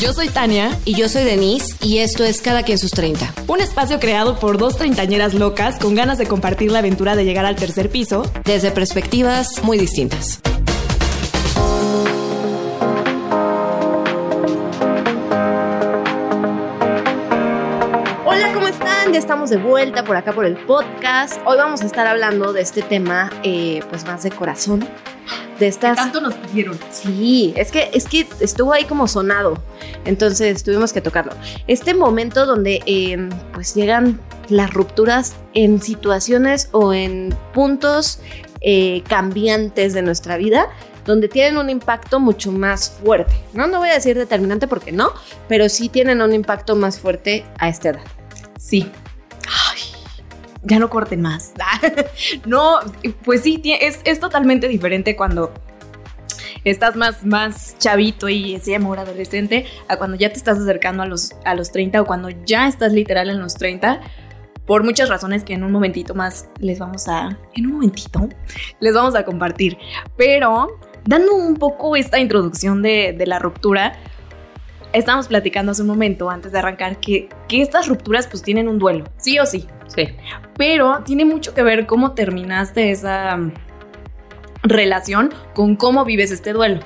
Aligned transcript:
Yo 0.00 0.12
soy 0.12 0.28
Tania. 0.28 0.70
Y 0.84 0.94
yo 0.94 1.08
soy 1.08 1.24
Denise, 1.24 1.74
y 1.80 1.98
esto 1.98 2.24
es 2.24 2.40
Cada 2.40 2.62
quien 2.62 2.78
sus 2.78 2.90
30. 2.90 3.34
Un 3.46 3.60
espacio 3.60 4.00
creado 4.00 4.38
por 4.38 4.58
dos 4.58 4.76
treintañeras 4.76 5.34
locas 5.34 5.78
con 5.78 5.94
ganas 5.94 6.18
de 6.18 6.26
compartir 6.26 6.72
la 6.72 6.78
aventura 6.78 7.14
de 7.14 7.24
llegar 7.24 7.44
al 7.44 7.56
tercer 7.56 7.90
piso. 7.90 8.24
Desde 8.44 8.70
perspectivas 8.70 9.62
muy 9.62 9.78
distintas. 9.78 10.40
Hola, 18.24 18.52
¿cómo 18.54 18.68
están? 18.68 19.12
Ya 19.12 19.18
estamos 19.18 19.50
de 19.50 19.58
vuelta 19.58 20.04
por 20.04 20.16
acá 20.16 20.32
por 20.32 20.46
el 20.46 20.56
podcast. 20.56 21.38
Hoy 21.44 21.58
vamos 21.58 21.82
a 21.82 21.86
estar 21.86 22.06
hablando 22.06 22.52
de 22.52 22.62
este 22.62 22.82
tema, 22.82 23.30
eh, 23.42 23.80
pues 23.90 24.04
más 24.04 24.22
de 24.22 24.30
corazón. 24.30 24.88
De 25.62 25.68
estas... 25.68 25.96
Tanto 25.96 26.20
nos 26.20 26.34
pidieron. 26.34 26.76
Sí, 26.90 27.54
es 27.56 27.70
que, 27.70 27.88
es 27.94 28.08
que 28.08 28.26
estuvo 28.40 28.72
ahí 28.72 28.84
como 28.84 29.06
sonado, 29.06 29.62
entonces 30.04 30.64
tuvimos 30.64 30.92
que 30.92 31.00
tocarlo. 31.00 31.34
Este 31.68 31.94
momento 31.94 32.46
donde 32.46 32.82
eh, 32.84 33.28
pues 33.54 33.72
llegan 33.72 34.18
las 34.48 34.74
rupturas 34.74 35.36
en 35.54 35.80
situaciones 35.80 36.68
o 36.72 36.92
en 36.92 37.32
puntos 37.54 38.18
eh, 38.60 39.04
cambiantes 39.06 39.94
de 39.94 40.02
nuestra 40.02 40.36
vida, 40.36 40.66
donde 41.04 41.28
tienen 41.28 41.56
un 41.58 41.70
impacto 41.70 42.18
mucho 42.18 42.50
más 42.50 42.90
fuerte, 43.00 43.32
¿no? 43.52 43.68
No 43.68 43.78
voy 43.78 43.90
a 43.90 43.94
decir 43.94 44.18
determinante 44.18 44.66
porque 44.66 44.90
no, 44.90 45.12
pero 45.46 45.68
sí 45.68 45.88
tienen 45.88 46.22
un 46.22 46.32
impacto 46.32 46.74
más 46.74 46.98
fuerte 46.98 47.44
a 47.56 47.68
esta 47.68 47.90
edad. 47.90 48.02
Sí. 48.58 48.90
Ya 50.62 50.78
no 50.78 50.88
corten 50.88 51.22
más. 51.22 51.52
no, 52.46 52.78
pues 53.24 53.42
sí, 53.42 53.60
es, 53.64 54.00
es 54.04 54.20
totalmente 54.20 54.68
diferente 54.68 55.16
cuando 55.16 55.52
estás 56.64 56.96
más, 56.96 57.24
más 57.24 57.76
chavito 57.78 58.28
y 58.28 58.54
ese 58.54 58.76
amor 58.76 58.98
adolescente 58.98 59.66
a 59.88 59.96
cuando 59.96 60.16
ya 60.16 60.30
te 60.30 60.36
estás 60.36 60.58
acercando 60.58 61.02
a 61.02 61.06
los, 61.06 61.32
a 61.44 61.54
los 61.54 61.72
30 61.72 62.02
o 62.02 62.06
cuando 62.06 62.30
ya 62.30 62.68
estás 62.68 62.92
literal 62.92 63.30
en 63.30 63.40
los 63.40 63.54
30 63.54 64.00
por 64.66 64.84
muchas 64.84 65.08
razones 65.08 65.42
que 65.42 65.54
en 65.54 65.64
un 65.64 65.72
momentito 65.72 66.14
más 66.14 66.48
les 66.60 66.78
vamos 66.78 67.08
a, 67.08 67.36
en 67.54 67.66
un 67.66 67.72
momentito, 67.72 68.28
les 68.80 68.94
vamos 68.94 69.14
a 69.16 69.24
compartir. 69.24 69.76
Pero 70.16 70.78
dando 71.04 71.34
un 71.34 71.56
poco 71.56 71.96
esta 71.96 72.20
introducción 72.20 72.80
de, 72.80 73.12
de 73.16 73.26
la 73.26 73.38
ruptura, 73.40 73.98
estábamos 74.92 75.28
platicando 75.28 75.72
hace 75.72 75.82
un 75.82 75.88
momento 75.88 76.30
antes 76.30 76.52
de 76.52 76.58
arrancar 76.58 76.98
que, 77.00 77.28
que 77.48 77.62
estas 77.62 77.88
rupturas 77.88 78.26
pues 78.26 78.42
tienen 78.42 78.68
un 78.68 78.78
duelo, 78.78 79.04
sí 79.16 79.38
o 79.38 79.46
sí. 79.46 79.66
Sí. 79.88 80.08
Pero 80.56 81.02
tiene 81.04 81.24
mucho 81.24 81.54
que 81.54 81.62
ver 81.62 81.86
cómo 81.86 82.12
terminaste 82.12 82.90
esa 82.90 83.36
mm, 83.36 83.52
relación 84.62 85.32
con 85.54 85.76
cómo 85.76 86.04
vives 86.04 86.30
este 86.30 86.52
duelo, 86.52 86.80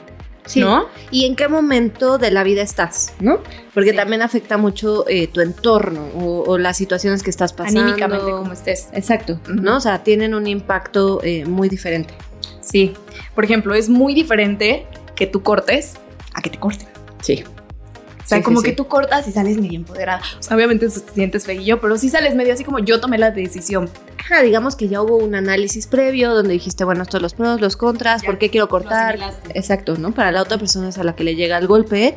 Sí. 0.47 0.61
¿no? 0.61 0.87
¿Y 1.11 1.27
en 1.27 1.35
qué 1.37 1.49
momento 1.49 2.19
de 2.19 2.31
la 2.31 2.45
vida 2.45 2.63
estás? 2.63 3.15
¿No? 3.21 3.41
Porque 3.75 3.91
Sí. 3.91 3.97
también 3.97 4.23
afecta 4.23 4.57
mucho 4.57 5.05
eh, 5.09 5.27
tu 5.27 5.41
entorno 5.41 6.07
o, 6.17 6.45
o 6.47 6.57
las 6.59 6.77
situaciones 6.77 7.23
que 7.25 7.31
estás 7.31 7.53
pasando. 7.53 7.81
Anímicamente 7.81 8.31
como 8.31 8.53
estés. 8.53 8.89
Exacto. 8.93 9.41
¿no? 9.49 9.77
O 9.77 9.81
sea, 9.81 10.05
tienen 10.05 10.35
un 10.35 10.47
impacto 10.47 11.21
eh, 11.25 11.45
muy 11.47 11.69
diferente. 11.69 12.15
Sí. 12.61 12.95
Por 13.35 13.45
ejemplo, 13.45 13.75
es 13.75 13.89
muy 13.89 14.15
diferente 14.15 14.87
que 15.17 15.27
tú 15.27 15.43
cortes 15.43 15.95
a 16.35 16.41
que 16.43 16.51
te 16.51 16.59
corten. 16.59 16.89
Sí. 17.23 17.43
O 18.27 18.29
sea, 18.29 18.39
Sí, 18.39 18.45
como 18.45 18.59
sí, 18.59 18.65
que 18.65 18.71
sí. 18.71 18.77
tú 18.77 18.89
cortas 18.89 19.29
y 19.29 19.33
sales 19.33 19.57
medio 19.57 19.77
empoderada. 19.77 20.21
O 20.39 20.43
sea, 20.43 20.57
obviamente 20.57 20.89
te 20.89 21.13
sientes 21.15 21.45
feillo, 21.47 21.81
pero 21.81 21.97
sí 21.97 22.09
sales 22.11 22.35
medio 22.35 22.53
así 22.53 22.65
como 22.65 22.81
yo 22.81 23.01
tomé 23.01 23.19
la 23.19 23.31
decisión. 23.31 23.89
Ajá, 24.19 24.43
digamos 24.43 24.75
que 24.75 24.89
ya 24.89 25.01
hubo 25.01 25.17
un 25.17 25.37
análisis 25.37 25.87
previo 25.87 26.35
donde 26.35 26.53
dijiste, 26.55 26.83
bueno, 26.85 27.05
estos 27.05 27.23
los 27.23 27.35
pros, 27.35 27.61
los 27.61 27.77
contras, 27.77 28.23
Ya 28.23 28.27
por 28.27 28.39
qué 28.39 28.51
quiero 28.51 28.69
cortar. 28.69 29.17
Exacto, 29.55 29.97
¿no? 29.97 30.13
Para 30.13 30.33
la 30.33 30.43
otra 30.43 30.59
persona 30.59 30.89
es 30.89 30.99
a 30.99 31.05
la 31.05 31.15
que 31.15 31.23
le 31.23 31.37
llega 31.37 31.57
el 31.57 31.69
golpe 31.69 32.17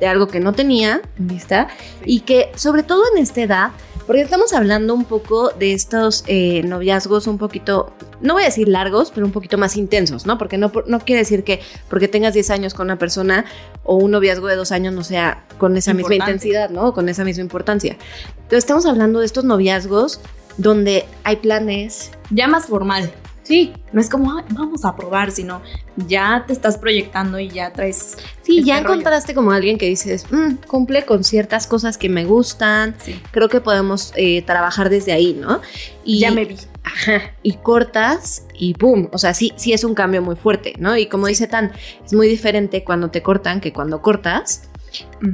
de 0.00 0.06
algo 0.06 0.28
que 0.28 0.40
no 0.40 0.54
tenía, 0.54 1.02
¿vista? 1.18 1.68
Y 2.06 2.20
que 2.20 2.50
sobre 2.56 2.82
todo 2.82 3.02
en 3.14 3.22
esta 3.22 3.42
edad, 3.42 3.70
porque 4.10 4.22
estamos 4.22 4.52
hablando 4.52 4.92
un 4.92 5.04
poco 5.04 5.50
de 5.50 5.72
estos 5.72 6.24
eh, 6.26 6.64
noviazgos 6.64 7.28
un 7.28 7.38
poquito, 7.38 7.92
no 8.20 8.34
voy 8.34 8.42
a 8.42 8.46
decir 8.46 8.66
largos, 8.66 9.12
pero 9.14 9.24
un 9.24 9.30
poquito 9.30 9.56
más 9.56 9.76
intensos, 9.76 10.26
¿no? 10.26 10.36
Porque 10.36 10.58
no, 10.58 10.72
no 10.88 10.98
quiere 10.98 11.20
decir 11.20 11.44
que 11.44 11.60
porque 11.88 12.08
tengas 12.08 12.34
10 12.34 12.50
años 12.50 12.74
con 12.74 12.88
una 12.88 12.98
persona 12.98 13.44
o 13.84 13.94
un 13.94 14.10
noviazgo 14.10 14.48
de 14.48 14.56
dos 14.56 14.72
años 14.72 14.94
no 14.94 15.04
sea 15.04 15.44
con 15.58 15.76
esa 15.76 15.94
misma 15.94 16.14
Importante. 16.14 16.32
intensidad, 16.32 16.70
¿no? 16.70 16.92
Con 16.92 17.08
esa 17.08 17.22
misma 17.22 17.42
importancia. 17.42 17.96
Entonces 18.30 18.58
estamos 18.58 18.84
hablando 18.84 19.20
de 19.20 19.26
estos 19.26 19.44
noviazgos 19.44 20.20
donde 20.56 21.04
hay 21.22 21.36
planes. 21.36 22.10
Ya 22.30 22.48
más 22.48 22.66
formal. 22.66 23.12
Sí, 23.50 23.72
No 23.92 24.00
es 24.00 24.08
como, 24.08 24.38
"Ay, 24.38 24.44
vamos 24.50 24.84
a 24.84 24.94
probar, 24.94 25.32
sino 25.32 25.60
ya 25.96 26.44
te 26.46 26.52
estás 26.52 26.78
proyectando 26.78 27.40
y 27.40 27.48
ya 27.48 27.72
traes. 27.72 28.16
sí, 28.42 28.58
Este 28.60 28.68
ya 28.68 28.76
rollo. 28.76 28.90
encontraste 28.90 29.34
como 29.34 29.50
alguien 29.50 29.76
que 29.76 29.86
dices, 29.88 30.24
"Mm, 30.30 30.54
cumple 30.68 31.04
con 31.04 31.24
ciertas 31.24 31.66
cosas 31.66 31.98
que 31.98 32.08
me 32.08 32.24
gustan, 32.24 32.94
Sí. 33.00 33.20
creo 33.32 33.48
que 33.48 33.60
podemos 33.60 34.12
eh, 34.14 34.42
trabajar 34.42 34.88
desde 34.88 35.10
ahí, 35.12 35.34
¿no? 35.34 35.60
Y 36.04 36.20
Ya 36.20 36.30
me 36.30 36.44
vi. 36.44 36.56
Ajá, 36.84 37.32
y 37.42 37.54
cortas 37.54 38.44
y 38.54 38.74
¡pum! 38.74 39.08
O 39.12 39.18
sea, 39.18 39.34
sí, 39.34 39.52
sí 39.56 39.72
es 39.72 39.82
un 39.82 39.94
cambio 39.94 40.22
muy 40.22 40.36
fuerte, 40.36 40.74
¿no? 40.78 40.96
Y 40.96 41.06
como 41.06 41.26
dice 41.26 41.48
Tan, 41.48 41.72
es 42.06 42.12
muy 42.14 42.28
diferente 42.28 42.84
cuando 42.84 43.10
te 43.10 43.20
cortan 43.22 43.60
que 43.60 43.72
cuando 43.72 44.00
cortas. 44.00 44.62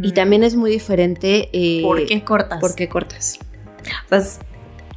Y 0.02 0.12
también 0.12 0.42
es 0.42 0.56
muy 0.56 0.70
diferente... 0.70 1.50
eh, 1.52 1.82
¿Por 1.82 2.04
qué 2.06 2.24
cortas? 2.24 2.60
¿Por 2.60 2.74
qué 2.74 2.88
cortas? 2.88 3.38
O 4.10 4.18
sea, 4.20 4.22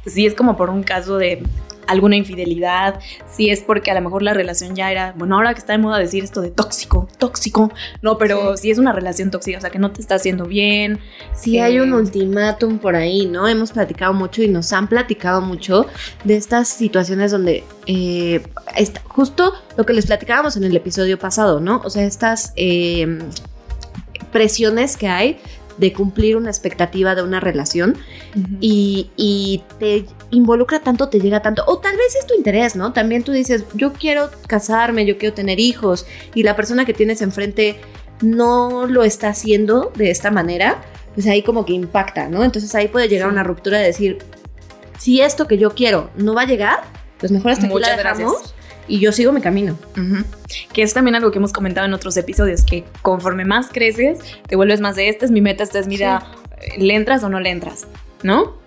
sí 0.06 0.24
es 0.26 0.34
como 0.34 0.56
por 0.56 0.70
un 0.70 0.82
caso 0.82 1.18
de 1.18 1.42
alguna 1.90 2.16
infidelidad, 2.16 2.98
sí 3.30 3.50
es 3.50 3.60
porque 3.60 3.90
a 3.90 3.94
lo 3.94 4.00
mejor 4.00 4.22
la 4.22 4.32
relación 4.34 4.74
ya 4.74 4.90
era, 4.90 5.12
bueno, 5.16 5.36
ahora 5.36 5.52
que 5.54 5.60
está 5.60 5.72
de 5.72 5.78
moda 5.78 5.98
decir 5.98 6.24
esto 6.24 6.40
de 6.40 6.50
tóxico, 6.50 7.08
tóxico, 7.18 7.72
no, 8.02 8.16
pero 8.18 8.56
sí, 8.56 8.70
es 8.70 8.78
una 8.78 8.92
relación 8.92 9.30
tóxica, 9.30 9.58
o 9.58 9.60
sea, 9.60 9.70
que 9.70 9.78
no 9.78 9.90
te 9.92 10.00
está 10.00 10.14
haciendo 10.16 10.46
bien, 10.46 10.98
Sí, 11.34 11.56
Eh, 11.58 11.62
hay 11.62 11.80
un 11.80 11.92
ultimátum 11.92 12.78
por 12.78 12.96
ahí, 12.96 13.26
¿no? 13.26 13.46
Hemos 13.48 13.72
platicado 13.72 14.12
mucho 14.12 14.42
y 14.42 14.48
nos 14.48 14.72
han 14.72 14.88
platicado 14.88 15.40
mucho 15.40 15.86
de 16.24 16.36
estas 16.36 16.68
situaciones 16.68 17.30
donde 17.32 17.64
eh, 17.86 18.42
está- 18.76 19.00
justo 19.08 19.52
lo 19.76 19.84
que 19.84 19.92
les 19.92 20.06
platicábamos 20.06 20.56
en 20.56 20.64
el 20.64 20.76
episodio 20.76 21.18
pasado, 21.18 21.60
¿no? 21.60 21.80
O 21.84 21.90
sea, 21.90 22.04
estas 22.04 22.52
eh, 22.56 23.18
presiones 24.32 24.96
que 24.96 25.08
hay 25.08 25.38
de 25.78 25.92
cumplir 25.92 26.36
una 26.36 26.50
expectativa 26.50 27.14
de 27.14 27.22
una 27.22 27.40
relación 27.40 27.96
y, 28.60 29.10
y 29.16 29.62
te 29.78 30.04
involucra 30.30 30.80
tanto, 30.80 31.08
te 31.08 31.18
llega 31.20 31.42
tanto, 31.42 31.64
o 31.66 31.78
tal 31.78 31.96
vez 31.96 32.14
es 32.16 32.26
tu 32.26 32.34
interés, 32.34 32.76
¿no? 32.76 32.92
También 32.92 33.22
tú 33.24 33.32
dices, 33.32 33.64
yo 33.74 33.92
quiero 33.92 34.30
casarme, 34.46 35.04
yo 35.06 35.18
quiero 35.18 35.34
tener 35.34 35.58
hijos, 35.60 36.06
y 36.34 36.42
la 36.44 36.54
persona 36.56 36.84
que 36.84 36.94
tienes 36.94 37.20
enfrente 37.22 37.80
no 38.22 38.86
lo 38.86 39.02
está 39.02 39.28
haciendo 39.30 39.92
de 39.96 40.10
esta 40.10 40.30
manera, 40.30 40.82
pues 41.14 41.26
ahí 41.26 41.42
como 41.42 41.64
que 41.64 41.72
impacta, 41.72 42.28
¿no? 42.28 42.44
Entonces 42.44 42.74
ahí 42.74 42.88
puede 42.88 43.08
llegar 43.08 43.28
Sí. 43.28 43.32
una 43.32 43.42
ruptura 43.42 43.78
de 43.78 43.86
decir, 43.86 44.18
si 44.98 45.20
esto 45.20 45.46
que 45.46 45.58
yo 45.58 45.74
quiero 45.74 46.10
no 46.16 46.34
va 46.34 46.42
a 46.42 46.46
llegar, 46.46 46.80
pues 47.18 47.32
mejor 47.32 47.52
hasta 47.52 47.64
aquí 47.66 47.72
Muchas 47.74 47.90
la 47.90 47.96
dejamos 47.96 48.32
gracias. 48.34 48.54
y 48.88 48.98
yo 49.00 49.12
sigo 49.12 49.32
mi 49.32 49.40
camino. 49.40 49.76
Que 50.72 50.82
es 50.82 50.92
también 50.94 51.14
algo 51.16 51.30
que 51.30 51.38
hemos 51.38 51.52
comentado 51.52 51.86
en 51.86 51.94
otros 51.94 52.16
episodios, 52.16 52.62
que 52.62 52.84
conforme 53.02 53.44
más 53.44 53.68
creces, 53.72 54.18
te 54.46 54.56
vuelves 54.56 54.80
más 54.80 54.96
de 54.96 55.08
esta 55.08 55.24
es 55.24 55.30
mi 55.30 55.40
meta, 55.40 55.62
esta 55.64 55.78
es 55.78 55.86
mi 55.86 55.96
Sí. 55.96 56.02
idea, 56.02 56.22
¿le 56.78 56.94
entras 56.94 57.24
o 57.24 57.28
no 57.28 57.40
le 57.40 57.50
entras? 57.50 57.86
¿No? 58.22 58.59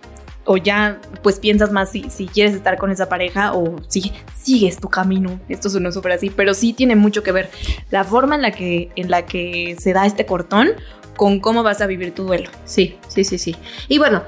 O 0.46 0.58
ya 0.58 1.00
pues 1.22 1.40
piensas 1.40 1.72
más 1.72 1.92
si, 1.92 2.09
si 2.09 2.28
quieres 2.28 2.54
estar 2.54 2.78
con 2.78 2.92
esa 2.92 3.08
pareja 3.08 3.54
o 3.54 3.78
si 3.88 4.12
sigues 4.36 4.78
tu 4.78 4.90
camino. 4.90 5.40
Esto 5.48 5.70
suena 5.70 5.92
súper 5.92 6.14
así, 6.14 6.30
pero 6.30 6.54
sí 6.54 6.74
tiene 6.74 6.96
mucho 6.96 7.24
que 7.24 7.31
ver 7.31 7.50
la 7.92 8.04
forma 8.04 8.36
en 8.36 8.42
la 8.42 8.52
que, 8.52 8.92
en 8.96 9.09
la 9.09 9.26
que 9.26 9.76
se 9.80 9.94
da 9.94 10.06
este 10.06 10.26
cortón 10.26 10.70
con 11.16 11.40
cómo 11.40 11.64
vas 11.64 11.81
a 11.81 11.88
vivir 11.88 12.14
tu 12.14 12.24
duelo. 12.24 12.50
Sí, 12.66 12.98
sí, 13.08 13.24
sí, 13.24 13.38
sí. 13.38 13.56
Y 13.88 14.00
bueno, 14.00 14.24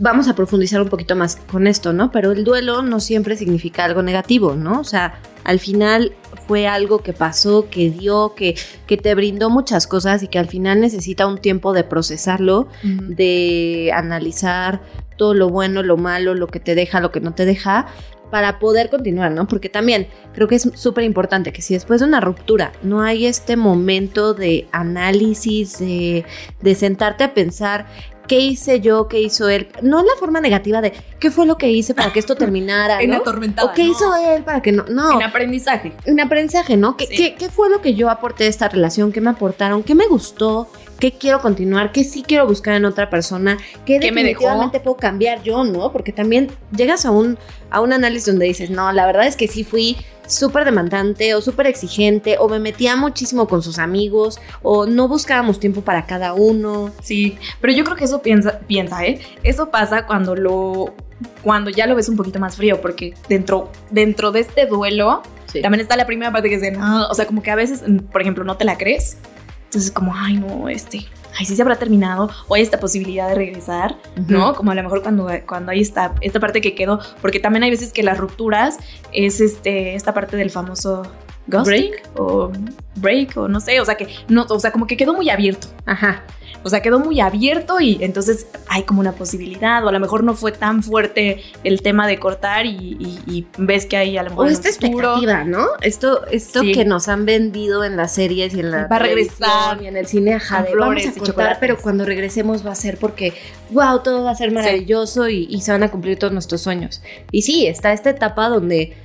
vamos 0.00 0.28
a 0.28 0.34
profundizar 0.34 0.80
un 0.80 0.88
poquito 0.88 1.16
más 1.16 1.36
con 1.36 1.66
esto, 1.66 1.92
¿no? 1.92 2.10
Pero 2.10 2.32
el 2.32 2.44
duelo 2.44 2.82
no 2.82 3.00
siempre 3.00 3.36
significa 3.36 3.84
algo 3.84 4.02
negativo, 4.02 4.54
¿no? 4.54 4.80
O 4.80 4.84
sea, 4.84 5.20
al 5.44 5.60
final 5.60 6.12
fue 6.46 6.66
algo 6.66 6.98
que 6.98 7.12
pasó, 7.12 7.68
que 7.70 7.90
dio, 7.90 8.34
que, 8.34 8.54
que 8.86 8.96
te 8.96 9.14
brindó 9.14 9.50
muchas 9.50 9.86
cosas 9.86 10.22
y 10.22 10.28
que 10.28 10.38
al 10.38 10.48
final 10.48 10.80
necesita 10.80 11.26
un 11.26 11.38
tiempo 11.38 11.72
de 11.72 11.84
procesarlo, 11.84 12.68
de 12.82 13.90
analizar 13.94 14.82
todo 15.16 15.34
lo 15.34 15.48
bueno, 15.48 15.82
lo 15.82 15.96
malo, 15.96 16.34
lo 16.34 16.48
que 16.48 16.60
te 16.60 16.74
deja, 16.74 17.00
lo 17.00 17.12
que 17.12 17.20
no 17.20 17.34
te 17.34 17.44
deja, 17.44 17.86
para 18.30 18.58
poder 18.58 18.90
continuar, 18.90 19.30
¿no? 19.30 19.46
Porque 19.46 19.68
también 19.68 20.08
creo 20.32 20.48
que 20.48 20.56
es 20.56 20.68
súper 20.74 21.04
importante 21.04 21.52
que 21.52 21.62
si 21.62 21.74
después 21.74 22.00
de 22.00 22.06
una 22.06 22.20
ruptura 22.20 22.72
no 22.82 23.00
hay 23.00 23.26
este 23.26 23.56
momento 23.56 24.34
de 24.34 24.66
análisis, 24.72 25.78
de, 25.78 26.24
de 26.60 26.74
sentarte 26.74 27.22
a 27.22 27.32
pensar 27.32 27.86
qué 28.26 28.38
hice 28.40 28.80
yo, 28.80 29.08
qué 29.08 29.20
hizo 29.20 29.48
él, 29.48 29.68
no 29.82 30.00
en 30.00 30.06
la 30.06 30.12
forma 30.18 30.40
negativa 30.40 30.80
de 30.80 30.92
qué 31.20 31.30
fue 31.30 31.46
lo 31.46 31.58
que 31.58 31.70
hice 31.70 31.94
para 31.94 32.12
que 32.12 32.18
esto 32.18 32.34
terminara, 32.36 33.00
En 33.02 33.10
¿no? 33.10 33.16
atormentada. 33.16 33.70
O 33.70 33.74
qué 33.74 33.84
no. 33.84 33.90
hizo 33.92 34.14
él 34.16 34.42
para 34.44 34.62
que 34.62 34.72
no, 34.72 34.84
no, 34.88 35.12
En 35.12 35.22
aprendizaje. 35.22 35.92
un 36.06 36.20
aprendizaje, 36.20 36.76
¿no? 36.76 36.96
¿Qué, 36.96 37.06
Sí. 37.06 37.16
qué, 37.16 37.34
qué 37.36 37.48
fue 37.50 37.68
lo 37.70 37.80
que 37.80 37.94
yo 37.94 38.10
aporté 38.10 38.44
a 38.44 38.48
esta 38.48 38.68
relación? 38.68 39.12
¿Qué 39.12 39.20
me 39.20 39.30
aportaron? 39.30 39.82
¿Qué 39.82 39.94
me 39.94 40.06
gustó? 40.06 40.68
¿Qué 40.98 41.12
quiero 41.12 41.40
continuar? 41.40 41.92
¿Qué 41.92 42.04
sí 42.04 42.22
quiero 42.26 42.46
buscar 42.46 42.74
en 42.74 42.84
otra 42.84 43.10
persona? 43.10 43.58
¿Qué, 43.84 43.98
¿Qué 44.00 44.12
me 44.12 44.22
dejó? 44.22 44.40
definitivamente 44.40 44.80
puedo 44.80 44.96
cambiar 44.96 45.42
yo, 45.42 45.64
no? 45.64 45.92
Porque 45.92 46.12
también 46.12 46.50
llegas 46.74 47.04
a 47.04 47.10
un, 47.10 47.36
a 47.70 47.80
un 47.80 47.92
análisis 47.92 48.26
donde 48.26 48.46
dices, 48.46 48.70
no, 48.70 48.90
la 48.92 49.04
verdad 49.04 49.26
es 49.26 49.36
que 49.36 49.48
sí 49.48 49.64
fui 49.64 49.96
súper 50.26 50.64
demandante 50.64 51.34
o 51.34 51.40
súper 51.40 51.66
exigente 51.66 52.36
o 52.38 52.48
me 52.48 52.58
metía 52.58 52.96
muchísimo 52.96 53.46
con 53.48 53.62
sus 53.62 53.78
amigos 53.78 54.38
o 54.62 54.86
no 54.86 55.08
buscábamos 55.08 55.60
tiempo 55.60 55.82
para 55.82 56.06
cada 56.06 56.34
uno. 56.34 56.90
Sí, 57.02 57.38
pero 57.60 57.72
yo 57.72 57.84
creo 57.84 57.96
que 57.96 58.04
eso 58.04 58.22
piensa, 58.22 58.60
piensa, 58.60 59.04
¿eh? 59.04 59.20
Eso 59.42 59.70
pasa 59.70 60.06
cuando 60.06 60.34
lo 60.34 60.94
cuando 61.42 61.70
ya 61.70 61.86
lo 61.86 61.94
ves 61.94 62.08
un 62.08 62.16
poquito 62.16 62.38
más 62.40 62.56
frío, 62.56 62.80
porque 62.80 63.14
dentro, 63.28 63.70
dentro 63.90 64.32
de 64.32 64.40
este 64.40 64.66
duelo 64.66 65.22
Sí. 65.46 65.62
también 65.62 65.80
está 65.80 65.96
la 65.96 66.04
primera 66.04 66.32
parte 66.32 66.48
que 66.48 66.56
es 66.56 66.76
no, 66.76 67.06
o 67.06 67.14
sea, 67.14 67.26
como 67.26 67.40
que 67.40 67.50
a 67.52 67.54
veces, 67.54 67.84
por 68.10 68.20
ejemplo, 68.20 68.42
no 68.42 68.56
te 68.56 68.64
la 68.64 68.76
crees. 68.76 69.18
Entonces, 69.66 69.92
como, 69.92 70.12
ay, 70.14 70.34
no, 70.36 70.68
este, 70.68 71.06
ay, 71.38 71.46
sí 71.46 71.56
se 71.56 71.62
habrá 71.62 71.76
terminado, 71.76 72.30
o 72.48 72.54
hay 72.54 72.62
esta 72.62 72.80
posibilidad 72.80 73.28
de 73.28 73.34
regresar, 73.34 73.96
¿no? 74.28 74.54
Como 74.54 74.70
a 74.70 74.74
lo 74.74 74.82
mejor 74.82 75.02
cuando, 75.02 75.28
cuando 75.46 75.72
hay 75.72 75.80
esta, 75.80 76.14
esta 76.20 76.40
parte 76.40 76.60
que 76.60 76.74
quedó, 76.74 77.00
porque 77.20 77.40
también 77.40 77.62
hay 77.64 77.70
veces 77.70 77.92
que 77.92 78.02
las 78.02 78.18
rupturas 78.18 78.78
es 79.12 79.40
este, 79.40 79.94
esta 79.94 80.14
parte 80.14 80.36
del 80.36 80.50
famoso 80.50 81.02
ghosting 81.46 81.92
o 82.16 82.50
break 82.96 83.36
o 83.36 83.48
no 83.48 83.60
sé, 83.60 83.80
o 83.80 83.84
sea 83.84 83.96
que 83.96 84.08
no, 84.28 84.46
o 84.48 84.60
sea, 84.60 84.72
como 84.72 84.86
que 84.86 84.96
quedó 84.96 85.12
muy 85.12 85.30
abierto. 85.30 85.68
Ajá. 85.86 86.24
O 86.64 86.68
sea, 86.70 86.80
quedó 86.82 86.98
muy 86.98 87.20
abierto 87.20 87.78
y 87.80 87.98
entonces 88.00 88.46
hay 88.68 88.82
como 88.84 89.00
una 89.00 89.12
posibilidad, 89.12 89.84
o 89.84 89.88
a 89.88 89.92
lo 89.92 90.00
mejor 90.00 90.24
no 90.24 90.34
fue 90.34 90.50
tan 90.50 90.82
fuerte 90.82 91.42
el 91.62 91.82
tema 91.82 92.06
de 92.08 92.18
cortar 92.18 92.66
y, 92.66 92.70
y- 92.98 93.20
y 93.26 93.46
ves 93.58 93.86
que 93.86 93.96
hay 93.96 94.16
a 94.16 94.22
lo 94.22 94.30
mejor 94.30 94.46
O 94.46 94.48
esta 94.48 94.68
expectativa, 94.68 95.44
¿no? 95.44 95.66
Esto, 95.82 96.26
esto 96.28 96.60
Sí. 96.62 96.72
que 96.72 96.84
nos 96.84 97.08
han 97.08 97.26
vendido 97.26 97.84
en 97.84 97.96
las 97.96 98.14
series 98.14 98.54
y 98.54 98.60
en 98.60 98.70
la 98.70 98.86
Va 98.86 98.96
a 98.96 98.98
regresar. 98.98 99.82
y 99.82 99.86
en 99.86 99.96
el 99.96 100.06
cine, 100.06 100.34
ajá, 100.34 100.62
de 100.62 100.70
flores 100.72 101.04
vamos 101.06 101.16
a 101.18 101.20
cortar, 101.32 101.56
pero 101.60 101.76
cuando 101.76 102.04
regresemos 102.04 102.66
va 102.66 102.72
a 102.72 102.74
ser 102.74 102.96
porque, 102.98 103.34
wow, 103.70 104.00
todo 104.02 104.24
va 104.24 104.30
a 104.30 104.34
ser 104.34 104.50
maravilloso 104.50 105.28
y, 105.28 105.46
y 105.50 105.60
se 105.60 105.70
van 105.72 105.82
a 105.82 105.90
cumplir 105.90 106.18
todos 106.18 106.32
nuestros 106.32 106.62
sueños. 106.62 107.02
Y 107.30 107.42
sí, 107.42 107.66
está 107.66 107.92
esta 107.92 108.10
etapa 108.10 108.48
donde 108.48 108.96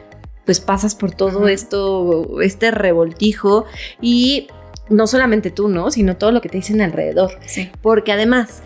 pues 0.46 0.60
pasas 0.60 0.96
por 0.96 1.12
todo 1.12 1.48
esto, 1.48 2.42
este 2.42 2.72
revoltijo 2.72 3.66
y 4.02 4.48
no 4.90 5.08
solamente 5.08 5.52
tú, 5.52 5.70
¿no? 5.70 5.92
Sino 5.92 6.18
todo 6.18 6.32
lo 6.32 6.42
que 6.42 6.50
te 6.50 6.58
dicen 6.58 6.82
alrededor. 6.82 7.32
Sí. 7.46 7.70
Porque 7.82 8.12
además, 8.12 8.62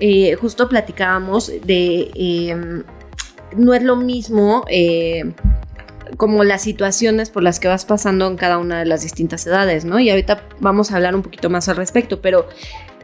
eh, 0.00 0.34
justo 0.34 0.68
platicábamos 0.68 1.52
de, 1.64 2.10
eh, 2.14 2.82
no 3.56 3.74
es 3.74 3.82
lo 3.82 3.96
mismo 3.96 4.64
eh, 4.68 5.32
como 6.16 6.44
las 6.44 6.62
situaciones 6.62 7.30
por 7.30 7.42
las 7.42 7.60
que 7.60 7.68
vas 7.68 7.84
pasando 7.84 8.26
en 8.26 8.36
cada 8.36 8.58
una 8.58 8.78
de 8.78 8.86
las 8.86 9.02
distintas 9.02 9.46
edades, 9.46 9.84
¿no? 9.84 9.98
Y 9.98 10.10
ahorita 10.10 10.42
vamos 10.60 10.90
a 10.90 10.96
hablar 10.96 11.14
un 11.14 11.22
poquito 11.22 11.50
más 11.50 11.68
al 11.68 11.76
respecto, 11.76 12.20
pero, 12.20 12.48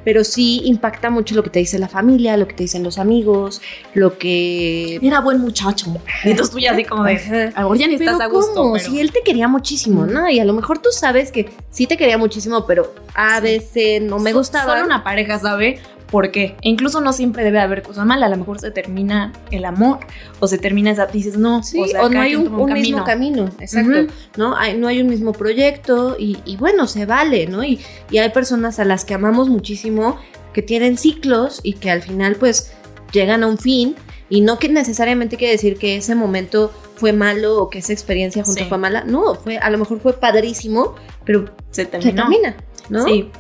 pero 0.05 0.23
sí 0.25 0.61
impacta 0.65 1.11
mucho 1.11 1.35
lo 1.35 1.43
que 1.43 1.51
te 1.51 1.59
dice 1.59 1.79
la 1.79 1.89
familia, 1.89 2.37
lo 2.37 2.47
que 2.47 2.55
te 2.55 2.63
dicen 2.65 2.83
los 2.83 2.99
amigos, 2.99 3.61
lo 3.95 4.19
que... 4.19 4.97
Era 5.03 5.21
buen 5.21 5.41
muchacho. 5.41 5.87
Y 6.25 6.31
entonces 6.31 6.53
tú 6.55 6.59
ya 6.61 6.73
así 6.73 6.85
como 6.85 7.05
de, 7.05 7.17
a 7.55 7.63
lo 7.63 7.69
mejor 7.71 7.79
ya 7.79 7.87
ni 7.89 7.97
Pero 7.97 8.13
estás 8.13 8.27
a 8.27 8.31
gusto. 8.31 8.55
¿cómo? 8.55 8.73
pero- 8.75 8.85
Si 8.85 9.01
él 9.01 9.11
te 9.13 9.23
quería 9.23 9.49
muchísimo, 9.49 10.07
¿no? 10.07 10.29
Y 10.29 10.39
a 10.41 10.45
lo 10.45 10.53
mejor 10.53 10.79
tú 10.79 10.91
sabes 10.93 11.33
que 11.33 11.51
sí 11.71 11.87
te 11.87 11.97
quería 11.97 12.19
muchísimo, 12.19 12.67
pero 12.67 12.95
a 13.15 13.41
veces 13.41 14.03
no 14.03 14.19
me 14.19 14.31
So- 14.33 14.39
gustaba. 14.39 14.75
Solo 14.75 14.85
una 14.87 15.03
pareja 15.03 15.39
sabe 15.39 15.81
por 16.15 16.31
qué. 16.31 16.55
E 16.63 16.69
incluso 16.69 17.01
no 17.01 17.13
siempre 17.13 17.43
debe 17.43 17.59
haber 17.59 17.83
cosa 17.83 18.05
mala. 18.05 18.27
A 18.27 18.29
lo 18.29 18.37
mejor 18.37 18.61
se 18.61 18.71
termina 18.71 19.33
el 19.51 19.65
amor 19.65 19.99
o 20.39 20.47
se 20.47 20.59
termina 20.59 20.93
esa. 20.93 21.07
Dices, 21.07 21.37
no, 21.37 21.65
Sí, 21.65 21.81
o, 21.81 21.89
sea, 21.89 22.03
no 22.03 22.09
cada 22.11 22.23
hay 22.23 22.37
un, 22.37 22.45
toma 22.45 22.59
un 22.59 22.73
mismo 22.73 23.03
camino, 23.03 23.51
exacto, 23.59 24.03
Ujú. 24.03 24.07
¿no? 24.37 24.57
Hay, 24.57 24.77
no 24.79 24.87
hay 24.87 25.01
un 25.01 25.09
mismo 25.09 25.33
proyecto 25.33 26.15
y, 26.17 26.39
y 26.45 26.57
bueno, 26.57 26.87
se 26.87 27.05
vale, 27.05 27.49
¿no? 27.49 27.65
Y, 27.65 27.81
y 28.13 28.19
hay 28.19 28.29
personas 28.31 28.79
a 28.79 28.85
las 28.85 29.05
que 29.05 29.15
amamos 29.15 29.49
muchísimo 29.49 30.17
que 30.53 30.63
tienen 30.63 30.99
ciclos 30.99 31.59
y 31.65 31.73
que 31.73 31.91
al 31.91 32.01
final 32.01 32.37
pues 32.37 32.71
llegan 33.11 33.43
a 33.43 33.49
un 33.49 33.59
fin 33.59 33.97
y 34.29 34.41
no 34.41 34.61
que 34.61 34.69
necesariamente 34.69 35.37
quiere 35.37 35.55
decir 35.55 35.79
que 35.79 35.97
ese 35.97 36.15
momento 36.15 36.71
fue 36.95 37.13
malo 37.13 37.59
o 37.59 37.71
que 37.71 37.79
esa 37.81 37.93
experiencia 37.93 38.45
junto 38.45 38.63
Sí. 38.63 38.69
fue 38.69 38.79
mala, 38.79 39.03
no, 39.03 39.35
fue 39.35 39.59
a 39.59 39.69
lo 39.69 39.79
mejor 39.79 39.99
fue 39.99 40.13
padrísimo, 40.13 40.95
pero 41.25 41.47
Se 41.73 41.83
se 41.83 41.87
terminó. 41.87 42.23
termina, 42.23 42.57
¿no? 42.89 43.05
Sí. 43.05 43.31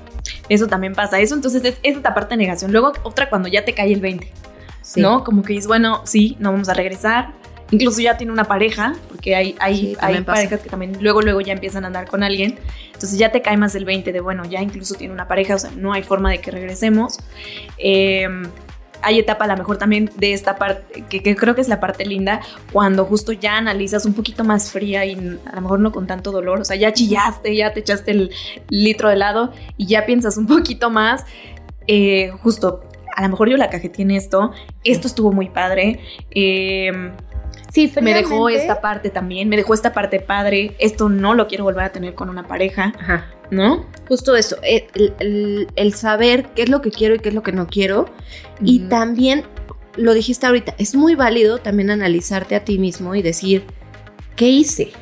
Eso 0.49 0.67
también 0.67 0.95
pasa. 0.95 1.21
Eso 1.21 1.35
entonces 1.35 1.65
es, 1.65 1.77
es 1.83 1.97
esta 1.97 2.15
parte 2.15 2.31
de 2.35 2.39
negación. 2.39 2.73
Luego 2.73 2.93
otra 3.03 3.29
cuando 3.29 3.49
ya 3.49 3.65
te 3.65 3.73
cae 3.75 3.93
el 3.93 4.01
20. 4.01 4.31
Sí. 4.83 5.01
¿no? 5.01 5.25
Como 5.25 5.43
que 5.43 5.55
dices, 5.55 5.67
bueno, 5.67 6.03
sí, 6.05 6.37
no 6.39 6.53
vamos 6.53 6.69
a 6.69 6.75
regresar. 6.75 7.33
Incluso 7.71 8.01
ya 8.03 8.17
tiene 8.19 8.31
una 8.33 8.45
pareja, 8.45 8.95
porque 9.09 9.35
hay, 9.35 9.57
hay, 9.59 9.77
Sí, 9.77 9.97
hay 10.01 10.21
pasa. 10.21 10.25
parejas 10.37 10.61
que 10.61 10.69
también 10.69 10.99
luego, 11.01 11.23
luego 11.23 11.41
ya 11.41 11.55
empiezan 11.55 11.85
a 11.85 11.87
andar 11.89 12.07
con 12.07 12.23
alguien. 12.23 12.59
Entonces 12.93 13.19
ya 13.19 13.33
te 13.33 13.41
cae 13.43 13.57
más 13.57 13.75
el 13.75 13.85
20 13.85 14.13
de, 14.13 14.21
bueno, 14.21 14.45
ya 14.45 14.61
incluso 14.61 14.95
tiene 14.95 15.13
una 15.15 15.27
pareja, 15.27 15.55
o 15.55 15.59
sea, 15.59 15.71
no 15.75 15.93
hay 15.93 16.03
forma 16.03 16.31
de 16.31 16.41
que 16.41 16.51
regresemos. 16.51 17.19
Eh, 17.79 18.29
hay 19.05 19.19
etapa 19.19 19.45
a 19.45 19.49
lo 19.49 19.57
mejor 19.57 19.77
también 19.77 20.11
de 20.17 20.33
esta 20.33 20.57
parte, 20.57 21.05
que, 21.09 21.23
que 21.23 21.37
creo 21.37 21.55
que 21.55 21.61
es 21.61 21.69
la 21.69 21.79
parte 21.79 22.05
linda, 22.05 22.41
cuando 22.73 23.05
justo 23.05 23.33
ya 23.33 23.57
analizas 23.57 24.07
un 24.07 24.15
poquito 24.15 24.45
más 24.45 24.71
fría 24.71 25.05
y 25.05 25.15
a 25.15 25.55
lo 25.55 25.61
mejor 25.61 25.81
no 25.81 25.93
con 25.93 26.07
tanto 26.07 26.33
dolor, 26.33 26.61
o 26.61 26.65
sea, 26.65 26.77
ya 26.77 26.93
chillaste, 26.93 27.55
ya 27.55 27.73
te 27.73 27.81
echaste 27.81 28.11
el 28.11 28.31
litro 28.69 29.09
de 29.09 29.15
helado 29.15 29.53
y 29.77 29.87
ya 29.87 30.07
piensas 30.07 30.37
un 30.37 30.47
poquito 30.47 30.91
más, 30.91 31.25
eh, 31.87 32.31
justo, 32.43 32.83
a 33.15 33.23
lo 33.23 33.29
mejor 33.29 33.49
yo 33.51 33.57
la 33.57 33.71
cajeté 33.71 34.03
en 34.03 34.11
esto, 34.11 34.53
esto 34.83 35.07
estuvo 35.07 35.33
muy 35.33 35.51
padre, 35.51 36.01
eh, 36.31 37.13
Sí, 37.75 37.93
me 38.01 38.15
dejó 38.15 38.49
esta 38.49 38.81
parte 38.81 39.11
también, 39.11 39.49
me 39.49 39.57
dejó 39.57 39.75
esta 39.75 39.93
parte 39.93 40.21
padre, 40.21 40.77
esto 40.79 41.09
no 41.09 41.35
lo 41.35 41.49
quiero 41.49 41.65
volver 41.65 41.85
a 41.85 41.91
tener 41.91 42.15
con 42.15 42.29
una 42.29 42.47
pareja, 42.47 42.93
Ajá. 43.01 43.34
¿No? 43.51 43.87
Justo 44.09 44.37
eso, 44.37 44.57
el, 44.63 45.13
el- 45.19 45.69
el 45.77 45.95
saber 45.95 46.47
qué 46.55 46.63
es 46.63 46.69
lo 46.69 46.81
que 46.83 46.91
quiero 46.91 47.15
y 47.15 47.19
qué 47.19 47.29
es 47.31 47.35
lo 47.35 47.43
que 47.43 47.53
no 47.53 47.67
quiero. 47.67 48.07
Y 48.63 48.81
también, 48.81 49.45
lo 49.97 50.13
dijiste 50.15 50.47
ahorita, 50.47 50.75
es 50.79 50.95
muy 50.95 51.15
válido 51.15 51.59
también 51.59 51.91
analizarte 51.91 52.55
a 52.57 52.65
ti 52.65 52.79
mismo 52.79 53.15
y 53.15 53.23
decir, 53.23 53.65
¿qué 54.37 54.49
hice? 54.49 54.93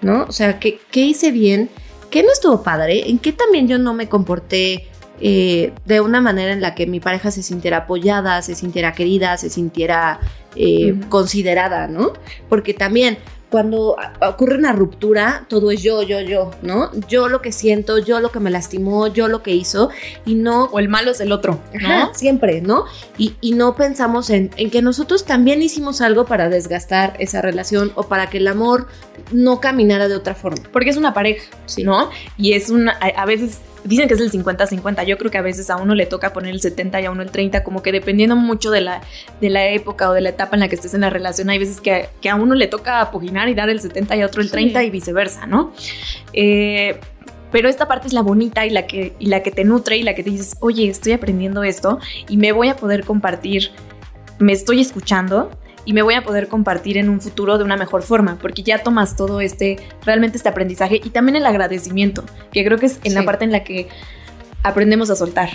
¿No? 0.00 0.24
O 0.24 0.32
sea, 0.32 0.58
¿qué, 0.58 0.80
qué 0.90 1.00
hice 1.06 1.30
bien? 1.30 1.70
¿Qué 2.10 2.22
no 2.22 2.30
estuvo 2.32 2.62
padre? 2.62 3.08
¿En 3.08 3.18
qué 3.18 3.32
también 3.32 3.68
yo 3.68 3.78
no 3.78 3.94
me 3.94 4.08
comporté 4.08 4.88
eh, 5.20 5.72
de 5.86 6.00
una 6.00 6.20
manera 6.20 6.52
en 6.52 6.60
la 6.60 6.74
que 6.74 6.86
mi 6.86 6.98
pareja 7.00 7.30
se 7.30 7.42
sintiera 7.42 7.78
apoyada, 7.78 8.42
se 8.42 8.54
sintiera 8.56 8.92
querida, 8.92 9.36
se 9.38 9.48
sintiera 9.48 10.18
eh, 10.56 10.94
considerada, 11.08 11.86
¿no? 11.86 12.12
Porque 12.48 12.74
también 12.74 13.16
cuando 13.52 13.96
ocurre 14.20 14.56
una 14.56 14.72
ruptura, 14.72 15.44
todo 15.48 15.70
es 15.70 15.82
yo, 15.82 16.02
yo, 16.02 16.20
yo, 16.20 16.50
¿no? 16.62 16.90
Yo 17.06 17.28
lo 17.28 17.42
que 17.42 17.52
siento, 17.52 17.98
yo 17.98 18.18
lo 18.18 18.32
que 18.32 18.40
me 18.40 18.50
lastimó, 18.50 19.06
yo 19.06 19.28
lo 19.28 19.42
que 19.42 19.52
hizo, 19.52 19.90
y 20.24 20.34
no 20.34 20.64
O 20.72 20.78
el 20.78 20.88
malo 20.88 21.10
es 21.10 21.20
el 21.20 21.30
otro, 21.30 21.60
¿no? 21.80 21.86
Ajá, 21.86 22.10
siempre, 22.14 22.62
¿no? 22.62 22.86
Y, 23.18 23.36
y 23.42 23.52
no 23.52 23.76
pensamos 23.76 24.30
en, 24.30 24.50
en 24.56 24.70
que 24.70 24.80
nosotros 24.80 25.24
también 25.26 25.62
hicimos 25.62 26.00
algo 26.00 26.24
para 26.24 26.48
desgastar 26.48 27.14
esa 27.18 27.42
relación 27.42 27.92
o 27.94 28.04
para 28.04 28.28
que 28.30 28.38
el 28.38 28.48
amor 28.48 28.88
no 29.32 29.60
caminara 29.60 30.08
de 30.08 30.16
otra 30.16 30.34
forma. 30.34 30.62
Porque 30.72 30.90
es 30.90 30.96
una 30.96 31.12
pareja, 31.12 31.44
Sí. 31.66 31.84
¿no? 31.84 32.10
Y 32.38 32.54
es 32.54 32.70
una, 32.70 32.92
a, 33.00 33.22
a 33.22 33.26
veces 33.26 33.60
dicen 33.84 34.08
que 34.08 34.14
es 34.14 34.20
el 34.20 34.30
50-50, 34.30 35.04
yo 35.04 35.18
creo 35.18 35.30
que 35.30 35.38
a 35.38 35.42
veces 35.42 35.70
a 35.70 35.76
uno 35.76 35.94
le 35.94 36.06
toca 36.06 36.32
poner 36.32 36.52
el 36.52 36.60
70 36.60 37.00
y 37.00 37.04
a 37.04 37.10
uno 37.10 37.22
el 37.22 37.30
30, 37.30 37.64
como 37.64 37.82
que 37.82 37.92
dependiendo 37.92 38.36
mucho 38.36 38.70
de 38.70 38.80
la, 38.80 39.00
de 39.40 39.50
la 39.50 39.66
época 39.68 40.10
o 40.10 40.12
de 40.12 40.20
la 40.20 40.30
etapa 40.30 40.56
en 40.56 40.60
la 40.60 40.68
que 40.68 40.74
estés 40.76 40.94
en 40.94 41.00
la 41.02 41.10
relación, 41.10 41.50
hay 41.50 41.58
veces 41.58 41.80
que, 41.80 42.08
que 42.20 42.28
a 42.28 42.36
uno 42.36 42.54
le 42.54 42.66
toca 42.66 43.00
apoginar 43.00 43.48
y 43.48 43.54
dar 43.54 43.68
el 43.70 43.80
70 43.80 44.16
y 44.16 44.22
a 44.22 44.26
otro 44.26 44.40
el 44.40 44.48
Sí. 44.48 44.52
30 44.52 44.84
y 44.84 44.90
viceversa, 44.90 45.46
¿no? 45.46 45.72
Eh, 46.32 46.98
pero 47.50 47.68
esta 47.68 47.86
parte 47.86 48.06
es 48.06 48.12
la 48.14 48.22
bonita 48.22 48.64
y 48.66 48.70
la, 48.70 48.86
que, 48.86 49.12
y 49.18 49.26
la 49.26 49.42
que 49.42 49.50
te 49.50 49.64
nutre 49.64 49.98
y 49.98 50.02
la 50.02 50.14
que 50.14 50.22
te 50.24 50.30
dices, 50.30 50.56
oye, 50.60 50.88
estoy 50.88 51.12
aprendiendo 51.12 51.62
esto 51.62 51.98
y 52.28 52.38
me 52.38 52.52
voy 52.52 52.68
a 52.68 52.76
poder 52.76 53.04
compartir, 53.04 53.70
me 54.38 54.52
estoy 54.52 54.80
escuchando 54.80 55.50
y 55.84 55.92
me 55.92 56.02
voy 56.02 56.14
a 56.14 56.22
poder 56.22 56.48
compartir 56.48 56.96
en 56.96 57.08
un 57.08 57.20
futuro 57.20 57.58
de 57.58 57.64
una 57.64 57.76
mejor 57.76 58.02
forma, 58.02 58.38
porque 58.40 58.62
ya 58.62 58.82
tomas 58.82 59.16
todo 59.16 59.40
este, 59.40 59.78
realmente 60.04 60.36
este 60.36 60.48
aprendizaje 60.48 61.00
y 61.02 61.10
también 61.10 61.36
el 61.36 61.46
agradecimiento, 61.46 62.24
que 62.52 62.64
creo 62.64 62.78
que 62.78 62.86
es 62.86 63.00
en 63.04 63.14
la 63.14 63.24
parte 63.24 63.44
en 63.44 63.52
la 63.52 63.64
que 63.64 63.88
aprendemos 64.62 65.10
a 65.10 65.16
soltar, 65.16 65.50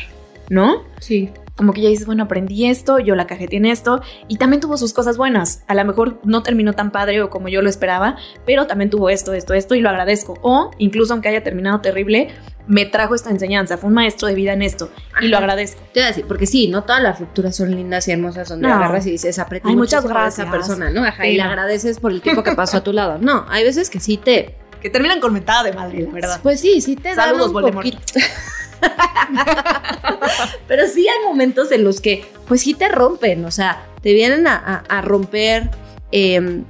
¿no? 0.49 0.83
Sí. 0.99 1.29
Como 1.57 1.73
que 1.73 1.81
ya 1.81 1.89
dices, 1.89 2.05
bueno, 2.05 2.23
aprendí 2.23 2.65
esto, 2.67 2.99
yo 2.99 3.15
la 3.15 3.25
cajeté 3.27 3.57
en 3.57 3.65
esto, 3.65 4.01
y 4.27 4.37
también 4.37 4.61
tuvo 4.61 4.77
sus 4.77 4.93
cosas 4.93 5.17
buenas. 5.17 5.63
A 5.67 5.73
lo 5.73 5.83
mejor 5.85 6.19
no 6.23 6.43
terminó 6.43 6.73
tan 6.73 6.91
padre 6.91 7.21
o 7.23 7.29
como 7.31 7.49
yo 7.49 7.61
lo 7.63 7.69
esperaba, 7.69 8.15
pero 8.45 8.67
también 8.67 8.89
tuvo 8.91 9.09
esto, 9.09 9.33
esto, 9.33 9.53
esto, 9.55 9.73
y 9.75 9.81
lo 9.81 9.89
agradezco. 9.89 10.35
O 10.43 10.71
incluso 10.77 11.13
aunque 11.13 11.29
haya 11.29 11.43
terminado 11.43 11.81
terrible, 11.81 12.29
me 12.67 12.85
trajo 12.85 13.15
esta 13.15 13.31
enseñanza, 13.31 13.77
fue 13.77 13.87
un 13.87 13.95
maestro 13.95 14.27
de 14.27 14.35
vida 14.35 14.53
en 14.53 14.61
esto, 14.61 14.91
y 15.21 15.29
lo 15.29 15.37
agradezco. 15.37 15.81
Te 15.93 15.99
voy 16.01 16.03
a 16.03 16.07
decir, 16.07 16.25
porque 16.27 16.45
sí, 16.45 16.67
no 16.67 16.83
todas 16.83 17.01
las 17.01 17.19
rupturas 17.19 17.55
son 17.55 17.71
lindas 17.75 18.07
y 18.07 18.11
hermosas 18.11 18.49
donde 18.49 18.67
No. 18.67 18.75
agarras 18.75 19.07
y 19.07 19.11
dices, 19.11 19.39
aprendí 19.39 19.75
muchas 19.75 20.03
muchísimo 20.03 20.21
de 20.23 20.27
esa 20.29 20.43
gracias. 20.43 20.67
persona, 20.67 20.89
¿no? 20.91 21.03
Ajá, 21.05 21.23
Sí, 21.23 21.29
y 21.29 21.35
le 21.37 21.41
agradeces 21.41 21.99
por 21.99 22.11
el 22.11 22.21
tiempo 22.21 22.43
que 22.43 22.51
pasó 22.53 22.77
a 22.77 22.83
tu 22.83 22.93
lado. 22.93 23.17
No, 23.19 23.45
hay 23.49 23.63
veces 23.63 23.89
que 23.89 23.99
sí 23.99 24.17
te... 24.17 24.55
Que 24.81 24.91
terminan 24.91 25.19
con 25.19 25.33
mentada 25.33 25.63
de 25.63 25.73
madre, 25.73 26.01
la 26.03 26.11
verdad. 26.11 26.39
Pues 26.43 26.59
sí, 26.59 26.81
sí 26.81 26.95
te 26.95 27.15
Saludos, 27.15 27.51
un 27.51 27.71
poquito. 27.73 27.97
Pero 30.67 30.87
sí 30.87 31.07
hay 31.07 31.25
momentos 31.25 31.71
en 31.71 31.83
los 31.83 32.01
que, 32.01 32.25
pues 32.47 32.61
sí 32.61 32.73
te 32.73 32.89
rompen, 32.89 33.45
o 33.45 33.51
sea, 33.51 33.85
te 34.01 34.13
vienen 34.13 34.47
a, 34.47 35.01
romper 35.01 35.69
eh, 36.11 36.63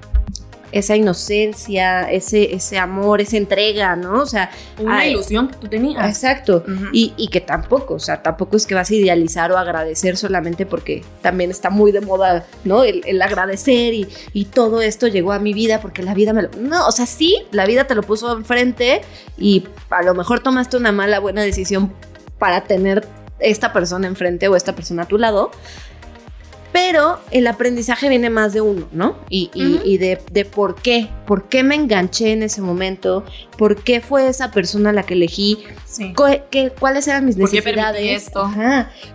esa 0.77 0.95
inocencia, 0.95 2.09
ese, 2.11 2.53
ese 2.55 2.77
amor, 2.77 3.21
esa 3.21 3.37
entrega, 3.37 3.95
¿no? 3.95 4.21
O 4.21 4.25
sea, 4.25 4.49
una 4.79 5.05
ilusión 5.05 5.47
que 5.47 5.55
tú 5.57 5.67
tenías. 5.67 6.05
Exacto. 6.07 6.63
y, 6.91 7.27
que 7.27 7.41
tampoco, 7.41 7.95
o 7.95 7.99
sea, 7.99 8.21
tampoco 8.23 8.55
es 8.57 8.65
que 8.65 8.73
vas 8.73 8.89
a 8.89 8.95
idealizar 8.95 9.51
o 9.51 9.57
agradecer 9.57 10.17
solamente 10.17 10.65
porque 10.65 11.03
también 11.21 11.51
está 11.51 11.69
muy 11.69 11.91
de 11.91 12.01
moda, 12.01 12.45
¿no? 12.63 12.83
El, 12.83 13.21
agradecer 13.21 13.93
y, 13.93 14.07
y, 14.33 14.45
todo 14.45 14.81
esto 14.81 15.07
llegó 15.07 15.33
a 15.33 15.39
mi 15.39 15.53
vida 15.53 15.81
porque 15.81 16.03
la 16.03 16.13
vida 16.13 16.33
me 16.33 16.43
lo... 16.43 16.49
No, 16.59 16.87
o 16.87 16.91
sea, 16.91 17.05
sí, 17.05 17.43
la 17.51 17.65
vida 17.65 17.85
te 17.85 17.95
lo 17.95 18.03
puso 18.03 18.31
enfrente 18.37 19.01
y 19.37 19.65
a 19.89 20.03
lo 20.03 20.13
mejor 20.13 20.39
tomaste 20.39 20.77
una 20.77 20.91
mala, 20.91 21.19
buena 21.19 21.41
decisión 21.41 21.91
para 22.37 22.63
tener 22.63 23.07
esta 23.39 23.73
persona 23.73 24.07
enfrente 24.07 24.47
o 24.47 24.55
esta 24.55 24.75
persona 24.75 25.03
a 25.03 25.05
tu 25.05 25.17
lado, 25.17 25.51
pero 26.71 27.19
el 27.31 27.47
aprendizaje 27.47 28.09
viene 28.09 28.29
más 28.29 28.53
de 28.53 28.61
uno, 28.61 28.87
¿no? 28.91 29.15
Y, 29.29 29.97
de, 29.97 30.45
por 30.45 30.75
qué, 30.75 31.09
por 31.25 31.47
qué 31.49 31.63
me 31.63 31.75
enganché 31.75 32.31
en 32.31 32.43
ese 32.43 32.61
momento, 32.61 33.23
por 33.57 33.81
qué 33.83 34.01
fue 34.01 34.27
esa 34.27 34.51
persona 34.51 34.91
la 34.91 35.03
que 35.03 35.13
elegí, 35.13 35.63
cuáles 36.15 37.07
eran 37.07 37.25
mis 37.25 37.37
necesidades. 37.37 38.29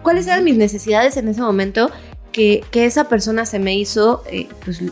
¿Cuáles 0.03 0.27
eran 0.27 0.45
mis 0.45 0.57
necesidades 0.57 1.17
en 1.17 1.29
ese 1.29 1.41
momento 1.41 1.91
que, 2.33 2.65
esa 2.73 3.09
persona 3.09 3.47
se 3.47 3.59
me 3.59 3.77
hizo, 3.77 4.25
eh, 4.31 4.49
pues, 4.65 4.83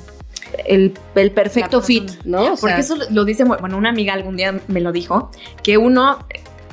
el, 0.66 0.92
perfecto 1.34 1.82
fit, 1.82 2.10
¿no? 2.24 2.54
Porque 2.60 2.80
eso 2.80 2.96
lo 3.10 3.24
dice, 3.24 3.44
bueno, 3.44 3.76
una 3.76 3.88
amiga 3.88 4.14
algún 4.14 4.36
día 4.36 4.60
me 4.68 4.80
lo 4.80 4.92
dijo, 4.92 5.30
que 5.62 5.78
uno 5.78 6.24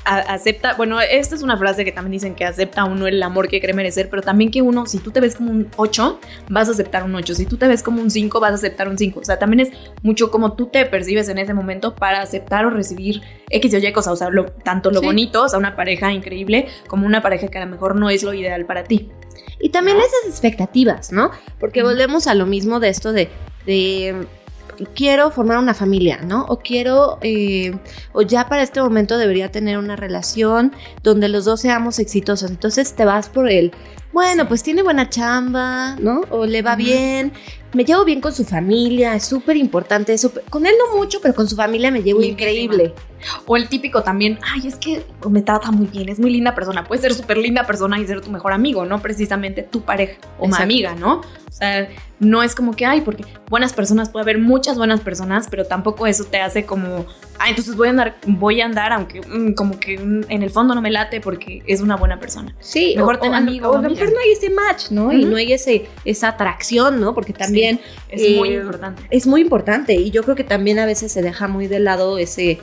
acepta, 0.08 0.76
bueno, 0.76 1.00
esta 1.02 1.36
es 1.36 1.44
una 1.44 1.58
frase 1.58 1.84
que 1.84 1.92
también 1.92 2.14
dicen 2.14 2.36
que 2.36 2.46
acepta 2.46 2.86
uno 2.86 3.08
el 3.08 3.22
amor 3.22 3.48
que 3.50 3.60
cree 3.60 3.74
merecer, 3.74 4.10
pero 4.10 4.22
también 4.22 4.52
que 4.52 4.62
uno, 4.62 4.86
si 4.86 5.00
tú 5.00 5.12
te 5.12 5.20
ves 5.20 5.36
como 5.36 5.52
un 5.52 5.68
8, 5.76 6.20
vas 6.50 6.70
a 6.70 6.72
aceptar 6.72 7.04
un 7.04 7.14
8, 7.16 7.36
si 7.36 7.46
tú 7.46 7.58
te 7.58 7.68
ves 7.68 7.84
como 7.84 8.02
un 8.02 8.10
5, 8.10 8.40
vas 8.40 8.52
a 8.52 8.56
aceptar 8.56 8.88
un 8.88 8.98
5, 8.98 9.20
o 9.20 9.26
sea, 9.26 9.38
también 9.38 9.68
es 9.68 9.72
mucho 10.04 10.32
como 10.32 10.54
tú 10.54 10.68
te 10.68 10.86
percibes 10.86 11.28
en 11.30 11.38
ese 11.38 11.54
momento 11.54 11.94
para 11.94 12.22
aceptar 12.22 12.66
o 12.66 12.70
recibir 12.70 13.22
X 13.50 13.74
o 13.74 13.78
Y 13.78 13.92
cosas, 13.92 14.14
o 14.14 14.16
sea, 14.16 14.30
tanto 14.64 14.92
lo 14.92 15.02
bonito, 15.02 15.44
o 15.44 15.50
sea, 15.50 15.60
una 15.60 15.76
pareja 15.76 16.12
increíble, 16.14 16.68
como 16.88 17.06
una 17.06 17.22
pareja 17.22 17.48
que 17.50 17.58
a 17.58 17.66
lo 17.66 17.72
mejor 17.72 17.96
no 17.96 18.10
es 18.10 18.24
lo 18.24 18.34
ideal 18.34 18.66
para 18.66 18.84
ti. 18.84 19.10
Y 19.60 19.70
también 19.70 19.98
esas 19.98 20.30
expectativas, 20.30 21.12
¿no? 21.12 21.32
Porque 21.60 21.84
volvemos 21.84 22.28
a 22.28 22.36
lo 22.36 22.46
mismo 22.46 22.80
de 22.80 22.90
esto 22.90 23.12
de, 23.12 23.30
de 23.66 24.28
quiero 24.96 25.32
formar 25.32 25.58
una 25.58 25.74
familia, 25.74 26.20
¿no? 26.24 26.46
O 26.46 26.60
quiero, 26.60 27.18
eh, 27.22 27.78
o 28.14 28.22
ya 28.22 28.48
para 28.48 28.64
este 28.64 28.82
momento 28.82 29.18
debería 29.18 29.52
tener 29.52 29.78
una 29.78 29.96
relación 29.96 30.74
donde 31.04 31.28
los 31.28 31.46
dos 31.46 31.62
seamos 31.62 32.00
exitosos. 32.00 32.50
Entonces 32.50 32.94
te 32.94 33.06
vas 33.06 33.30
por 33.30 33.50
él. 33.50 33.72
Bueno, 34.14 34.48
pues 34.48 34.64
tiene 34.64 34.82
buena 34.82 35.10
chamba, 35.10 35.96
¿no? 35.98 36.22
O 36.32 36.46
le 36.46 36.62
va 36.62 36.76
bien, 36.76 37.34
me 37.74 37.86
llevo 37.86 38.04
bien 38.06 38.22
con 38.22 38.34
su 38.34 38.46
familia, 38.46 39.14
es 39.14 39.26
súper 39.26 39.58
importante 39.58 40.14
eso. 40.14 40.32
Con 40.50 40.66
él 40.66 40.74
no 40.80 40.98
mucho, 40.98 41.20
pero 41.22 41.36
con 41.36 41.48
su 41.48 41.56
familia 41.56 41.92
me 41.92 42.02
llevo 42.02 42.24
increíble. 42.24 42.94
O 43.46 43.58
el 43.58 43.68
típico 43.70 44.02
también, 44.02 44.40
ay, 44.42 44.68
es 44.68 44.76
que 44.76 45.06
me 45.30 45.42
trata 45.42 45.70
muy 45.72 45.88
bien, 45.88 46.10
es 46.10 46.20
muy 46.20 46.32
linda 46.32 46.56
persona. 46.56 46.84
Puede 46.84 47.02
ser 47.02 47.14
súper 47.14 47.38
linda 47.38 47.68
persona 47.68 48.00
y 48.00 48.08
ser 48.08 48.22
tu 48.22 48.32
mejor 48.32 48.54
amigo, 48.54 48.86
no 48.86 49.02
precisamente 49.02 49.62
tu 49.62 49.82
pareja 49.82 50.18
o 50.40 50.48
mi 50.48 50.56
amiga, 50.58 50.96
¿no? 50.96 51.18
O 51.18 51.52
sea, 51.52 51.88
no 52.20 52.44
es 52.44 52.56
como 52.56 52.76
que, 52.76 52.86
ay, 52.86 53.02
porque 53.02 53.24
buenas 53.50 53.74
personas, 53.74 54.10
puede 54.10 54.24
haber 54.24 54.40
muchas 54.40 54.78
buenas 54.78 55.02
personas, 55.02 55.48
pero 55.50 55.66
tampoco 55.66 56.08
eso 56.08 56.26
te 56.26 56.40
hace 56.40 56.66
como, 56.66 57.06
ah, 57.40 57.50
entonces 57.50 57.76
voy 57.76 57.88
a 57.88 57.92
andar, 57.92 58.16
voy 58.26 58.62
a 58.62 58.66
andar, 58.66 58.92
aunque 58.92 59.22
mm, 59.22 59.54
como 59.54 59.80
que 59.80 59.98
mm, 59.98 60.26
en 60.30 60.44
el 60.44 60.50
fondo 60.50 60.74
no 60.74 60.82
me 60.82 60.90
late 60.90 61.22
porque 61.22 61.62
es 61.68 61.82
una 61.82 61.96
buena 61.96 62.20
persona. 62.20 62.56
Sí, 62.60 62.96
mejor 62.98 63.20
tener 63.20 63.36
amigo. 63.36 63.70
O 63.70 63.78
a 63.78 63.82
lo 63.82 63.90
mejor 63.90 64.12
no 64.12 64.20
hay 64.20 64.32
ese 64.32 64.50
match, 64.50 64.90
¿no? 64.90 65.12
Y 65.12 65.26
no 65.26 65.38
hay 65.38 65.54
ese, 65.54 65.88
esa 66.06 66.30
atracción, 66.30 67.00
¿no? 67.00 67.14
Porque 67.14 67.34
también... 67.34 67.80
es 68.10 68.36
muy 68.36 68.50
eh, 68.50 68.60
importante. 68.60 69.04
Es 69.10 69.28
muy 69.28 69.42
importante 69.42 69.94
y 69.94 70.12
yo 70.12 70.24
creo 70.24 70.36
que 70.36 70.44
también 70.44 70.80
a 70.80 70.86
veces 70.86 71.12
se 71.12 71.22
deja 71.22 71.48
muy 71.48 71.68
de 71.68 71.80
lado 71.80 72.18
ese 72.18 72.60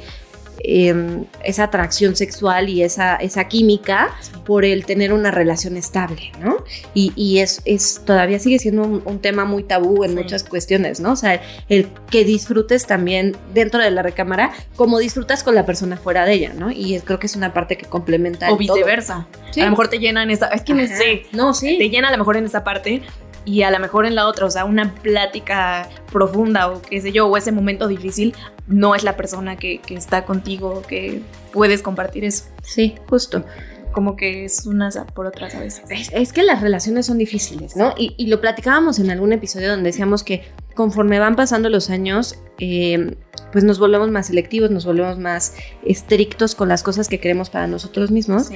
Em, 0.61 1.25
esa 1.43 1.65
atracción 1.65 2.17
sexual 2.17 2.69
y 2.69 2.83
esa, 2.83 3.17
esa 3.17 3.49
química 3.49 4.15
por 4.47 4.65
el 4.65 4.87
tener 4.87 5.13
una 5.13 5.31
relación 5.31 5.77
estable, 5.77 6.33
¿no? 6.41 6.65
Y, 6.95 7.39
es, 7.39 7.61
es, 7.65 8.03
todavía 8.07 8.39
sigue 8.39 8.59
siendo 8.59 8.83
un, 8.83 9.19
tema 9.19 9.45
muy 9.45 9.65
tabú 9.65 10.05
en 10.05 10.15
muchas 10.15 10.45
cuestiones, 10.45 11.01
¿no? 11.01 11.13
O 11.13 11.17
sea, 11.17 11.43
el 11.69 11.89
que 12.11 12.25
disfrutes 12.25 12.87
también 12.87 13.37
dentro 13.53 13.83
de 13.83 13.91
la 13.91 14.03
recámara 14.03 14.53
como 14.77 14.99
disfrutas 14.99 15.43
con 15.43 15.55
la 15.55 15.67
persona 15.67 15.97
fuera 15.97 16.25
de 16.25 16.35
ella, 16.35 16.53
¿no? 16.57 16.71
Y 16.71 17.01
creo 17.01 17.19
que 17.19 17.27
es 17.27 17.37
una 17.37 17.53
parte 17.53 17.77
que 17.77 17.87
complementa. 17.87 18.51
O 18.51 18.57
viceversa. 18.57 19.27
A 19.57 19.65
lo 19.65 19.71
mejor 19.71 19.89
te 19.89 19.99
llena 19.99 20.23
en 20.23 20.31
esa, 20.31 20.49
es 20.49 20.63
que 20.63 20.75
no 20.75 20.87
sé, 20.87 21.27
no, 21.33 21.53
sí. 21.53 21.79
Te 21.79 21.91
llena 21.91 22.09
a 22.09 22.13
lo 22.13 22.19
mejor 22.19 22.37
en 22.37 22.45
esa 22.45 22.65
parte 22.65 23.03
y 23.45 23.63
a 23.63 23.71
lo 23.71 23.79
mejor 23.79 24.07
en 24.07 24.15
la 24.15 24.27
otra, 24.27 24.47
o 24.47 24.51
sea, 24.51 24.65
una 24.65 24.95
plática 24.95 25.89
profunda 26.11 26.69
o 26.69 26.83
qué 26.83 27.01
sé 27.01 27.13
yo, 27.13 27.27
o 27.27 27.37
ese 27.37 27.53
momento 27.53 27.89
difícil, 27.89 28.35
no 28.67 28.95
es 28.95 29.05
la 29.05 29.17
persona 29.17 29.57
que, 29.57 29.81
está 29.91 30.25
contigo, 30.25 30.83
que 30.89 31.21
puedes 31.53 31.83
compartir 31.83 32.25
eso. 32.25 32.45
Sí, 32.63 32.95
justo 33.09 33.45
como 33.93 34.17
que 34.17 34.45
es 34.45 34.67
unas 34.67 34.99
por 35.15 35.27
otras 35.27 35.55
a 35.55 35.61
veces. 35.61 35.85
Es, 36.13 36.33
que 36.33 36.43
las 36.43 36.61
relaciones 36.61 37.07
son 37.07 37.17
difíciles, 37.17 37.77
¿no? 37.77 37.95
Y, 37.97 38.13
y, 38.19 38.27
lo 38.27 38.41
platicábamos 38.41 38.99
en 38.99 39.09
algún 39.13 39.33
episodio 39.33 39.71
donde 39.71 39.91
decíamos 39.91 40.25
que 40.25 40.43
conforme 40.75 41.19
van 41.19 41.37
pasando 41.37 41.69
los 41.69 41.91
años, 41.91 42.39
eh, 42.59 43.17
pues 43.53 43.65
nos 43.65 43.79
volvemos 43.79 44.11
más 44.11 44.27
selectivos, 44.27 44.71
nos 44.71 44.85
volvemos 44.85 45.19
más 45.19 45.55
estrictos 45.85 46.55
con 46.55 46.69
las 46.69 46.83
cosas 46.83 47.09
que 47.09 47.21
queremos 47.21 47.51
para 47.51 47.67
nosotros 47.67 48.11
mismos. 48.11 48.51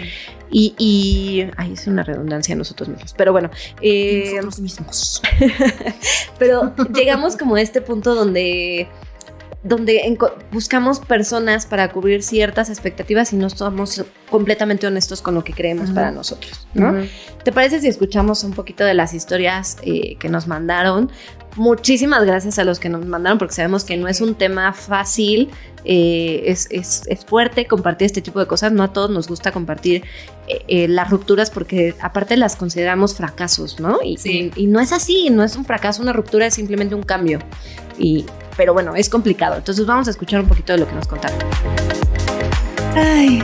Y, 0.51 0.75
y, 0.79 1.51
ay, 1.57 1.73
es 1.73 1.87
una 1.87 2.03
redundancia 2.03 2.57
nosotros 2.57 2.89
mismos, 2.89 3.15
pero 3.17 3.33
bueno. 3.33 3.51
Eh, 3.81 4.33
nosotros 4.35 4.61
mismos. 4.61 5.23
pero 6.39 6.75
llegamos 6.95 7.37
como 7.37 7.55
a 7.55 7.61
este 7.61 7.81
punto 7.81 8.15
donde 8.15 8.89
donde 9.63 10.17
buscamos 10.53 11.01
personas 11.01 11.67
para 11.67 11.91
cubrir 11.93 12.23
ciertas 12.23 12.71
expectativas 12.71 13.33
y 13.33 13.37
no 13.37 13.51
somos 13.51 14.05
completamente 14.31 14.87
honestos 14.87 15.21
con 15.21 15.35
lo 15.35 15.43
que 15.43 15.53
creemos 15.53 15.91
para 15.91 16.13
nosotros, 16.13 16.69
¿no? 16.75 16.95
¿Te 17.45 17.51
parece 17.51 17.81
si 17.81 17.89
escuchamos 17.89 18.45
un 18.45 18.53
poquito 18.53 18.85
de 18.85 18.95
las 18.95 19.15
historias 19.15 19.79
eh, 19.83 20.17
que 20.17 20.29
nos 20.29 20.47
mandaron? 20.47 21.11
Muchísimas 21.59 22.25
gracias 22.25 22.59
a 22.61 22.65
los 22.65 22.79
que 22.79 22.88
nos 22.88 23.05
mandaron 23.05 23.37
porque 23.37 23.53
sabemos 23.53 23.83
que 23.85 23.97
no 23.97 24.07
es 24.07 24.21
un 24.21 24.37
tema 24.37 24.73
fácil, 24.73 25.50
eh, 25.85 26.45
es, 26.47 26.69
fuerte 27.27 27.67
compartir 27.67 28.07
este 28.07 28.23
tipo 28.23 28.38
de 28.38 28.47
cosas, 28.47 28.71
no 28.71 28.85
a 28.85 28.93
todos 28.93 29.11
nos 29.11 29.27
gusta 29.27 29.50
compartir 29.50 30.05
eh, 30.47 30.87
las 30.87 31.11
rupturas 31.11 31.50
porque 31.50 31.97
aparte 32.00 32.37
las 32.37 32.55
consideramos 32.55 33.17
fracasos, 33.17 33.81
¿no? 33.81 33.99
Y, 34.05 34.17
y, 34.55 34.67
no 34.69 34.79
es 34.79 34.93
así, 34.93 35.31
no 35.31 35.43
es 35.43 35.57
un 35.57 35.65
fracaso, 35.65 36.00
una 36.00 36.12
ruptura 36.12 36.47
es 36.47 36.55
simplemente 36.55 36.95
un 36.95 37.03
cambio. 37.03 37.41
Y 37.99 38.25
pero 38.57 38.73
bueno, 38.73 38.95
es 38.95 39.09
complicado. 39.09 39.57
Entonces 39.57 39.85
vamos 39.85 40.07
a 40.09 40.11
escuchar 40.11 40.41
un 40.41 40.49
poquito 40.49 40.75
de 40.75 40.81
lo 40.81 40.88
que 40.88 40.95
nos 40.95 41.07
contaron. 41.07 41.38
Ay, 42.95 43.43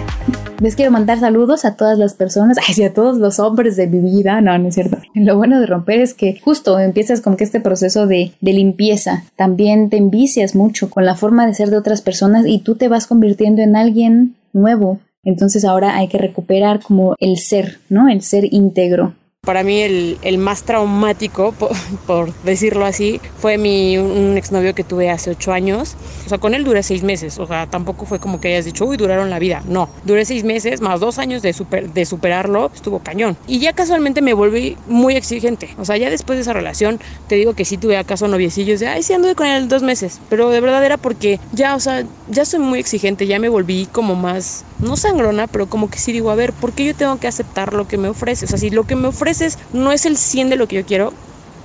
les 0.64 0.76
quiero 0.76 0.90
mandar 0.90 1.20
saludos 1.20 1.66
a 1.66 1.76
todas 1.76 1.98
las 1.98 2.14
personas, 2.14 2.56
ay, 2.68 2.84
a 2.84 2.94
todos 2.94 3.18
los 3.18 3.38
hombres 3.38 3.76
de 3.76 3.86
mi 3.86 4.00
vida. 4.00 4.40
No, 4.40 4.56
no 4.58 4.68
es 4.68 4.74
cierto. 4.74 4.96
Lo 5.14 5.36
bueno 5.36 5.60
de 5.60 5.66
romper 5.66 6.00
es 6.00 6.14
que 6.14 6.40
justo 6.42 6.78
empiezas 6.78 7.20
como 7.20 7.36
que 7.36 7.44
este 7.44 7.60
proceso 7.60 8.06
de, 8.06 8.32
de 8.40 8.52
limpieza. 8.52 9.24
También 9.36 9.90
te 9.90 9.98
envicias 9.98 10.54
mucho 10.54 10.88
con 10.88 11.04
la 11.04 11.14
forma 11.14 11.46
de 11.46 11.54
ser 11.54 11.68
de 11.68 11.76
otras 11.76 12.00
personas 12.00 12.46
y 12.46 12.60
tú 12.60 12.76
te 12.76 12.88
vas 12.88 13.06
convirtiendo 13.06 13.60
en 13.60 13.76
alguien 13.76 14.36
nuevo. 14.54 15.00
Entonces 15.22 15.64
ahora 15.64 15.96
hay 15.96 16.08
que 16.08 16.18
recuperar 16.18 16.80
como 16.80 17.14
el 17.18 17.38
ser, 17.38 17.78
¿no? 17.90 18.08
El 18.08 18.22
ser 18.22 18.52
íntegro. 18.52 19.14
Para 19.44 19.62
mí 19.62 19.80
el, 19.80 20.18
el 20.22 20.38
más 20.38 20.62
traumático, 20.62 21.54
por, 22.06 22.32
decirlo 22.42 22.86
así, 22.86 23.20
fue 23.38 23.58
mi, 23.58 23.98
un 23.98 24.36
exnovio 24.36 24.74
que 24.74 24.84
tuve 24.84 25.10
hace 25.10 25.30
ocho 25.30 25.52
años. 25.52 25.96
O 26.26 26.28
sea, 26.28 26.38
con 26.38 26.54
él 26.54 26.64
duré 26.64 26.82
seis 26.82 27.02
meses. 27.02 27.38
O 27.38 27.46
sea, 27.46 27.66
tampoco 27.66 28.06
fue 28.06 28.18
como 28.18 28.40
que 28.40 28.48
hayas 28.48 28.64
dicho, 28.64 28.84
uy, 28.84 28.96
duraron 28.96 29.30
la 29.30 29.38
vida. 29.38 29.62
No, 29.68 29.88
duré 30.04 30.24
seis 30.24 30.44
meses, 30.44 30.80
más 30.80 31.00
dos 31.00 31.18
años 31.18 31.42
de, 31.42 31.52
super, 31.52 31.92
de 31.92 32.06
superarlo, 32.06 32.70
estuvo 32.74 32.98
cañón. 33.00 33.36
Y 33.46 33.58
ya 33.58 33.72
casualmente 33.72 34.22
me 34.22 34.34
volví 34.34 34.76
muy 34.86 35.16
exigente. 35.16 35.70
O 35.78 35.84
sea, 35.84 35.96
ya 35.96 36.10
después 36.10 36.36
de 36.36 36.42
esa 36.42 36.52
relación, 36.52 37.00
te 37.28 37.36
digo 37.36 37.54
que 37.54 37.64
sí 37.64 37.76
tuve 37.76 37.96
acaso 37.96 38.28
noviecillos 38.28 38.80
de, 38.80 38.88
ay, 38.88 39.02
sí 39.02 39.12
anduve 39.12 39.34
con 39.34 39.46
él 39.46 39.68
dos 39.68 39.82
meses. 39.82 40.20
Pero 40.28 40.50
de 40.50 40.60
verdad 40.60 40.84
era 40.84 40.96
porque 40.96 41.40
ya, 41.52 41.74
o 41.74 41.80
sea, 41.80 42.04
ya 42.28 42.44
soy 42.44 42.60
muy 42.60 42.78
exigente, 42.78 43.26
ya 43.26 43.38
me 43.38 43.48
volví 43.48 43.86
como 43.90 44.14
más, 44.14 44.64
no 44.78 44.96
sangrona, 44.96 45.46
pero 45.46 45.66
como 45.66 45.90
que 45.90 45.98
sí 45.98 46.12
digo, 46.12 46.30
a 46.30 46.34
ver, 46.34 46.52
¿por 46.52 46.72
qué 46.72 46.84
yo 46.86 46.94
tengo 46.94 47.18
que 47.18 47.28
aceptar 47.28 47.74
lo 47.74 47.86
que 47.86 47.98
me 47.98 48.08
ofrece? 48.08 48.44
O 48.46 48.48
sea, 48.48 48.58
si 48.58 48.70
lo 48.70 48.84
que 48.84 48.96
me 48.96 49.08
ofrece 49.08 49.33
no 49.72 49.92
es 49.92 50.06
el 50.06 50.16
100 50.16 50.50
de 50.50 50.56
lo 50.56 50.68
que 50.68 50.76
yo 50.76 50.84
quiero, 50.84 51.12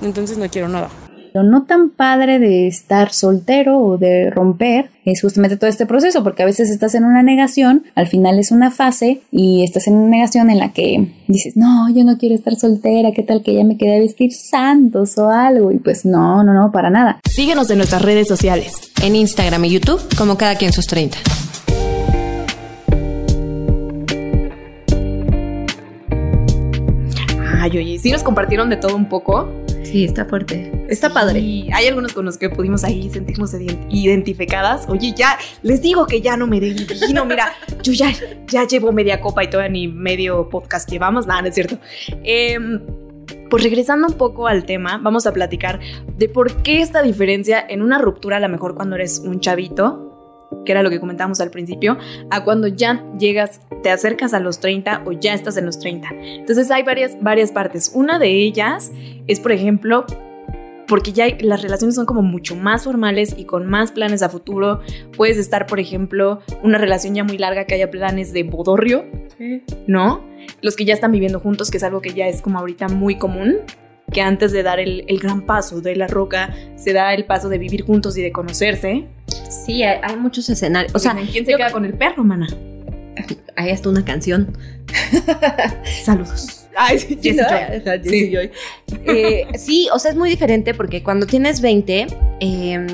entonces 0.02 0.38
no 0.38 0.48
quiero 0.48 0.68
nada. 0.68 0.88
Lo 1.32 1.44
no 1.44 1.62
tan 1.62 1.90
padre 1.90 2.40
de 2.40 2.66
estar 2.66 3.12
soltero 3.12 3.78
o 3.78 3.98
de 3.98 4.30
romper 4.30 4.90
es 5.04 5.20
justamente 5.20 5.56
todo 5.56 5.70
este 5.70 5.86
proceso, 5.86 6.24
porque 6.24 6.42
a 6.42 6.46
veces 6.46 6.70
estás 6.70 6.94
en 6.94 7.04
una 7.04 7.22
negación, 7.22 7.84
al 7.94 8.08
final 8.08 8.38
es 8.38 8.50
una 8.50 8.70
fase 8.70 9.22
y 9.30 9.62
estás 9.62 9.86
en 9.86 9.94
una 9.94 10.08
negación 10.08 10.50
en 10.50 10.58
la 10.58 10.72
que 10.72 11.12
dices, 11.28 11.56
no, 11.56 11.88
yo 11.94 12.04
no 12.04 12.18
quiero 12.18 12.34
estar 12.34 12.56
soltera, 12.56 13.12
¿qué 13.12 13.22
tal 13.22 13.42
que 13.42 13.54
ya 13.54 13.64
me 13.64 13.76
quede 13.76 13.96
a 13.96 14.00
vestir 14.00 14.32
santos 14.32 15.18
o 15.18 15.30
algo? 15.30 15.70
Y 15.70 15.78
pues 15.78 16.04
no, 16.04 16.42
no, 16.42 16.52
no, 16.52 16.72
para 16.72 16.90
nada. 16.90 17.20
Síguenos 17.28 17.70
en 17.70 17.78
nuestras 17.78 18.02
redes 18.02 18.26
sociales, 18.26 18.74
en 19.02 19.14
Instagram 19.14 19.64
y 19.66 19.70
YouTube, 19.70 20.00
como 20.16 20.36
cada 20.36 20.56
quien 20.56 20.72
sus 20.72 20.88
30. 20.88 21.18
Ay, 27.62 27.76
oye, 27.76 27.98
sí 27.98 28.10
nos 28.10 28.22
compartieron 28.22 28.70
de 28.70 28.76
todo 28.76 28.96
un 28.96 29.06
poco. 29.08 29.52
Sí, 29.82 30.04
está 30.04 30.24
fuerte. 30.24 30.86
Está 30.88 31.10
padre. 31.12 31.40
Y 31.40 31.68
hay 31.72 31.86
algunos 31.88 32.12
con 32.14 32.24
los 32.24 32.38
que 32.38 32.48
pudimos 32.48 32.84
ahí 32.84 33.10
sentirnos 33.10 33.52
ident- 33.52 33.86
identificadas. 33.90 34.86
Oye, 34.88 35.12
ya 35.14 35.36
les 35.62 35.82
digo 35.82 36.06
que 36.06 36.20
ya 36.22 36.36
no 36.36 36.46
me 36.46 36.58
no, 37.12 37.24
mira, 37.26 37.52
yo 37.82 37.92
ya, 37.92 38.12
ya 38.46 38.66
llevo 38.66 38.92
media 38.92 39.20
copa 39.20 39.44
y 39.44 39.50
todavía 39.50 39.70
ni 39.72 39.88
medio 39.88 40.48
podcast 40.48 40.90
llevamos. 40.90 41.26
Nada, 41.26 41.42
no 41.42 41.48
es 41.48 41.54
cierto. 41.54 41.78
Em, 42.24 42.80
pues 43.50 43.62
regresando 43.62 44.06
un 44.06 44.14
poco 44.14 44.46
al 44.46 44.64
tema, 44.64 44.98
vamos 45.02 45.26
a 45.26 45.32
platicar 45.32 45.80
de 46.16 46.28
por 46.28 46.62
qué 46.62 46.80
esta 46.80 47.02
diferencia 47.02 47.64
en 47.68 47.82
una 47.82 47.98
ruptura, 47.98 48.38
a 48.38 48.40
lo 48.40 48.48
mejor 48.48 48.74
cuando 48.74 48.94
eres 48.96 49.18
un 49.24 49.40
chavito, 49.40 50.09
que 50.64 50.72
era 50.72 50.82
lo 50.82 50.90
que 50.90 51.00
comentábamos 51.00 51.40
al 51.40 51.50
principio, 51.50 51.98
a 52.30 52.44
cuando 52.44 52.66
ya 52.66 53.04
llegas, 53.18 53.60
te 53.82 53.90
acercas 53.90 54.34
a 54.34 54.40
los 54.40 54.60
30 54.60 55.02
o 55.06 55.12
ya 55.12 55.34
estás 55.34 55.56
en 55.56 55.66
los 55.66 55.78
30. 55.78 56.08
Entonces 56.12 56.70
hay 56.70 56.82
varias, 56.82 57.16
varias 57.20 57.52
partes. 57.52 57.92
Una 57.94 58.18
de 58.18 58.28
ellas 58.28 58.92
es, 59.26 59.40
por 59.40 59.52
ejemplo, 59.52 60.04
porque 60.90 61.12
ya 61.12 61.26
las 61.38 61.62
relaciones 61.62 61.94
son 61.94 62.04
como 62.04 62.20
mucho 62.20 62.56
más 62.56 62.82
formales 62.82 63.34
y 63.38 63.44
con 63.44 63.64
más 63.66 63.92
planes 63.92 64.22
a 64.22 64.28
futuro. 64.28 64.80
Puedes 65.16 65.38
estar, 65.38 65.66
por 65.66 65.78
ejemplo, 65.78 66.40
una 66.64 66.78
relación 66.78 67.14
ya 67.14 67.22
muy 67.22 67.38
larga 67.38 67.64
que 67.64 67.74
haya 67.74 67.90
planes 67.92 68.32
de 68.32 68.42
bodorrio, 68.42 69.04
¿no? 69.86 70.24
Los 70.62 70.74
que 70.74 70.84
ya 70.84 70.92
están 70.92 71.12
viviendo 71.12 71.38
juntos, 71.38 71.70
que 71.70 71.76
es 71.76 71.84
algo 71.84 72.00
que 72.00 72.12
ya 72.12 72.26
es 72.26 72.42
como 72.42 72.58
ahorita 72.58 72.88
muy 72.88 73.18
común, 73.18 73.58
que 74.12 74.20
antes 74.20 74.50
de 74.50 74.64
dar 74.64 74.80
el, 74.80 75.04
el 75.06 75.20
gran 75.20 75.42
paso 75.46 75.80
de 75.80 75.94
la 75.94 76.08
roca, 76.08 76.52
se 76.74 76.92
da 76.92 77.14
el 77.14 77.24
paso 77.24 77.48
de 77.48 77.58
vivir 77.58 77.84
juntos 77.84 78.18
y 78.18 78.22
de 78.22 78.32
conocerse. 78.32 79.06
Sí, 79.48 79.82
hay, 79.82 79.98
hay 80.02 80.16
muchos 80.16 80.48
escenarios. 80.48 80.94
O 80.94 80.98
sea, 80.98 81.14
¿quién 81.14 81.46
se 81.46 81.56
queda 81.56 81.70
con 81.70 81.84
el 81.84 81.94
perro, 81.94 82.24
mana? 82.24 82.46
hay 83.56 83.70
hasta 83.70 83.88
una 83.88 84.04
canción. 84.04 84.56
Saludos. 86.04 86.66
Ay, 86.76 86.98
sí, 86.98 87.18
Sí, 87.20 87.36
Sí. 88.04 88.36
Eh, 89.06 89.46
sí, 89.56 89.88
o 89.92 89.98
sea, 89.98 90.12
es 90.12 90.16
muy 90.16 90.30
diferente 90.30 90.74
porque 90.74 91.02
cuando 91.02 91.26
tienes 91.26 91.60
20, 91.60 92.06
eh, 92.40 92.86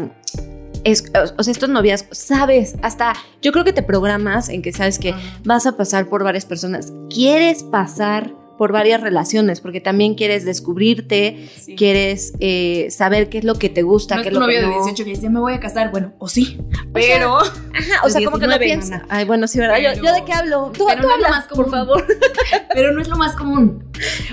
es, 0.85 1.05
o 1.37 1.43
sea, 1.43 1.53
estos 1.53 1.69
novias, 1.69 2.07
sabes, 2.11 2.77
hasta 2.83 3.15
yo 3.43 3.53
creo 3.53 3.65
que 3.65 3.73
te 3.73 3.83
programas 3.83 4.49
en 4.49 4.63
que 4.63 4.73
sabes 4.73 4.99
que 4.99 5.15
vas 5.45 5.67
a 5.67 5.77
pasar 5.77 6.09
por 6.09 6.23
varias 6.23 6.45
personas. 6.45 6.93
Quieres 7.11 7.63
pasar 7.65 8.33
por 8.57 8.73
varias 8.73 9.01
relaciones 9.01 9.61
porque 9.61 9.81
también 9.81 10.15
quieres 10.15 10.45
descubrirte, 10.45 11.49
Sí. 11.57 11.77
quieres 11.77 12.33
eh, 12.41 12.89
saber 12.91 13.29
qué 13.29 13.39
es 13.39 13.45
lo 13.45 13.55
que 13.55 13.69
te 13.69 13.83
gusta, 13.83 14.17
No 14.17 14.23
qué 14.23 14.29
es 14.29 14.35
tu 14.35 14.41
lo 14.41 14.47
novio 14.47 14.61
que 14.61 14.67
de 14.67 14.73
no. 14.73 14.79
18 14.85 15.05
que 15.05 15.11
dice, 15.11 15.31
me 15.31 15.41
voy 15.41 15.53
a 15.55 15.61
casar. 15.61 15.91
Bueno, 15.91 16.13
o 16.19 16.29
sí, 16.29 16.59
pero... 16.93 17.37
Ajá, 17.39 18.05
o 18.05 18.09
sea, 18.09 18.25
como 18.25 18.39
que 18.39 18.47
no 18.47 18.59
19, 18.59 18.65
piensas. 18.65 19.03
Ay, 19.09 19.25
bueno, 19.25 19.47
sí, 19.47 19.59
¿verdad? 19.59 19.77
Yo, 19.79 19.91
Pero- 19.95 20.05
yo 20.05 20.13
de 20.15 20.25
qué 20.25 20.33
hablo. 20.33 20.73
Tú, 20.77 20.87
pero 20.89 21.03
tú 21.03 21.07
no 21.09 21.15
es 21.15 21.21
lo 21.21 21.27
habla, 21.27 21.29
más 21.37 21.47
común. 21.47 21.65
por 21.65 21.71
favor. 21.73 22.07
pero 22.75 22.93
no 22.93 23.01
es 23.01 23.09
lo 23.09 23.17
más 23.17 23.35
común. 23.37 23.85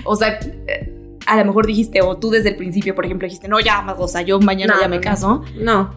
O 0.06 0.16
sea, 0.16 0.40
eh, 0.68 0.90
a 1.26 1.38
lo 1.38 1.46
mejor 1.46 1.66
dijiste, 1.68 2.02
o 2.02 2.18
tú 2.18 2.30
desde 2.32 2.50
el 2.50 2.56
principio, 2.58 2.96
por 2.96 3.06
ejemplo, 3.06 3.26
dijiste, 3.26 3.48
no, 3.48 3.60
ya, 3.60 3.86
o 3.98 4.08
sea, 4.08 4.22
yo 4.22 4.40
mañana 4.40 4.76
No, 4.76 4.82
ya 4.82 4.88
me 4.88 5.00
caso. 5.00 5.44
No. 5.56 5.96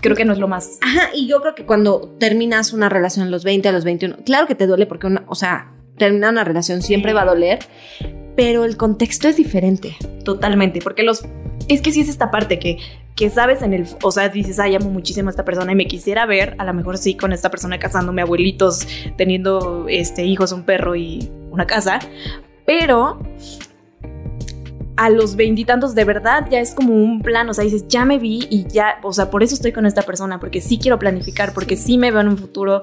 Creo 0.00 0.14
que 0.16 0.24
no 0.24 0.32
es 0.32 0.38
lo 0.38 0.46
más. 0.48 0.78
Ajá, 0.82 1.10
y 1.14 1.26
yo 1.26 1.40
creo 1.40 1.54
que 1.54 1.64
cuando 1.66 2.14
terminas 2.18 2.72
una 2.72 2.88
relación 2.88 3.26
a 3.26 3.30
los 3.30 3.42
20, 3.44 3.68
a 3.68 3.72
los 3.72 3.84
21, 3.84 4.16
claro 4.24 4.46
que 4.46 4.54
te 4.54 4.66
duele 4.66 4.86
porque, 4.86 5.06
una, 5.08 5.24
o 5.26 5.34
sea, 5.34 5.72
terminar 5.98 6.32
una 6.32 6.44
relación 6.44 6.82
siempre 6.82 7.12
va 7.12 7.22
a 7.22 7.26
doler, 7.26 7.58
pero 8.36 8.64
el 8.64 8.76
contexto 8.76 9.28
es 9.28 9.36
diferente. 9.36 9.96
Totalmente, 10.24 10.80
porque 10.80 11.02
los... 11.02 11.24
Es 11.68 11.82
que 11.82 11.92
sí 11.92 12.00
es 12.00 12.08
esta 12.08 12.30
parte 12.30 12.58
que, 12.58 12.78
que 13.14 13.30
sabes 13.30 13.62
en 13.62 13.74
el... 13.74 13.86
O 14.02 14.12
sea, 14.12 14.28
dices, 14.28 14.58
ay, 14.58 14.76
amo 14.76 14.90
muchísimo 14.90 15.28
a 15.28 15.30
esta 15.30 15.44
persona 15.44 15.72
y 15.72 15.74
me 15.74 15.86
quisiera 15.86 16.24
ver, 16.24 16.54
a 16.58 16.64
lo 16.64 16.72
mejor 16.72 16.98
sí, 16.98 17.16
con 17.16 17.32
esta 17.32 17.50
persona 17.50 17.78
casándome, 17.78 18.22
abuelitos, 18.22 18.86
teniendo 19.16 19.86
este, 19.88 20.24
hijos, 20.24 20.52
un 20.52 20.62
perro 20.62 20.94
y 20.94 21.30
una 21.50 21.66
casa, 21.66 21.98
pero 22.64 23.18
a 24.98 25.10
los 25.10 25.36
veintitantos 25.36 25.94
de 25.94 26.04
verdad 26.04 26.48
ya 26.50 26.58
es 26.58 26.74
como 26.74 26.92
un 26.92 27.22
plan, 27.22 27.48
o 27.48 27.54
sea, 27.54 27.62
dices, 27.62 27.86
ya 27.86 28.04
me 28.04 28.18
vi 28.18 28.48
y 28.50 28.66
ya, 28.66 28.98
o 29.02 29.12
sea, 29.12 29.30
por 29.30 29.44
eso 29.44 29.54
estoy 29.54 29.70
con 29.70 29.86
esta 29.86 30.02
persona, 30.02 30.40
porque 30.40 30.60
sí 30.60 30.76
quiero 30.76 30.98
planificar, 30.98 31.54
porque 31.54 31.76
sí 31.76 31.98
me 31.98 32.10
veo 32.10 32.20
en 32.20 32.28
un 32.28 32.36
futuro 32.36 32.82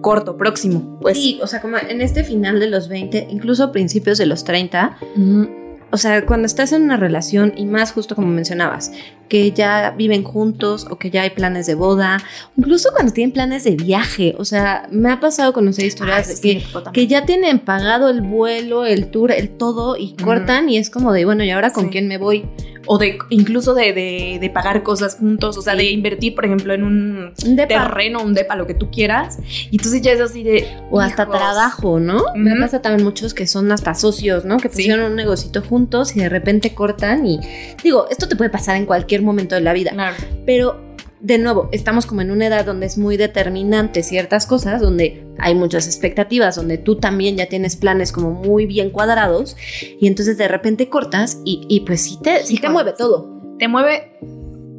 corto, 0.00 0.36
próximo, 0.36 0.98
pues. 1.00 1.16
sí, 1.16 1.38
o 1.42 1.46
sea, 1.46 1.60
como 1.60 1.76
en 1.78 2.00
este 2.00 2.24
final 2.24 2.60
de 2.60 2.68
los 2.68 2.88
20, 2.88 3.28
incluso 3.30 3.72
principios 3.72 4.18
de 4.18 4.26
los 4.26 4.44
30, 4.44 4.96
Ujú. 5.16 5.48
o 5.90 5.96
sea, 5.96 6.24
cuando 6.26 6.46
estás 6.46 6.72
en 6.72 6.82
una 6.82 6.96
relación 6.96 7.52
y 7.56 7.64
más 7.66 7.92
justo 7.92 8.14
como 8.14 8.28
mencionabas, 8.28 8.92
que 9.28 9.50
ya 9.50 9.92
viven 9.96 10.22
juntos 10.22 10.86
o 10.88 10.96
que 10.98 11.10
ya 11.10 11.22
hay 11.22 11.30
planes 11.30 11.66
de 11.66 11.74
boda, 11.74 12.18
incluso 12.56 12.90
cuando 12.92 13.12
tienen 13.12 13.32
planes 13.32 13.64
de 13.64 13.74
viaje, 13.74 14.36
o 14.38 14.44
sea, 14.44 14.86
me 14.92 15.10
ha 15.10 15.18
pasado 15.18 15.52
conocer 15.52 15.84
Ah, 15.84 15.88
historias 15.88 16.28
eso 16.28 16.28
de 16.28 16.34
que 16.54 16.60
cierto 16.60 16.92
que 16.92 17.06
ya 17.08 17.26
tienen 17.26 17.58
pagado 17.58 18.08
el 18.10 18.20
vuelo, 18.20 18.86
el 18.86 19.08
tour, 19.10 19.32
el 19.32 19.48
todo 19.50 19.96
y 19.96 20.14
cortan 20.14 20.68
y 20.68 20.76
es 20.78 20.90
como 20.90 21.12
de, 21.12 21.24
bueno, 21.24 21.42
¿y 21.42 21.50
ahora 21.50 21.72
con 21.72 21.84
Sí. 21.86 21.90
quién 21.90 22.06
me 22.06 22.18
voy? 22.18 22.44
O 22.86 22.98
de 22.98 23.18
incluso 23.30 23.74
de, 23.74 23.92
de- 23.92 24.38
de 24.40 24.50
pagar 24.50 24.82
cosas 24.82 25.16
juntos, 25.16 25.56
o 25.56 25.62
sea, 25.62 25.72
Sí. 25.74 25.78
de 25.78 25.90
invertir, 25.90 26.34
por 26.34 26.44
ejemplo, 26.44 26.72
en 26.74 26.84
un 26.84 27.32
Un 27.44 27.56
depa. 27.56 27.68
terreno, 27.88 28.20
un 28.22 28.34
depa, 28.34 28.56
lo 28.56 28.66
que 28.66 28.74
tú 28.74 28.90
quieras. 28.90 29.38
Y 29.70 29.76
entonces 29.76 30.00
ya 30.02 30.12
es 30.12 30.20
así 30.20 30.42
de. 30.42 30.66
O 30.90 31.00
hasta 31.00 31.24
hijos. 31.24 31.36
trabajo, 31.36 32.00
¿no? 32.00 32.22
Me 32.34 32.54
pasa 32.56 32.80
también 32.82 33.04
muchos 33.04 33.34
que 33.34 33.46
son 33.46 33.70
hasta 33.72 33.94
socios, 33.94 34.44
¿no? 34.44 34.56
Que 34.58 34.68
Sí. 34.68 34.76
pusieron 34.76 35.10
un 35.10 35.16
negocito 35.16 35.62
juntos 35.62 36.16
y 36.16 36.20
de 36.20 36.28
repente 36.28 36.74
cortan 36.74 37.26
y 37.26 37.40
digo, 37.82 38.06
esto 38.10 38.28
te 38.28 38.36
puede 38.36 38.50
pasar 38.50 38.76
en 38.76 38.86
cualquier 38.86 39.22
momento 39.22 39.54
de 39.54 39.60
la 39.60 39.72
vida, 39.72 39.90
Claro. 39.92 40.16
pero 40.44 40.85
de 41.20 41.38
nuevo, 41.38 41.68
estamos 41.72 42.06
como 42.06 42.20
en 42.20 42.30
una 42.30 42.46
edad 42.46 42.64
donde 42.64 42.86
es 42.86 42.98
muy 42.98 43.16
determinante 43.16 44.02
ciertas 44.02 44.46
cosas, 44.46 44.80
donde 44.80 45.26
hay 45.38 45.54
muchas 45.54 45.86
expectativas, 45.86 46.56
donde 46.56 46.78
tú 46.78 46.96
también 46.96 47.36
ya 47.36 47.46
tienes 47.46 47.76
planes 47.76 48.12
como 48.12 48.30
muy 48.30 48.66
bien 48.66 48.90
cuadrados 48.90 49.56
y 50.00 50.06
entonces 50.06 50.38
de 50.38 50.48
repente 50.48 50.88
cortas 50.88 51.38
y, 51.44 51.66
y 51.68 51.80
pues 51.80 52.02
sí 52.02 52.18
te, 52.22 52.44
sí 52.44 52.58
te 52.58 52.68
mueve 52.68 52.92
todo. 52.96 53.34
Te 53.58 53.68
mueve 53.68 54.18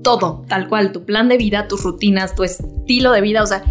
todo, 0.03 0.45
tal 0.47 0.69
cual, 0.69 0.91
tu 0.91 1.03
plan 1.03 1.27
de 1.27 1.37
vida, 1.37 1.67
tus 1.67 1.83
rutinas, 1.83 2.35
tu 2.35 2.43
estilo 2.43 3.11
de 3.11 3.21
vida, 3.21 3.43
o 3.43 3.47
sea, 3.47 3.63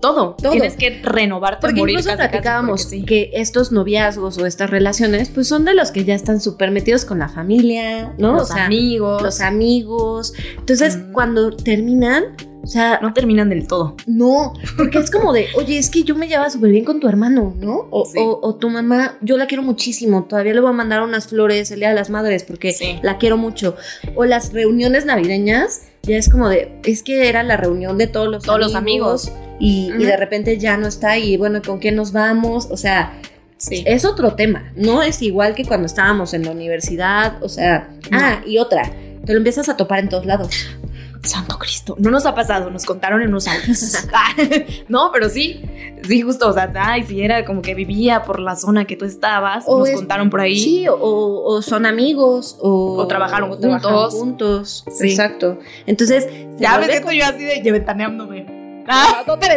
todo. 0.00 0.34
Todo. 0.40 0.52
Tienes 0.52 0.76
que 0.76 1.00
renovarte, 1.02 1.60
Porque 1.60 1.80
morir 1.80 1.94
incluso 1.94 2.08
casi, 2.10 2.18
casi, 2.18 2.28
platicábamos 2.30 2.82
porque 2.84 2.96
sí. 2.98 3.04
que 3.04 3.30
estos 3.34 3.72
noviazgos 3.72 4.38
o 4.38 4.46
estas 4.46 4.70
relaciones, 4.70 5.28
pues 5.30 5.48
son 5.48 5.64
de 5.64 5.74
los 5.74 5.90
que 5.90 6.04
ya 6.04 6.14
están 6.14 6.40
súper 6.40 6.70
metidos 6.70 7.04
con 7.04 7.18
la 7.18 7.28
familia, 7.28 8.12
¿no? 8.18 8.32
Los 8.34 8.50
o 8.50 8.54
sea, 8.54 8.66
amigos. 8.66 9.22
los 9.22 9.40
amigos. 9.40 10.32
Entonces, 10.58 10.96
Mm. 10.96 11.12
cuando 11.12 11.50
terminan, 11.56 12.24
o 12.62 12.66
sea, 12.68 12.98
no 13.00 13.12
terminan 13.12 13.48
del 13.48 13.66
todo. 13.68 13.94
no, 14.06 14.52
porque 14.76 14.98
es 14.98 15.10
como 15.10 15.32
de, 15.32 15.46
oye, 15.56 15.78
es 15.78 15.88
que 15.88 16.02
yo 16.02 16.16
me 16.16 16.26
llevaba 16.26 16.50
súper 16.50 16.70
bien 16.72 16.84
con 16.84 16.98
tu 17.00 17.08
hermano, 17.08 17.54
¿no? 17.60 17.86
O, 17.90 18.04
Sí. 18.06 18.18
o- 18.18 18.40
o 18.42 18.54
tu 18.56 18.68
mamá, 18.70 19.18
yo 19.22 19.36
la 19.36 19.46
quiero 19.46 19.62
muchísimo, 19.62 20.24
todavía 20.24 20.52
le 20.52 20.60
voy 20.60 20.70
a 20.70 20.72
mandar 20.72 21.02
unas 21.02 21.28
flores 21.28 21.70
el 21.70 21.78
Día 21.78 21.90
de 21.90 21.94
las 21.94 22.10
Madres 22.10 22.42
porque 22.44 22.72
Sí. 22.72 22.98
la 23.02 23.18
quiero 23.18 23.36
mucho. 23.36 23.76
O 24.16 24.24
las 24.24 24.52
reuniones 24.52 25.04
navideñas, 25.06 25.82
ya 26.06 26.16
es 26.16 26.28
como 26.28 26.48
de, 26.48 26.72
es 26.84 27.02
que 27.02 27.28
era 27.28 27.42
la 27.42 27.56
reunión 27.56 27.98
de 27.98 28.06
todos 28.06 28.28
los 28.28 28.44
Todos 28.44 28.60
los 28.60 28.74
amigos. 28.74 29.32
Y, 29.58 29.90
de 29.92 30.16
repente 30.16 30.58
ya 30.58 30.76
no 30.76 30.86
está 30.86 31.16
y 31.18 31.36
bueno, 31.36 31.62
¿con 31.64 31.78
quién 31.78 31.96
nos 31.96 32.12
vamos? 32.12 32.68
O 32.70 32.76
sea, 32.76 33.18
Sí. 33.58 33.82
es 33.86 34.04
otro 34.04 34.34
tema. 34.34 34.70
No 34.76 35.02
es 35.02 35.22
igual 35.22 35.54
que 35.54 35.64
cuando 35.64 35.86
estábamos 35.86 36.34
en 36.34 36.44
la 36.44 36.50
universidad. 36.50 37.42
O 37.42 37.48
sea, 37.48 37.88
No. 38.10 38.18
ah, 38.20 38.42
y 38.46 38.58
otra. 38.58 38.90
Te 39.24 39.32
lo 39.32 39.38
empiezas 39.38 39.68
a 39.70 39.76
topar 39.76 40.00
en 40.00 40.08
todos 40.10 40.26
lados. 40.26 40.50
Santo 41.22 41.58
Cristo. 41.58 41.96
No 41.98 42.10
nos 42.10 42.26
ha 42.26 42.34
pasado, 42.34 42.70
nos 42.70 42.84
contaron 42.84 43.22
en 43.22 43.28
unos 43.28 43.46
años. 43.48 43.96
No, 44.88 45.10
pero 45.12 45.28
sí. 45.28 45.62
Sí, 46.06 46.22
justo. 46.22 46.48
O 46.48 46.52
sea, 46.52 46.70
ay, 46.76 47.02
si 47.04 47.22
era 47.22 47.44
como 47.44 47.62
que 47.62 47.74
vivía 47.74 48.22
por 48.22 48.38
la 48.40 48.56
zona 48.56 48.84
que 48.84 48.96
tú 48.96 49.04
estabas, 49.04 49.64
O 49.66 49.78
nos 49.80 49.88
es- 49.88 49.96
contaron 49.96 50.30
por 50.30 50.40
ahí. 50.40 50.58
Sí, 50.58 50.88
o, 50.88 50.96
o 51.00 51.62
son 51.62 51.86
amigos, 51.86 52.56
o, 52.60 52.96
O 52.98 53.06
trabajaron 53.06 53.50
juntos. 53.50 54.14
juntos. 54.14 54.84
Sí. 54.98 55.10
Exacto. 55.10 55.58
Entonces, 55.86 56.26
Ya 56.58 56.78
me 56.78 56.86
siento 56.86 57.12
yo 57.12 57.24
así 57.24 57.44
de 57.44 57.60
lleventaneándome. 57.62 58.84
Ah, 58.88 59.24
no 59.26 59.36
te. 59.38 59.48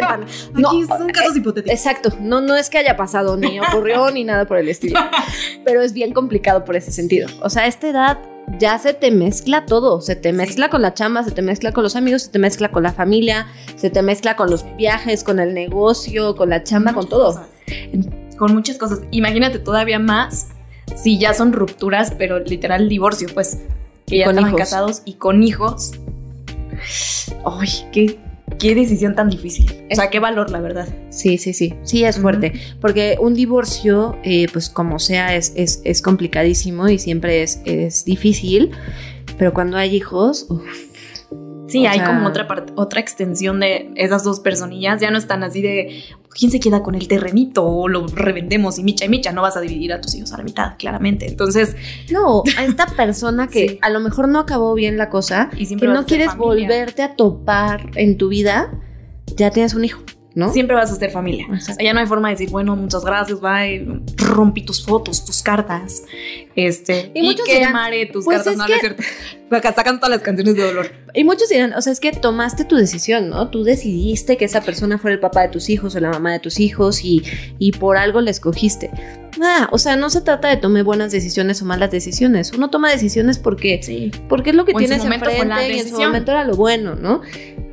No, 0.54 0.68
aquí 0.70 0.84
son 0.86 1.08
casos 1.10 1.36
hipotéticos. 1.36 1.72
Exacto, 1.78 2.10
no, 2.20 2.40
no 2.40 2.56
es 2.56 2.68
que 2.68 2.78
haya 2.78 2.96
pasado, 2.96 3.36
ni 3.36 3.60
ocurrió, 3.60 4.10
ni 4.10 4.24
nada 4.24 4.44
por 4.44 4.58
el 4.58 4.68
estilo. 4.68 4.98
Pero 5.64 5.82
es 5.82 5.92
bien 5.92 6.12
complicado 6.12 6.64
por 6.64 6.74
ese 6.74 6.90
sentido. 6.90 7.28
O 7.40 7.48
sea, 7.48 7.62
a 7.62 7.66
esta 7.68 7.88
edad 7.88 8.18
ya 8.58 8.78
se 8.78 8.92
te 8.94 9.10
mezcla 9.10 9.66
todo. 9.66 10.00
Se 10.00 10.16
te 10.16 10.32
mezcla 10.32 10.68
con 10.70 10.82
la 10.82 10.94
chamba, 10.94 11.22
se 11.24 11.30
te 11.30 11.42
mezcla 11.42 11.72
con 11.72 11.82
los 11.84 11.96
amigos, 11.96 12.22
se 12.22 12.30
te 12.30 12.38
mezcla 12.38 12.70
con 12.70 12.82
la 12.82 12.92
familia, 12.92 13.46
se 13.76 13.90
te 13.90 14.02
mezcla 14.02 14.36
con 14.36 14.50
los 14.50 14.64
viajes, 14.76 15.24
con 15.24 15.38
el 15.40 15.54
negocio, 15.54 16.36
con 16.36 16.50
la 16.50 16.62
chamba, 16.64 16.92
con 16.92 17.08
todo. 17.08 17.26
cosas. 17.34 17.48
Con 18.36 18.54
muchas 18.54 18.78
cosas. 18.78 19.00
Imagínate 19.10 19.58
todavía 19.58 19.98
más 19.98 20.48
si 20.96 21.18
ya 21.18 21.34
son 21.34 21.52
rupturas, 21.52 22.12
pero 22.16 22.38
literal 22.40 22.88
divorcio, 22.88 23.28
pues. 23.32 23.58
Que 24.06 24.16
Y 24.16 24.18
ya 24.20 24.24
con 24.26 24.34
estaban 24.34 24.50
hijos. 24.50 24.58
casados 24.60 25.02
y 25.04 25.14
con 25.14 25.42
hijos. 25.42 25.92
Ay, 27.44 27.68
qué, 27.92 28.18
qué 28.60 28.74
decisión 28.74 29.16
tan 29.16 29.28
difícil. 29.28 29.72
O 29.90 29.94
sea, 29.94 30.10
qué 30.10 30.20
valor, 30.20 30.50
la 30.50 30.60
verdad. 30.60 30.88
Sí, 31.08 31.38
sí, 31.38 31.52
sí. 31.52 31.74
Sí, 31.82 32.04
es 32.04 32.18
fuerte. 32.18 32.52
Porque 32.80 33.16
un 33.20 33.34
divorcio, 33.34 34.18
eh, 34.22 34.46
pues 34.52 34.68
como 34.68 34.98
sea, 34.98 35.34
es, 35.34 35.52
es, 35.56 35.80
es 35.84 36.02
complicadísimo 36.02 36.88
y 36.88 36.98
siempre 36.98 37.42
es, 37.42 37.60
es 37.64 38.04
difícil. 38.04 38.70
Pero 39.38 39.54
cuando 39.54 39.78
hay 39.78 39.96
hijos, 39.96 40.46
uf, 40.50 40.89
Sí, 41.70 41.86
O 41.86 41.90
hay 41.90 41.98
sea- 41.98 42.06
como 42.06 42.26
otra 42.26 42.46
parte, 42.46 42.72
otra 42.76 43.00
extensión 43.00 43.60
de 43.60 43.90
esas 43.96 44.24
dos 44.24 44.40
personillas. 44.40 45.00
Ya 45.00 45.10
no 45.10 45.18
están 45.18 45.42
así 45.44 45.62
de 45.62 46.02
quién 46.36 46.50
se 46.50 46.60
queda 46.60 46.82
con 46.82 46.94
el 46.94 47.08
terrenito 47.08 47.64
o 47.64 47.88
lo 47.88 48.06
revendemos 48.06 48.78
y 48.78 48.84
micha 48.84 49.04
y 49.04 49.08
micha. 49.08 49.32
No 49.32 49.42
vas 49.42 49.56
a 49.56 49.60
dividir 49.60 49.92
a 49.92 50.00
tus 50.00 50.14
hijos 50.14 50.32
a 50.32 50.38
la 50.38 50.44
mitad, 50.44 50.72
claramente. 50.78 51.26
Entonces, 51.28 51.76
No, 52.10 52.42
a 52.58 52.64
esta 52.64 52.86
persona 52.86 53.46
que 53.48 53.68
Sí. 53.68 53.78
a 53.82 53.90
lo 53.90 54.00
mejor 54.00 54.28
no 54.28 54.38
acabó 54.40 54.74
bien 54.74 54.96
la 54.98 55.08
cosa, 55.10 55.48
y 55.56 55.66
que 55.76 55.86
no 55.86 56.04
quieres 56.06 56.28
familia. 56.32 56.66
volverte 56.68 57.02
a 57.02 57.14
topar 57.16 57.90
en 57.94 58.16
tu 58.18 58.28
vida, 58.28 58.70
ya 59.36 59.50
tienes 59.50 59.74
un 59.74 59.84
hijo, 59.84 60.02
¿no? 60.34 60.52
Siempre 60.52 60.76
vas 60.76 60.92
a 60.92 60.94
ser 60.96 61.10
familia. 61.10 61.46
O 61.50 61.54
Exacto. 61.54 61.74
sea, 61.74 61.84
ya 61.84 61.92
no 61.92 62.00
hay 62.00 62.06
forma 62.06 62.28
de 62.28 62.34
decir, 62.34 62.50
bueno, 62.50 62.76
muchas 62.76 63.04
gracias, 63.04 63.40
bye, 63.40 64.00
rompí 64.16 64.64
tus 64.64 64.84
fotos, 64.84 65.24
tus 65.24 65.42
cartas, 65.42 66.04
este, 66.54 67.10
Y 67.14 67.20
y, 67.20 67.22
muchos 67.22 67.46
dirán, 67.46 67.68
quemaré 67.68 68.06
tus 68.06 68.24
pues 68.24 68.36
cartas, 68.38 68.52
es 68.52 68.58
no, 68.58 68.64
que- 68.66 68.70
no 68.72 68.76
es 68.76 68.80
cierto. 68.80 69.02
Acá 69.50 69.72
sacan 69.74 69.98
todas 69.98 70.10
las 70.10 70.20
canciones 70.22 70.54
de 70.54 70.62
dolor. 70.62 70.92
Y 71.12 71.24
muchos 71.24 71.48
dirán, 71.48 71.72
o 71.74 71.82
sea, 71.82 71.92
es 71.92 71.98
que 71.98 72.12
tomaste 72.12 72.64
tu 72.64 72.76
decisión, 72.76 73.30
¿no? 73.30 73.50
Tú 73.50 73.64
decidiste 73.64 74.36
que 74.36 74.44
esa 74.44 74.60
persona 74.60 74.96
fuera 74.96 75.14
el 75.14 75.20
papá 75.20 75.42
de 75.42 75.48
tus 75.48 75.68
hijos 75.70 75.96
o 75.96 76.00
la 76.00 76.10
mamá 76.10 76.30
de 76.32 76.38
tus 76.38 76.60
hijos 76.60 77.04
y, 77.04 77.24
y 77.58 77.72
por 77.72 77.96
algo 77.96 78.20
la 78.20 78.30
escogiste. 78.30 78.90
Ah, 79.42 79.68
o 79.72 79.78
sea, 79.78 79.96
no 79.96 80.08
se 80.10 80.20
trata 80.20 80.48
de 80.48 80.56
tomar 80.56 80.84
buenas 80.84 81.10
decisiones 81.10 81.60
o 81.62 81.64
malas 81.64 81.90
decisiones. 81.90 82.52
Uno 82.52 82.70
toma 82.70 82.92
decisiones 82.92 83.40
porque, 83.40 83.80
Sí. 83.82 84.12
porque 84.28 84.50
es 84.50 84.56
lo 84.56 84.64
que 84.64 84.72
O 84.74 84.78
tienes 84.78 85.04
enfrente 85.04 85.72
y 85.74 85.80
en 85.80 85.88
su 85.88 85.98
momento 86.00 86.30
era 86.30 86.44
lo 86.44 86.54
bueno, 86.54 86.94
¿no? 86.94 87.22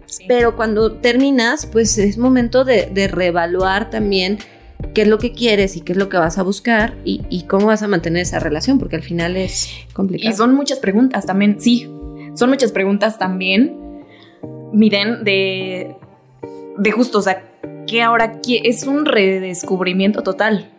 Sí. 0.08 0.26
Pero 0.28 0.56
cuando 0.56 0.94
terminas, 0.94 1.68
pues 1.68 1.98
es 2.00 2.18
momento 2.18 2.66
de, 2.66 2.90
de 2.92 3.08
reevaluar 3.08 3.92
también 3.92 4.40
qué 4.94 5.04
es 5.04 5.08
lo 5.08 5.18
que 5.18 5.32
quieres 5.32 5.76
y 5.76 5.82
qué 5.82 5.94
es 5.94 5.98
lo 5.98 6.10
que 6.10 6.18
vas 6.18 6.38
a 6.38 6.44
buscar 6.44 6.96
y, 7.04 7.22
y 7.30 7.44
cómo 7.44 7.68
vas 7.68 7.84
a 7.84 7.88
mantener 7.88 8.24
esa 8.24 8.40
relación, 8.40 8.80
porque 8.80 8.96
al 8.96 9.04
final 9.04 9.38
es 9.38 9.70
complicado. 9.94 10.34
Y 10.34 10.36
son 10.36 10.56
muchas 10.56 10.80
preguntas 10.80 11.26
también, 11.26 11.60
sí. 11.60 11.90
Son 12.36 12.50
muchas 12.50 12.72
preguntas 12.72 13.18
también. 13.18 14.04
Miren, 14.74 15.24
de, 15.24 15.96
de 16.78 16.92
justo, 16.92 17.20
o 17.20 17.22
sea, 17.22 17.44
que 17.88 18.02
ahora 18.02 18.40
es 18.46 18.84
un 18.86 19.06
redescubrimiento 19.06 20.22
total 20.22 20.70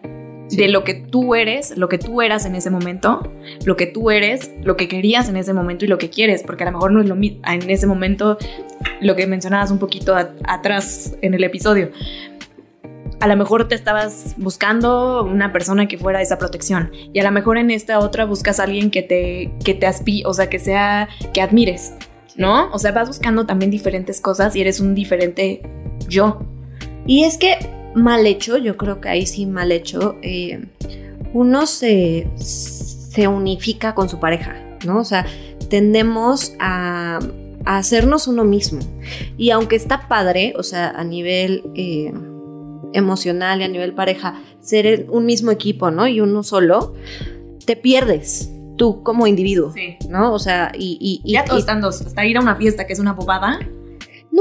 de 0.50 0.68
lo 0.68 0.84
que 0.84 0.94
tú 0.94 1.34
eres, 1.34 1.76
lo 1.76 1.88
que 1.88 1.98
tú 1.98 2.22
eras 2.22 2.46
en 2.46 2.54
ese 2.54 2.70
momento, 2.70 3.32
lo 3.64 3.76
que 3.76 3.86
tú 3.86 4.10
eres, 4.10 4.50
lo 4.62 4.76
que 4.76 4.88
querías 4.88 5.28
en 5.28 5.36
ese 5.36 5.52
momento 5.52 5.84
y 5.84 5.88
lo 5.88 5.98
que 5.98 6.10
quieres, 6.10 6.42
porque 6.42 6.64
a 6.64 6.66
lo 6.66 6.72
mejor 6.72 6.92
no 6.92 7.00
es 7.00 7.08
lo 7.08 7.16
mismo 7.16 7.40
en 7.46 7.68
ese 7.68 7.86
momento, 7.86 8.38
lo 9.00 9.16
que 9.16 9.26
mencionabas 9.26 9.70
un 9.70 9.78
poquito 9.78 10.14
atrás 10.16 11.16
en 11.22 11.34
el 11.34 11.44
episodio. 11.44 11.90
A 13.20 13.26
lo 13.26 13.36
mejor 13.36 13.66
te 13.66 13.74
estabas 13.74 14.34
buscando 14.36 15.24
una 15.24 15.52
persona 15.52 15.88
que 15.88 15.98
fuera 15.98 16.22
esa 16.22 16.38
protección 16.38 16.92
y 17.12 17.18
a 17.18 17.24
lo 17.24 17.32
mejor 17.32 17.58
en 17.58 17.70
esta 17.70 17.98
otra 17.98 18.24
buscas 18.24 18.60
a 18.60 18.64
alguien 18.64 18.90
que 18.90 19.02
te 19.02 19.52
que 19.64 19.74
te 19.74 19.88
o 20.24 20.34
sea, 20.34 20.48
que 20.48 20.58
sea 20.60 21.08
que 21.34 21.40
admires, 21.40 21.94
¿no? 22.36 22.70
O 22.72 22.78
sea, 22.78 22.92
vas 22.92 23.08
buscando 23.08 23.44
también 23.44 23.70
diferentes 23.70 24.20
cosas 24.20 24.54
y 24.54 24.60
eres 24.60 24.78
un 24.78 24.94
diferente 24.94 25.62
yo. 26.08 26.40
Y 27.06 27.24
es 27.24 27.38
que 27.38 27.58
mal 27.94 28.26
hecho, 28.26 28.56
yo 28.58 28.76
creo 28.76 29.00
que 29.00 29.08
ahí 29.08 29.26
sí 29.26 29.46
mal 29.46 29.72
hecho, 29.72 30.16
eh, 30.22 30.66
uno 31.32 31.66
se, 31.66 32.28
se 32.36 33.26
unifica 33.26 33.94
con 33.94 34.08
su 34.08 34.20
pareja, 34.20 34.56
¿no? 34.86 35.00
O 35.00 35.04
sea, 35.04 35.26
tendemos 35.68 36.54
a, 36.60 37.18
a 37.68 37.76
hacernos 37.76 38.26
uno 38.28 38.44
mismo. 38.44 38.80
Y 39.36 39.50
aunque 39.50 39.76
está 39.76 40.08
padre, 40.08 40.54
o 40.56 40.62
sea, 40.62 40.88
a 40.90 41.04
nivel 41.04 41.64
eh, 41.74 42.12
emocional 42.94 43.60
y 43.60 43.64
a 43.64 43.68
nivel 43.68 43.92
pareja, 43.94 44.40
ser 44.60 45.06
un 45.10 45.26
mismo 45.26 45.50
equipo, 45.50 45.90
¿no? 45.90 46.08
Y 46.08 46.20
uno 46.20 46.42
solo, 46.42 46.94
te 47.66 47.76
pierdes 47.76 48.50
tú 48.76 49.02
como 49.02 49.26
individuo, 49.26 49.72
Sí. 49.74 49.96
¿no? 50.08 50.32
O 50.32 50.38
sea, 50.38 50.72
y... 50.74 50.96
y, 51.00 51.20
y- 51.28 51.32
Ya 51.34 51.44
todos 51.44 51.58
y- 51.58 51.60
están 51.60 51.80
dos, 51.80 52.00
hasta 52.00 52.24
ir 52.24 52.38
a 52.38 52.40
una 52.40 52.56
fiesta 52.56 52.86
que 52.86 52.92
es 52.94 52.98
una 53.00 53.12
bobada. 53.12 53.58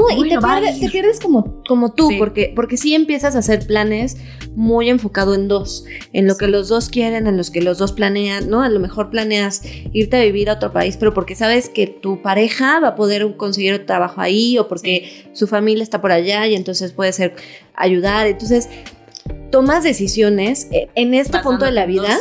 No, 0.00 0.24
y 0.24 0.28
te, 0.28 0.34
no 0.36 0.40
pierdes, 0.40 0.80
te 0.80 0.88
pierdes 0.90 1.20
como, 1.20 1.62
como 1.66 1.92
tú, 1.92 2.08
Sí. 2.08 2.16
porque, 2.18 2.52
porque 2.54 2.76
sí 2.76 2.94
empiezas 2.94 3.34
a 3.36 3.40
hacer 3.40 3.66
planes 3.66 4.16
muy 4.54 4.88
enfocado 4.90 5.34
en 5.34 5.48
dos, 5.48 5.84
en 6.12 6.26
lo 6.26 6.36
que 6.36 6.46
los 6.48 6.68
dos 6.68 6.88
quieren, 6.88 7.26
en 7.26 7.36
los 7.36 7.50
que 7.50 7.62
los 7.62 7.78
dos 7.78 7.92
planean, 7.92 8.48
¿no? 8.50 8.62
A 8.62 8.68
lo 8.68 8.80
mejor 8.80 9.10
planeas 9.10 9.62
irte 9.92 10.16
a 10.16 10.22
vivir 10.24 10.50
a 10.50 10.54
otro 10.54 10.72
país, 10.72 10.96
pero 10.96 11.14
porque 11.14 11.34
sabes 11.34 11.68
que 11.68 11.86
tu 11.86 12.22
pareja 12.22 12.80
va 12.80 12.88
a 12.88 12.94
poder 12.96 13.36
conseguir 13.36 13.74
otro 13.74 13.86
trabajo 13.86 14.20
ahí 14.20 14.58
o 14.58 14.68
porque 14.68 15.28
su 15.32 15.46
familia 15.46 15.82
está 15.82 16.00
por 16.00 16.12
allá 16.12 16.46
y 16.46 16.54
entonces 16.54 16.92
puede 16.92 17.12
ser 17.12 17.34
ayudar. 17.74 18.26
Entonces, 18.26 18.68
tomas 19.50 19.84
decisiones 19.84 20.68
eh, 20.72 20.88
en 20.94 21.14
este 21.14 21.38
punto 21.40 21.64
de 21.64 21.72
la 21.72 21.86
vida. 21.86 22.16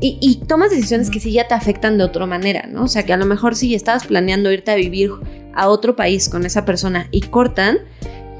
Y, 0.00 0.18
y 0.20 0.44
tomas 0.46 0.70
decisiones 0.70 1.08
que 1.08 1.18
sí 1.20 1.32
ya 1.32 1.48
te 1.48 1.54
afectan 1.54 1.96
de 1.96 2.04
otra 2.04 2.26
manera, 2.26 2.66
¿no? 2.66 2.84
O 2.84 2.88
sea, 2.88 3.04
que 3.06 3.12
a 3.14 3.16
lo 3.16 3.24
mejor 3.24 3.54
sí 3.54 3.74
estabas 3.74 4.06
planeando 4.06 4.52
irte 4.52 4.70
a 4.70 4.74
vivir 4.74 5.10
a 5.56 5.68
otro 5.68 5.96
país 5.96 6.28
con 6.28 6.44
esa 6.46 6.64
persona 6.64 7.08
y 7.10 7.22
cortan 7.22 7.78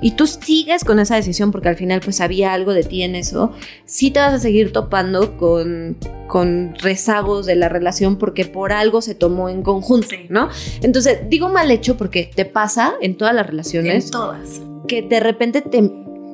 y 0.00 0.10
tú 0.10 0.26
sigues 0.26 0.84
con 0.84 0.98
esa 0.98 1.16
decisión 1.16 1.50
porque 1.50 1.68
al 1.70 1.76
final 1.76 2.00
pues 2.04 2.20
había 2.20 2.52
algo 2.52 2.74
de 2.74 2.82
ti 2.82 3.02
en 3.02 3.14
eso, 3.14 3.52
sí 3.86 4.10
te 4.10 4.20
vas 4.20 4.34
a 4.34 4.38
seguir 4.38 4.70
topando 4.72 5.38
con, 5.38 5.96
con 6.26 6.74
rezagos 6.78 7.46
de 7.46 7.56
la 7.56 7.70
relación 7.70 8.16
porque 8.16 8.44
por 8.44 8.72
algo 8.72 9.00
se 9.00 9.14
tomó 9.14 9.48
en 9.48 9.62
conjunto, 9.62 10.08
Sí. 10.10 10.26
¿no? 10.28 10.50
Entonces, 10.82 11.20
digo 11.30 11.48
mal 11.48 11.70
hecho 11.70 11.96
porque 11.96 12.30
te 12.34 12.44
pasa 12.44 12.92
en 13.00 13.16
todas 13.16 13.34
las 13.34 13.46
relaciones 13.46 14.06
En 14.06 14.10
todas. 14.10 14.60
que 14.88 15.00
de 15.00 15.20
repente 15.20 15.62
te 15.62 15.80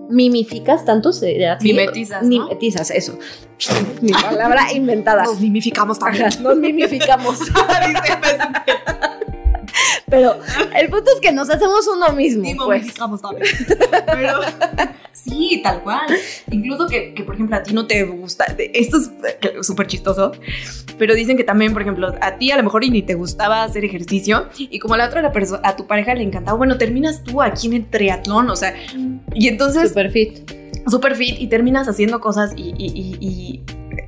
mimificas 0.08 0.84
tanto. 0.84 1.10
Mimetizas, 1.60 2.22
¿no? 2.24 2.28
Mimetizas, 2.28 2.90
eso. 2.90 3.16
Mi 4.02 4.10
palabra 4.12 4.72
inventada. 4.72 5.22
Nos 5.22 5.38
mimificamos 5.40 6.00
también. 6.00 6.30
Nos 6.42 6.56
mimificamos. 6.56 7.38
Pero 10.10 10.36
el 10.76 10.88
punto 10.90 11.10
es 11.14 11.20
que 11.20 11.32
nos 11.32 11.48
hacemos 11.48 11.86
uno 11.88 12.12
mismo, 12.12 12.44
Sí, 12.44 12.54
pues. 12.66 12.86
Pero 14.12 14.40
sí, 15.12 15.60
tal 15.62 15.82
cual. 15.82 16.00
Incluso 16.50 16.86
que, 16.88 17.14
que, 17.14 17.22
por 17.22 17.34
ejemplo, 17.34 17.56
a 17.56 17.62
ti 17.62 17.72
no 17.72 17.86
te 17.86 18.02
gusta. 18.04 18.44
Esto 18.58 18.98
es 18.98 19.10
súper 19.66 19.86
chistoso. 19.86 20.32
Pero 20.98 21.14
dicen 21.14 21.36
que 21.36 21.44
también, 21.44 21.72
por 21.72 21.82
ejemplo, 21.82 22.12
a 22.20 22.36
ti 22.36 22.50
a 22.50 22.56
lo 22.56 22.62
mejor 22.62 22.88
ni 22.88 23.02
te 23.02 23.14
gustaba 23.14 23.62
hacer 23.62 23.84
ejercicio. 23.84 24.48
Y 24.58 24.78
como 24.80 24.94
a 24.94 24.98
la 24.98 25.06
otra 25.06 25.22
la 25.22 25.32
perso- 25.32 25.60
a 25.62 25.76
tu 25.76 25.86
pareja 25.86 26.14
le 26.14 26.22
encantaba, 26.24 26.56
bueno, 26.58 26.76
terminas 26.78 27.22
tú 27.24 27.40
aquí 27.42 27.68
en 27.68 27.74
el 27.74 27.86
triatlón. 27.88 28.50
O 28.50 28.56
sea, 28.56 28.74
y 29.34 29.48
entonces 29.48 29.88
Super 29.90 30.10
fit. 30.10 30.50
super 30.88 31.14
fit 31.16 31.36
y 31.38 31.46
terminas 31.46 31.88
haciendo 31.88 32.20
cosas 32.20 32.52
y, 32.56 32.74
y- 32.76 32.92
y- 32.94 33.16
y 33.20 33.62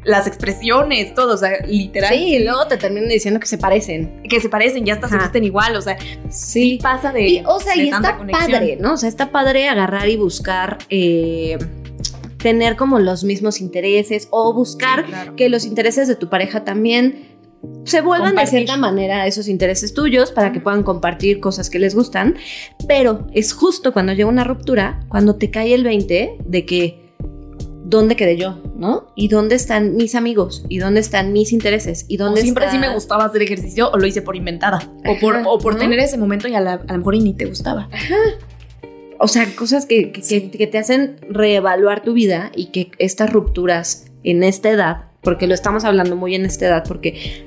las 0.05 0.27
expresiones, 0.27 1.15
todo, 1.15 1.35
o 1.35 1.37
sea, 1.37 1.65
literal. 1.67 2.13
Sí, 2.13 2.35
y 2.37 2.45
luego 2.45 2.67
te 2.67 2.77
terminan 2.77 3.09
diciendo 3.09 3.39
que 3.39 3.47
se 3.47 3.59
parecen. 3.59 4.23
Que 4.29 4.41
se 4.41 4.49
parecen, 4.49 4.85
ya 4.85 4.95
hasta 4.95 5.09
se 5.09 5.15
Ajá. 5.15 5.25
visten 5.27 5.45
igual, 5.45 5.77
o 5.77 5.81
sea, 5.83 5.97
Sí. 6.29 6.79
pasa 6.83 7.13
de. 7.13 7.29
Y, 7.29 7.43
o 7.47 7.61
sea, 7.61 7.75
de 7.75 7.85
y 7.85 7.91
tanta 7.91 8.09
está 8.11 8.19
conexión. 8.19 8.51
padre, 8.53 8.77
¿no? 8.81 8.95
O 8.95 8.97
sea, 8.97 9.09
está 9.09 9.31
padre 9.31 9.69
agarrar 9.69 10.09
y 10.09 10.17
buscar 10.17 10.79
eh, 10.91 11.57
tener 12.39 12.77
como 12.77 12.99
los 12.99 13.23
mismos 13.25 13.61
intereses 13.61 14.29
o 14.31 14.53
buscar 14.53 15.05
Sí, 15.07 15.13
claro. 15.13 15.37
que 15.37 15.49
los 15.49 15.65
intereses 15.65 16.09
de 16.09 16.17
tu 16.17 16.29
pareja 16.29 16.65
también 16.65 17.29
se 17.85 18.01
vuelvan 18.01 18.31
Compartir. 18.31 18.53
de 18.53 18.59
cierta 18.67 18.77
manera 18.77 19.27
esos 19.29 19.47
intereses 19.47 19.95
tuyos 19.95 20.33
para 20.33 20.51
que 20.51 20.59
puedan 20.59 20.83
compartir 20.83 21.39
cosas 21.39 21.71
que 21.71 21.79
les 21.79 21.95
gustan, 21.95 22.35
pero 22.89 23.29
es 23.33 23.53
justo 23.53 23.93
cuando 23.93 24.13
llega 24.15 24.29
una 24.29 24.43
ruptura, 24.43 25.05
cuando 25.09 25.37
te 25.37 25.53
cae 25.53 25.73
el 25.73 25.85
20 25.85 26.39
de 26.45 26.67
que 26.67 27.02
dónde 27.93 28.17
quedé 28.17 28.37
yo, 28.37 28.59
¿no? 28.77 29.07
Y 29.15 29.29
dónde 29.29 29.55
están 29.55 29.95
mis 29.95 30.17
amigos 30.17 30.65
y 30.69 30.79
dónde 30.79 30.99
están 31.01 31.33
mis 31.33 31.53
intereses 31.53 32.07
y 32.09 32.17
O 32.21 32.25
dónde 32.25 32.41
siempre 32.43 32.65
sí 32.71 32.77
está- 32.77 32.89
me 32.89 32.93
gustaba 32.95 33.25
hacer 33.27 33.43
ejercicio 33.43 33.91
o 33.93 33.99
lo 33.99 34.07
hice 34.07 34.23
por 34.23 34.35
inventada. 34.35 34.81
O 35.07 35.17
por, 35.21 35.37
Ajá, 35.37 35.49
o 35.49 35.59
por 35.59 35.75
¿no? 35.75 35.79
tener 35.81 35.99
ese 36.01 36.19
momento 36.19 36.49
y 36.49 36.55
a, 36.55 36.61
la- 36.61 36.83
a 36.89 36.93
lo 36.93 36.99
mejor 36.99 37.15
y 37.15 37.21
ni 37.21 37.35
te 37.35 37.45
gustaba. 37.45 37.89
O 39.19 39.29
sea, 39.29 39.47
cosas 39.55 39.87
que, 39.87 40.11
que- 40.11 40.23
Sí. 40.23 40.49
que- 40.51 40.59
que 40.59 40.67
te 40.67 40.79
hacen 40.79 41.17
reevaluar 41.29 42.03
tu 42.03 42.13
vida 42.13 42.51
y 42.57 42.67
que 42.67 42.91
estas 42.99 43.33
rupturas 43.33 44.07
en 44.25 44.43
esta 44.43 44.71
edad, 44.71 45.05
porque 45.23 45.47
lo 45.47 45.55
estamos 45.55 45.85
hablando 45.85 46.17
muy 46.17 46.35
en 46.35 46.45
esta 46.45 46.67
edad, 46.67 46.85
porque 46.89 47.45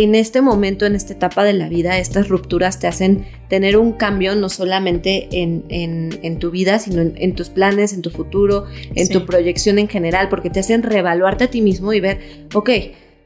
en 0.00 0.14
este 0.14 0.42
momento, 0.42 0.86
en 0.86 0.94
esta 0.94 1.12
etapa 1.12 1.42
de 1.42 1.52
la 1.54 1.68
vida, 1.68 1.98
estas 1.98 2.28
rupturas 2.28 2.78
te 2.78 2.86
hacen 2.86 3.24
tener 3.48 3.76
un 3.76 3.92
cambio 3.92 4.36
no 4.36 4.48
solamente 4.48 5.28
en, 5.32 5.64
en- 5.70 6.20
en 6.22 6.38
tu 6.38 6.52
vida, 6.52 6.78
sino 6.78 7.02
en, 7.02 7.14
en 7.16 7.34
tus 7.34 7.48
planes, 7.50 7.92
en 7.92 8.02
tu 8.02 8.10
futuro, 8.10 8.66
en 8.94 9.06
Sí. 9.08 9.12
tu 9.12 9.26
proyección 9.26 9.76
en 9.80 9.88
general, 9.88 10.28
porque 10.28 10.50
te 10.50 10.60
hacen 10.60 10.84
reevaluarte 10.84 11.44
a 11.44 11.50
ti 11.50 11.62
mismo 11.62 11.92
y 11.92 11.98
ver, 12.00 12.20
ok, 12.54 12.70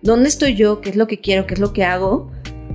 ¿dónde 0.00 0.28
estoy 0.30 0.54
yo? 0.54 0.80
¿Qué 0.80 0.88
es 0.88 0.96
lo 0.96 1.06
que 1.06 1.18
quiero? 1.20 1.46
¿Qué 1.46 1.52
es 1.54 1.61
lo 1.61 1.74
que 1.74 1.85
hago? 1.85 2.30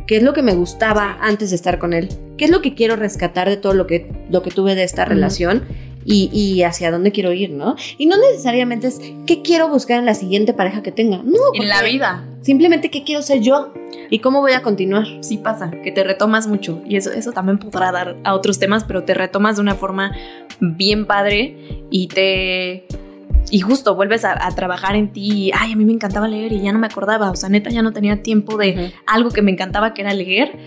¿Qué 0.05 0.17
es 0.17 0.23
lo 0.23 0.33
que 0.33 0.43
me 0.43 0.53
gustaba 0.53 1.17
antes 1.19 1.49
de 1.49 1.55
estar 1.55 1.79
con 1.79 1.93
él? 1.93 2.07
¿Qué 2.38 2.45
es 2.45 2.51
lo 2.51 2.62
que 2.62 2.75
quiero 2.75 2.95
rescatar 2.97 3.49
de 3.49 3.57
todo 3.57 3.73
lo 3.73 3.88
que, 3.88 4.10
lo 4.29 4.43
que 4.43 4.51
tuve 4.51 4.75
de 4.75 4.83
esta 4.83 5.05
relación? 5.05 5.63
Y, 6.10 6.30
y 6.32 6.63
hacia 6.63 6.89
dónde 6.89 7.12
quiero 7.12 7.34
ir, 7.34 7.50
¿no? 7.52 7.76
Y 7.98 8.06
no 8.06 8.15
necesariamente 8.17 8.88
es 8.88 9.02
qué 9.26 9.41
quiero 9.41 9.67
buscar 9.67 10.00
en 10.00 10.06
la 10.06 10.13
siguiente 10.13 10.54
pareja 10.54 10.82
que 10.82 10.93
tenga. 10.93 11.17
No, 11.17 11.38
En 11.54 11.67
la 11.67 11.84
vida 11.84 12.24
Simplemente 12.48 12.89
qué 12.89 13.04
quiero 13.04 13.22
ser 13.22 13.41
yo 13.41 13.74
y 14.10 14.20
cómo 14.20 14.39
voy 14.39 14.54
a 14.54 14.62
continuar. 14.62 15.06
sí 15.20 15.38
pasa, 15.38 15.70
que 15.84 15.91
te 15.91 16.06
retomas 16.06 16.48
mucho. 16.48 16.82
Y 16.88 16.96
eso, 16.96 17.12
eso 17.12 17.34
también 17.34 17.58
podrá 17.58 17.91
dar 17.91 18.15
a 18.24 18.36
otros 18.36 18.58
temas, 18.58 18.86
pero 18.86 19.04
te 19.04 19.13
retomas 19.13 19.58
de 19.58 19.63
una 19.63 19.76
forma 19.76 20.13
bien 20.62 21.06
padre 21.06 21.58
y 21.91 22.08
te... 22.08 22.88
Y 23.50 23.60
justo 23.60 23.96
vuelves 23.96 24.24
a, 24.24 24.48
a 24.48 24.56
trabajar 24.56 24.96
en 24.96 25.12
ti. 25.12 25.48
y, 25.48 25.52
Ay, 25.54 25.74
a 25.74 25.76
mí 25.76 25.84
me 25.84 25.91
encantaba 25.91 26.30
leer 26.30 26.54
y 26.54 26.62
ya 26.62 26.72
no 26.72 26.80
me 26.80 26.88
acordaba. 26.88 27.32
O 27.32 27.36
sea, 27.36 27.50
neta, 27.50 27.70
ya 27.70 27.82
no 27.82 27.91
tenía 27.91 28.24
tiempo 28.24 28.56
de 28.58 28.93
algo 29.06 29.32
que 29.32 29.41
me 29.41 29.52
encantaba, 29.52 29.93
que 29.93 30.04
era 30.04 30.13
leer. 30.13 30.58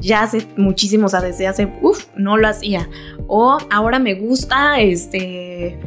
Ya 0.00 0.22
hace 0.22 0.46
muchísimo, 0.56 1.06
o 1.06 1.08
sea, 1.08 1.20
desde 1.20 1.46
hace, 1.46 1.72
uff, 1.82 2.06
no 2.16 2.36
lo 2.36 2.48
hacía. 2.48 2.88
O 3.26 3.58
ahora 3.70 3.98
me 3.98 4.14
gusta, 4.14 4.80
este, 4.80 5.78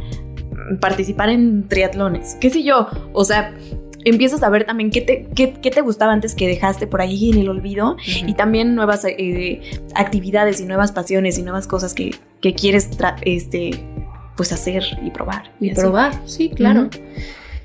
participar 0.80 1.30
en 1.30 1.67
triatlones, 1.67 2.38
qué 2.39 2.50
sé 2.50 2.63
yo, 2.63 2.88
o 3.13 3.24
sea, 3.24 3.54
empiezas 4.06 4.43
a 4.43 4.50
ver 4.50 4.65
también 4.65 4.91
qué 4.91 5.02
te, 5.02 5.28
qué, 5.36 5.54
qué 5.54 5.72
te 5.72 5.82
gustaba 5.82 6.13
antes 6.13 6.36
que 6.36 6.48
dejaste 6.48 6.88
por 6.88 7.02
ahí 7.02 7.32
en 7.32 7.39
el 7.39 7.50
olvido 7.50 7.98
y 8.06 8.34
también 8.34 8.76
nuevas 8.76 9.06
eh, 9.06 9.62
actividades 9.95 10.60
y 10.62 10.65
nuevas 10.65 10.91
pasiones 10.91 11.38
y 11.38 11.43
nuevas 11.43 11.67
cosas 11.67 11.93
que, 11.93 12.15
que 12.41 12.54
quieres 12.54 12.89
este, 13.22 13.72
pues 14.36 14.52
hacer 14.52 14.84
y 15.04 15.12
probar. 15.12 15.52
Y, 15.60 15.74
probar, 15.74 16.13
sí, 16.26 16.50
claro. 16.50 16.84
Ujú. 16.84 16.89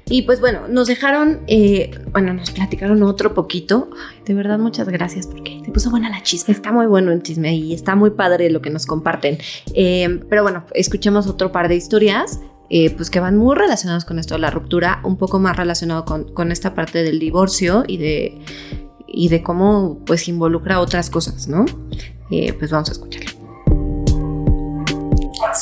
Y 0.07 0.23
pues 0.23 0.41
bueno, 0.41 0.69
nos 0.69 0.87
dejaron, 0.87 1.41
eh, 1.47 1.91
bueno, 2.13 2.35
nos 2.35 2.51
platicaron 2.51 3.03
otro 3.03 3.33
poquito. 3.33 3.91
De 4.27 4.35
verdad, 4.35 4.59
muchas 4.59 4.89
gracias 4.89 5.27
porque 5.27 5.61
Se 5.65 5.71
puso 5.71 5.91
buena 5.91 6.11
la 6.11 6.23
chispa. 6.23 6.53
está 6.53 6.73
muy 6.73 6.87
bueno 6.87 7.11
el 7.11 7.23
chisme 7.23 7.55
y 7.55 7.73
está 7.73 7.97
muy 7.97 8.11
padre 8.11 8.51
lo 8.51 8.61
que 8.61 8.71
nos 8.71 8.87
comparten. 8.87 9.39
Eh, 9.75 10.21
pero 10.29 10.43
bueno, 10.43 10.65
escuchemos 10.75 11.27
otro 11.27 11.53
par 11.53 11.69
de 11.69 11.77
historias. 11.77 12.41
eh, 12.71 12.91
pues 12.91 13.11
que 13.11 13.21
van 13.21 13.37
muy 13.37 13.55
relacionadas 13.55 14.05
con 14.07 14.19
esto 14.19 14.35
de 14.35 14.41
la 14.41 14.51
ruptura, 14.51 15.01
un 15.05 15.17
poco 15.17 15.39
más 15.39 15.57
relacionado 15.57 16.05
con, 16.07 16.51
esta 16.51 16.75
parte 16.75 17.03
del 17.03 17.19
divorcio 17.19 17.85
y 17.87 17.99
de, 17.99 18.41
y 19.07 19.29
de 19.29 19.43
cómo 19.43 20.01
pues 20.07 20.29
involucra 20.29 20.81
otras 20.81 21.11
cosas, 21.11 21.47
¿no? 21.47 21.67
Pues 22.31 22.71
vamos 22.71 22.89
a 22.89 22.93
escucharlo. 22.93 23.34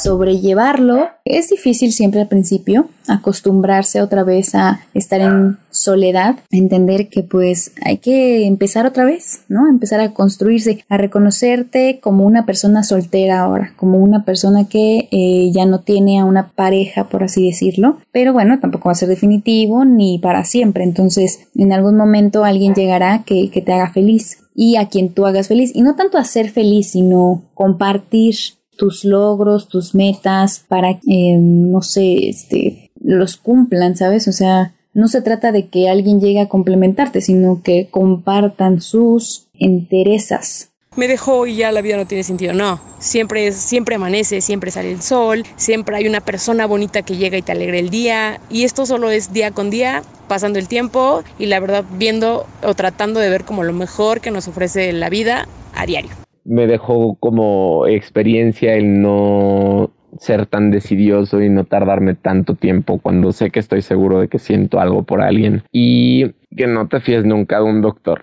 Sobrellevarlo. 0.02 1.08
Es 1.24 1.50
difícil 1.50 1.92
siempre 1.92 2.20
al 2.20 2.28
principio 2.28 2.88
acostumbrarse 3.08 4.00
otra 4.00 4.24
vez 4.24 4.54
a 4.54 4.80
estar 4.94 5.20
en 5.20 5.58
soledad, 5.70 6.36
entender 6.50 7.08
que 7.08 7.22
pues 7.22 7.72
hay 7.84 7.98
que 7.98 8.46
empezar 8.46 8.86
otra 8.86 9.04
vez, 9.04 9.42
¿no? 9.48 9.68
Empezar 9.68 10.00
a 10.00 10.12
construirse, 10.12 10.84
a 10.88 10.96
reconocerte 10.98 11.98
como 12.00 12.24
una 12.26 12.46
persona 12.46 12.82
soltera 12.82 13.40
ahora, 13.40 13.72
como 13.76 13.98
una 13.98 14.24
persona 14.24 14.68
que 14.68 15.08
eh, 15.10 15.50
ya 15.52 15.66
no 15.66 15.80
tiene 15.80 16.20
a 16.20 16.24
una 16.24 16.48
pareja, 16.50 17.08
por 17.08 17.24
así 17.24 17.46
decirlo, 17.46 17.98
pero 18.12 18.32
bueno, 18.32 18.60
tampoco 18.60 18.88
va 18.88 18.92
a 18.92 18.96
ser 18.96 19.08
definitivo 19.08 19.84
ni 19.84 20.18
para 20.18 20.44
siempre, 20.44 20.84
entonces 20.84 21.48
en 21.56 21.72
algún 21.72 21.96
momento 21.96 22.44
alguien 22.44 22.74
llegará 22.74 23.22
que, 23.24 23.50
que 23.50 23.62
te 23.62 23.72
haga 23.72 23.90
feliz 23.92 24.38
y 24.54 24.76
a 24.76 24.88
quien 24.88 25.08
tú 25.14 25.26
hagas 25.26 25.48
feliz, 25.48 25.72
y 25.74 25.82
no 25.82 25.96
tanto 25.96 26.18
a 26.18 26.24
ser 26.24 26.50
feliz, 26.50 26.90
sino 26.90 27.42
compartir 27.54 28.34
tus 28.76 29.04
logros, 29.04 29.68
tus 29.68 29.94
metas, 29.94 30.64
para 30.68 30.98
que, 31.00 31.32
eh, 31.32 31.38
no 31.38 31.82
sé, 31.82 32.28
este, 32.28 32.90
los 33.00 33.36
cumplan, 33.36 33.96
¿sabes? 33.96 34.28
O 34.28 34.32
sea, 34.32 34.74
no 34.94 35.08
se 35.08 35.22
trata 35.22 35.52
de 35.52 35.68
que 35.68 35.88
alguien 35.88 36.20
llegue 36.20 36.40
a 36.40 36.48
complementarte, 36.48 37.20
sino 37.20 37.62
que 37.62 37.88
compartan 37.90 38.80
sus 38.80 39.48
enterezas. 39.58 40.68
me 40.94 41.08
dejó 41.08 41.46
y 41.46 41.56
ya 41.56 41.72
la 41.72 41.80
vida 41.80 41.96
no 41.96 42.06
tiene 42.06 42.22
sentido. 42.22 42.52
No, 42.52 42.78
siempre 42.98 43.50
siempre 43.52 43.94
amanece, 43.94 44.42
siempre 44.42 44.70
sale 44.70 44.92
el 44.92 45.00
sol, 45.00 45.42
siempre 45.56 45.96
hay 45.96 46.06
una 46.06 46.20
persona 46.20 46.66
bonita 46.66 47.00
que 47.00 47.16
llega 47.16 47.38
y 47.38 47.42
te 47.42 47.52
alegra 47.52 47.78
el 47.78 47.88
día. 47.88 48.40
Y 48.50 48.64
esto 48.64 48.84
solo 48.84 49.10
es 49.10 49.32
día 49.32 49.52
con 49.52 49.70
día, 49.70 50.02
pasando 50.28 50.58
el 50.58 50.68
tiempo 50.68 51.24
y 51.38 51.46
la 51.46 51.60
verdad 51.60 51.84
viendo 51.96 52.46
o 52.62 52.74
tratando 52.74 53.20
de 53.20 53.30
ver 53.30 53.44
como 53.44 53.64
lo 53.64 53.72
mejor 53.72 54.20
que 54.20 54.30
nos 54.30 54.48
ofrece 54.48 54.92
la 54.92 55.08
vida 55.08 55.48
a 55.74 55.86
diario. 55.86 56.10
Me 56.44 56.66
dejó 56.66 57.16
como 57.20 57.86
experiencia 57.86 58.74
el 58.74 59.00
no 59.00 59.90
ser 60.20 60.46
tan 60.46 60.70
decidioso 60.70 61.40
y 61.40 61.48
no 61.48 61.64
tardarme 61.64 62.14
tanto 62.14 62.54
tiempo 62.54 62.98
cuando 62.98 63.32
sé 63.32 63.50
que 63.50 63.60
estoy 63.60 63.82
seguro 63.82 64.20
de 64.20 64.28
que 64.28 64.38
siento 64.38 64.78
algo 64.78 65.04
por 65.04 65.22
alguien 65.22 65.64
y 65.72 66.32
que 66.54 66.66
no 66.66 66.88
te 66.88 67.00
fíes 67.00 67.24
nunca 67.24 67.58
de 67.58 67.64
un 67.64 67.80
doctor. 67.80 68.20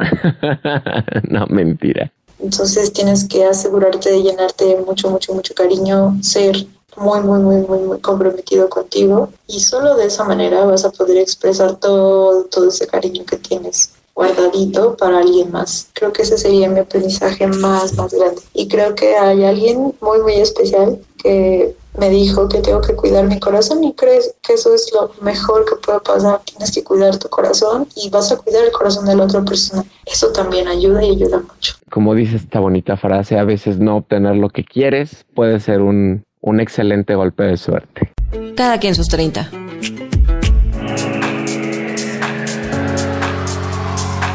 no, 1.29 1.47
mentira. 1.47 2.11
Entonces 2.39 2.93
tienes 2.93 3.27
que 3.27 3.43
asegurarte 3.43 4.11
de 4.11 4.21
llenarte 4.21 4.77
mucho, 4.85 5.09
mucho, 5.09 5.33
mucho 5.33 5.53
cariño, 5.53 6.17
ser 6.21 6.55
muy, 6.95 7.21
muy, 7.21 7.39
muy, 7.39 7.55
muy, 7.67 7.79
muy 7.79 7.99
comprometido 7.99 8.69
contigo 8.69 9.29
y 9.47 9.59
solo 9.59 9.95
de 9.95 10.05
esa 10.05 10.23
manera 10.23 10.65
vas 10.65 10.85
a 10.85 10.91
poder 10.91 11.17
expresar 11.17 11.75
todo, 11.77 12.45
todo 12.45 12.69
ese 12.69 12.87
cariño 12.87 13.25
que 13.25 13.37
tienes 13.37 13.93
guardadito 14.19 14.97
para 14.97 15.19
alguien 15.19 15.49
más. 15.49 15.89
Creo 15.93 16.11
que 16.11 16.23
ese 16.23 16.37
sería 16.37 16.67
mi 16.67 16.79
aprendizaje 16.79 17.47
más, 17.47 17.95
más 17.95 18.13
grande. 18.13 18.41
Y 18.53 18.67
creo 18.67 18.93
que 18.93 19.15
hay 19.15 19.45
alguien 19.45 19.93
muy, 20.01 20.19
muy 20.21 20.33
especial 20.33 20.99
que 21.23 21.73
me 21.97 22.09
dijo 22.09 22.49
que 22.49 22.59
tengo 22.59 22.81
que 22.81 22.95
cuidar 22.95 23.25
mi 23.27 23.39
corazón 23.39 23.81
y 23.81 23.93
crees 23.93 24.35
que 24.45 24.53
eso 24.53 24.75
es 24.75 24.91
lo 24.93 25.09
mejor 25.21 25.63
que 25.63 25.75
puede 25.77 26.01
pasar. 26.01 26.41
Tienes 26.43 26.71
que 26.73 26.83
cuidar 26.83 27.17
tu 27.17 27.29
corazón 27.29 27.87
y 27.95 28.09
vas 28.09 28.29
a 28.33 28.37
cuidar 28.37 28.65
el 28.65 28.71
corazón 28.71 29.05
de 29.05 29.15
la 29.15 29.23
otra 29.23 29.41
persona. 29.41 29.85
Eso 30.05 30.33
también 30.33 30.67
ayuda 30.67 31.01
y 31.01 31.11
ayuda 31.11 31.39
mucho. 31.39 31.75
Como 31.89 32.13
dice 32.13 32.35
esta 32.35 32.59
bonita 32.59 32.97
frase, 32.97 33.39
a 33.39 33.45
veces 33.45 33.79
no 33.79 33.95
obtener 33.95 34.35
lo 34.35 34.49
que 34.49 34.65
quieres 34.65 35.25
puede 35.33 35.61
ser 35.61 35.79
un, 35.79 36.25
un 36.41 36.59
excelente 36.59 37.15
golpe 37.15 37.43
de 37.43 37.55
suerte. 37.55 38.11
Cada 38.57 38.79
quien 38.79 38.95
sus 38.95 39.07
30. 39.07 39.49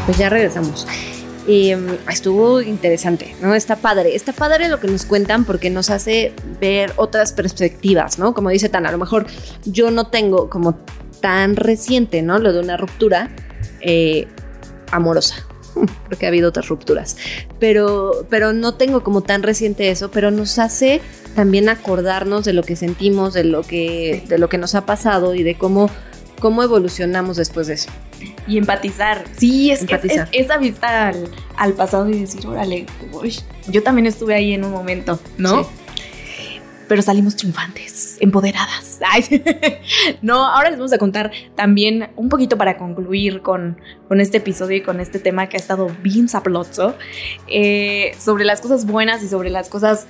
Pues 0.05 0.17
ya 0.17 0.29
regresamos. 0.29 0.87
Eh, 1.47 1.77
estuvo 2.09 2.61
interesante, 2.61 3.35
¿no? 3.41 3.53
Está 3.53 3.75
padre. 3.75 4.15
Está 4.15 4.33
padre 4.33 4.67
lo 4.67 4.79
que 4.79 4.87
nos 4.87 5.05
cuentan 5.05 5.45
porque 5.45 5.69
nos 5.69 5.89
hace 5.89 6.33
ver 6.59 6.93
otras 6.95 7.33
perspectivas, 7.33 8.17
¿no? 8.17 8.33
Como 8.33 8.49
dice 8.49 8.69
Tan, 8.69 8.85
a 8.85 8.91
lo 8.91 8.97
mejor 8.97 9.27
yo 9.65 9.91
no 9.91 10.07
tengo 10.07 10.49
como 10.49 10.75
tan 11.21 11.55
reciente, 11.55 12.21
¿no? 12.21 12.39
Lo 12.39 12.53
de 12.53 12.59
una 12.59 12.77
ruptura 12.77 13.29
eh, 13.81 14.27
amorosa. 14.91 15.35
Porque 16.09 16.25
ha 16.25 16.29
habido 16.29 16.49
otras 16.49 16.67
rupturas. 16.67 17.17
Pero, 17.59 18.25
pero 18.29 18.53
no 18.53 18.75
tengo 18.75 19.03
como 19.03 19.21
tan 19.21 19.43
reciente 19.43 19.89
eso, 19.89 20.09
pero 20.11 20.31
nos 20.31 20.57
hace 20.59 21.01
también 21.35 21.67
acordarnos 21.67 22.45
de 22.45 22.53
lo 22.53 22.63
que 22.63 22.75
sentimos, 22.75 23.33
de 23.33 23.43
lo 23.43 23.61
que, 23.63 24.23
de 24.27 24.37
lo 24.37 24.49
que 24.49 24.57
nos 24.57 24.73
ha 24.73 24.85
pasado 24.85 25.35
y 25.35 25.43
de 25.43 25.55
cómo, 25.55 25.89
cómo 26.45 26.61
evolucionamos 26.61 27.37
después 27.37 27.65
de 27.65 27.73
eso. 27.73 27.89
Y 28.47 28.59
empatizar. 28.59 29.23
Sí, 29.35 29.71
es 29.71 29.79
que 29.79 29.95
es- 29.95 30.03
Empatizar. 30.03 30.29
es 30.31 30.45
esa 30.45 30.57
vista 30.59 31.07
al, 31.07 31.27
al 31.57 31.73
pasado 31.73 32.07
y 32.07 32.19
decir, 32.19 32.45
órale, 32.45 32.85
uy, 33.13 33.35
yo 33.67 33.81
también 33.81 34.05
estuve 34.05 34.35
ahí 34.35 34.53
en 34.53 34.63
un 34.63 34.69
momento, 34.71 35.19
¿no? 35.39 35.63
Sí. 35.63 35.69
Pero 36.87 37.01
salimos 37.01 37.35
triunfantes, 37.35 38.17
empoderadas. 38.19 38.99
Ay, 39.11 39.41
no, 40.21 40.45
ahora 40.45 40.69
les 40.69 40.77
vamos 40.77 40.93
a 40.93 40.99
contar 40.99 41.31
también 41.55 42.09
un 42.15 42.29
poquito 42.29 42.59
para 42.59 42.77
concluir 42.77 43.41
con, 43.41 43.81
con 44.07 44.21
este 44.21 44.37
episodio 44.37 44.77
y 44.77 44.81
con 44.81 44.99
este 44.99 45.17
tema 45.17 45.49
que 45.49 45.57
ha 45.57 45.59
estado 45.59 45.87
bien 46.03 46.29
saplozo, 46.29 46.95
eh, 47.47 48.11
sobre 48.23 48.45
las 48.45 48.61
cosas 48.61 48.85
buenas 48.85 49.23
y 49.23 49.27
sobre 49.29 49.49
las 49.49 49.67
cosas, 49.67 50.05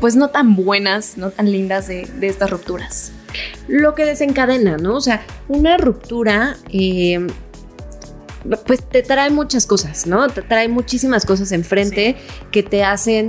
pues 0.00 0.16
no 0.16 0.26
tan 0.30 0.56
buenas, 0.56 1.16
no 1.16 1.30
tan 1.30 1.52
lindas 1.52 1.86
de, 1.86 2.06
de 2.06 2.26
estas 2.26 2.50
rupturas. 2.50 3.12
Lo 3.68 3.94
que 3.94 4.04
desencadena, 4.04 4.76
¿no? 4.76 4.96
O 4.96 5.00
sea, 5.00 5.24
una 5.48 5.76
ruptura, 5.76 6.56
eh, 6.70 7.26
pues 8.66 8.82
te 8.88 9.02
trae 9.02 9.30
muchas 9.30 9.66
cosas, 9.66 10.06
¿no? 10.06 10.28
Te 10.28 10.42
trae 10.42 10.68
muchísimas 10.68 11.26
cosas 11.26 11.52
enfrente 11.52 12.16
que 12.50 12.62
te 12.62 12.84
hacen 12.84 13.28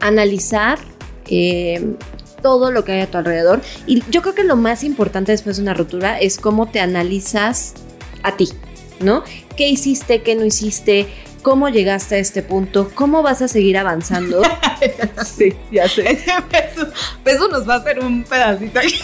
analizar 0.00 0.78
eh, 1.26 1.94
todo 2.42 2.70
lo 2.70 2.84
que 2.84 2.92
hay 2.92 3.00
a 3.00 3.10
tu 3.10 3.18
alrededor. 3.18 3.60
Y 3.86 4.02
yo 4.10 4.22
creo 4.22 4.34
que 4.34 4.44
lo 4.44 4.56
más 4.56 4.84
importante 4.84 5.32
después 5.32 5.56
de 5.56 5.62
una 5.62 5.74
ruptura 5.74 6.18
es 6.18 6.38
cómo 6.38 6.68
te 6.68 6.80
analizas 6.80 7.74
a 8.22 8.36
ti, 8.36 8.48
¿no? 9.00 9.24
¿Qué 9.56 9.68
hiciste, 9.68 10.22
qué 10.22 10.34
no 10.34 10.44
hiciste? 10.44 11.08
¿Cómo 11.42 11.68
llegaste 11.68 12.16
a 12.16 12.18
este 12.18 12.42
punto? 12.42 12.90
¿Cómo 12.94 13.22
vas 13.22 13.42
a 13.42 13.48
seguir 13.48 13.78
avanzando? 13.78 14.42
sí, 15.24 15.54
ya 15.70 15.88
sé. 15.88 16.10
eso, 16.52 16.86
eso 17.24 17.48
nos 17.48 17.68
va 17.68 17.74
a 17.74 17.78
hacer 17.78 18.00
un 18.00 18.24
pedacito 18.24 18.78
ahí. 18.80 18.94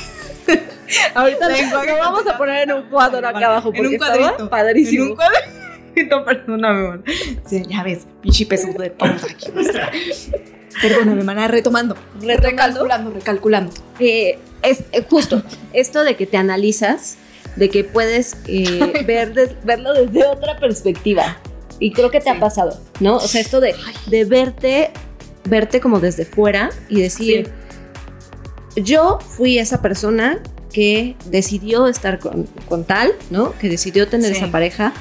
Ahorita 1.14 1.48
lo 1.48 1.96
vamos 1.98 2.26
a 2.26 2.36
poner 2.36 2.68
en 2.68 2.74
un 2.76 2.82
cuadro 2.90 3.26
acá 3.26 3.46
abajo 3.46 3.70
En 3.74 3.86
un 3.86 3.94
estaba 3.94 4.16
cuadrito. 4.16 4.50
padrísimo. 4.50 5.04
En 5.04 5.10
un 5.10 5.16
cuadrito, 5.16 6.24
perdóname. 6.24 7.00
Sí, 7.46 7.62
ya 7.68 7.82
ves, 7.82 8.06
pinche 8.20 8.44
peso 8.46 8.68
de 8.78 8.90
tonta 8.90 9.26
aquí. 9.26 9.50
Perdóname, 10.82 11.22
mana, 11.22 11.48
retomando. 11.48 11.96
Recalculando, 12.20 13.10
recalculando. 13.10 13.72
Eh, 14.00 14.38
es 14.62 14.80
eh, 14.92 15.04
justo 15.08 15.42
esto 15.72 16.02
de 16.04 16.16
que 16.16 16.26
te 16.26 16.36
analizas, 16.36 17.16
de 17.56 17.70
que 17.70 17.84
puedes 17.84 18.36
eh, 18.48 19.04
ver 19.06 19.32
de- 19.34 19.56
verlo 19.64 19.92
desde 19.94 20.26
otra 20.26 20.58
perspectiva. 20.58 21.38
Y 21.80 21.92
creo 21.92 22.10
que 22.10 22.20
te 22.20 22.30
ha 22.30 22.38
pasado, 22.38 22.78
¿no? 23.00 23.16
O 23.16 23.20
sea, 23.28 23.40
esto 23.40 23.60
de, 23.60 23.74
de 24.06 24.24
verte, 24.24 24.90
verte 25.48 25.80
como 25.80 26.00
desde 26.00 26.24
fuera 26.24 26.70
y 26.88 27.00
decir, 27.02 27.50
yo 28.76 29.18
fui 29.20 29.58
esa 29.58 29.82
persona 29.82 30.38
que 30.72 31.16
decidió 31.26 31.86
estar 31.86 32.18
con, 32.18 32.48
con 32.68 32.84
tal, 32.84 33.12
¿no? 33.30 33.52
Que 33.58 33.68
decidió 33.68 34.08
tener 34.08 34.32
Sí. 34.32 34.38
esa 34.38 34.50
pareja. 34.50 34.92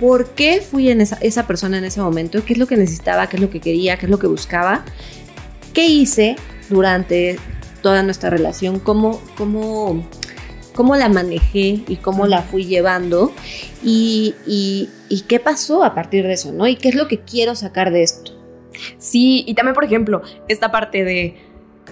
¿Por 0.00 0.28
qué 0.30 0.60
fui 0.60 0.90
en 0.90 1.00
esa, 1.00 1.16
esa 1.22 1.46
persona 1.46 1.78
en 1.78 1.84
ese 1.84 2.00
momento? 2.02 2.44
¿Qué 2.44 2.52
es 2.52 2.58
lo 2.58 2.66
que 2.66 2.76
necesitaba? 2.76 3.28
¿Qué 3.28 3.36
es 3.36 3.42
lo 3.42 3.48
que 3.48 3.60
quería? 3.60 3.96
¿Qué 3.98 4.04
es 4.06 4.10
lo 4.10 4.18
que 4.18 4.26
buscaba? 4.26 4.84
¿Qué 5.72 5.86
hice 5.86 6.36
durante 6.68 7.38
toda 7.82 8.02
nuestra 8.02 8.28
relación? 8.28 8.78
¿Cómo, 8.78 9.22
cómo, 9.38 10.06
cómo 10.76 10.94
la 10.94 11.08
manejé 11.08 11.80
y 11.88 11.96
cómo 12.00 12.26
la 12.26 12.42
fui 12.42 12.64
llevando? 12.66 13.32
Y, 13.82 14.34
y- 14.46 14.88
y 15.08 15.22
qué 15.22 15.40
pasó 15.40 15.82
a 15.82 15.94
partir 15.94 16.24
de 16.26 16.34
eso, 16.34 16.52
¿no? 16.52 16.66
¿Y 16.68 16.76
qué 16.76 16.88
es 16.90 16.94
lo 16.94 17.08
que 17.08 17.20
quiero 17.20 17.54
sacar 17.56 17.90
de 17.90 18.02
esto? 18.04 18.32
Sí, 18.98 19.42
y 19.46 19.54
también, 19.54 19.74
por 19.74 19.84
ejemplo, 19.84 20.22
esta 20.48 20.70
parte 20.70 21.02
de 21.04 21.36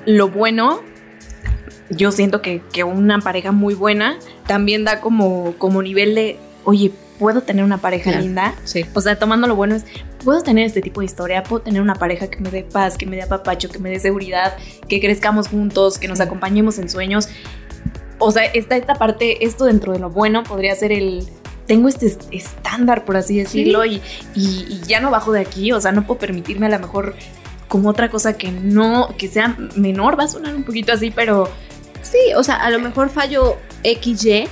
lo 0.07 0.29
bueno, 0.29 0.81
yo 1.91 2.13
siento 2.13 2.43
que, 2.43 2.61
que 2.73 2.85
una 2.85 3.19
pareja 3.21 3.53
muy 3.53 3.75
buena 3.75 4.19
también 4.47 4.85
da 4.85 5.01
como, 5.01 5.55
como 5.59 5.83
nivel 5.83 6.15
de, 6.15 6.37
oye, 6.65 6.91
puedo 7.19 7.43
tener 7.43 7.65
una 7.65 7.79
pareja 7.79 8.11
Claro. 8.11 8.21
linda. 8.25 8.55
Sí. 8.65 8.85
O 8.95 9.01
sea, 9.01 9.19
tomando 9.19 9.47
lo 9.47 9.55
bueno 9.55 9.77
es, 9.77 9.85
puedo 10.25 10.43
tener 10.43 10.67
este 10.67 10.83
tipo 10.83 11.01
de 11.01 11.07
historia, 11.07 11.43
puedo 11.45 11.63
tener 11.63 11.81
una 11.81 11.95
pareja 11.95 12.27
que 12.29 12.41
me 12.41 12.51
dé 12.51 12.65
paz, 12.65 12.99
que 12.99 13.07
me 13.07 13.17
dé 13.17 13.23
apapacho, 13.23 13.69
que 13.69 13.79
me 13.79 13.91
dé 13.91 14.01
seguridad, 14.01 14.57
que 14.89 15.01
crezcamos 15.01 15.49
juntos, 15.49 15.99
que 15.99 16.09
nos 16.09 16.21
acompañemos 16.21 16.79
en 16.79 16.89
sueños. 16.89 17.29
O 18.19 18.31
sea, 18.31 18.45
esta, 18.45 18.77
esta 18.77 18.95
parte, 18.95 19.45
esto 19.45 19.65
dentro 19.65 19.93
de 19.93 19.99
lo 19.99 20.11
bueno 20.11 20.43
podría 20.45 20.75
ser 20.75 20.93
el... 20.93 21.25
Tengo 21.67 21.89
este 21.89 22.07
est- 22.07 22.25
estándar, 22.31 23.05
por 23.07 23.17
así 23.17 23.39
decirlo, 23.39 23.85
y, 23.87 24.03
y- 24.35 24.67
y 24.69 24.81
ya 24.87 25.01
no 25.01 25.11
bajo 25.11 25.33
de 25.33 25.41
aquí, 25.41 25.73
o 25.73 25.81
sea, 25.81 25.93
no 25.93 26.07
puedo 26.07 26.21
permitirme 26.21 26.67
a 26.67 26.69
lo 26.69 26.79
mejor 26.79 27.15
como 27.69 27.89
otra 27.89 28.11
cosa 28.11 28.37
que 28.37 28.53
no, 28.53 29.09
que 29.17 29.29
sea 29.29 29.57
menor, 29.75 30.19
va 30.19 30.25
a 30.25 30.29
sonar 30.29 30.55
un 30.55 30.63
poquito 30.65 30.93
así, 30.93 31.11
pero 31.11 31.49
Sí, 32.03 32.19
o 32.37 32.43
sea, 32.45 32.57
a 32.57 32.69
lo 32.71 32.79
mejor 32.81 33.09
fallo 33.09 33.57
XY, 33.83 34.45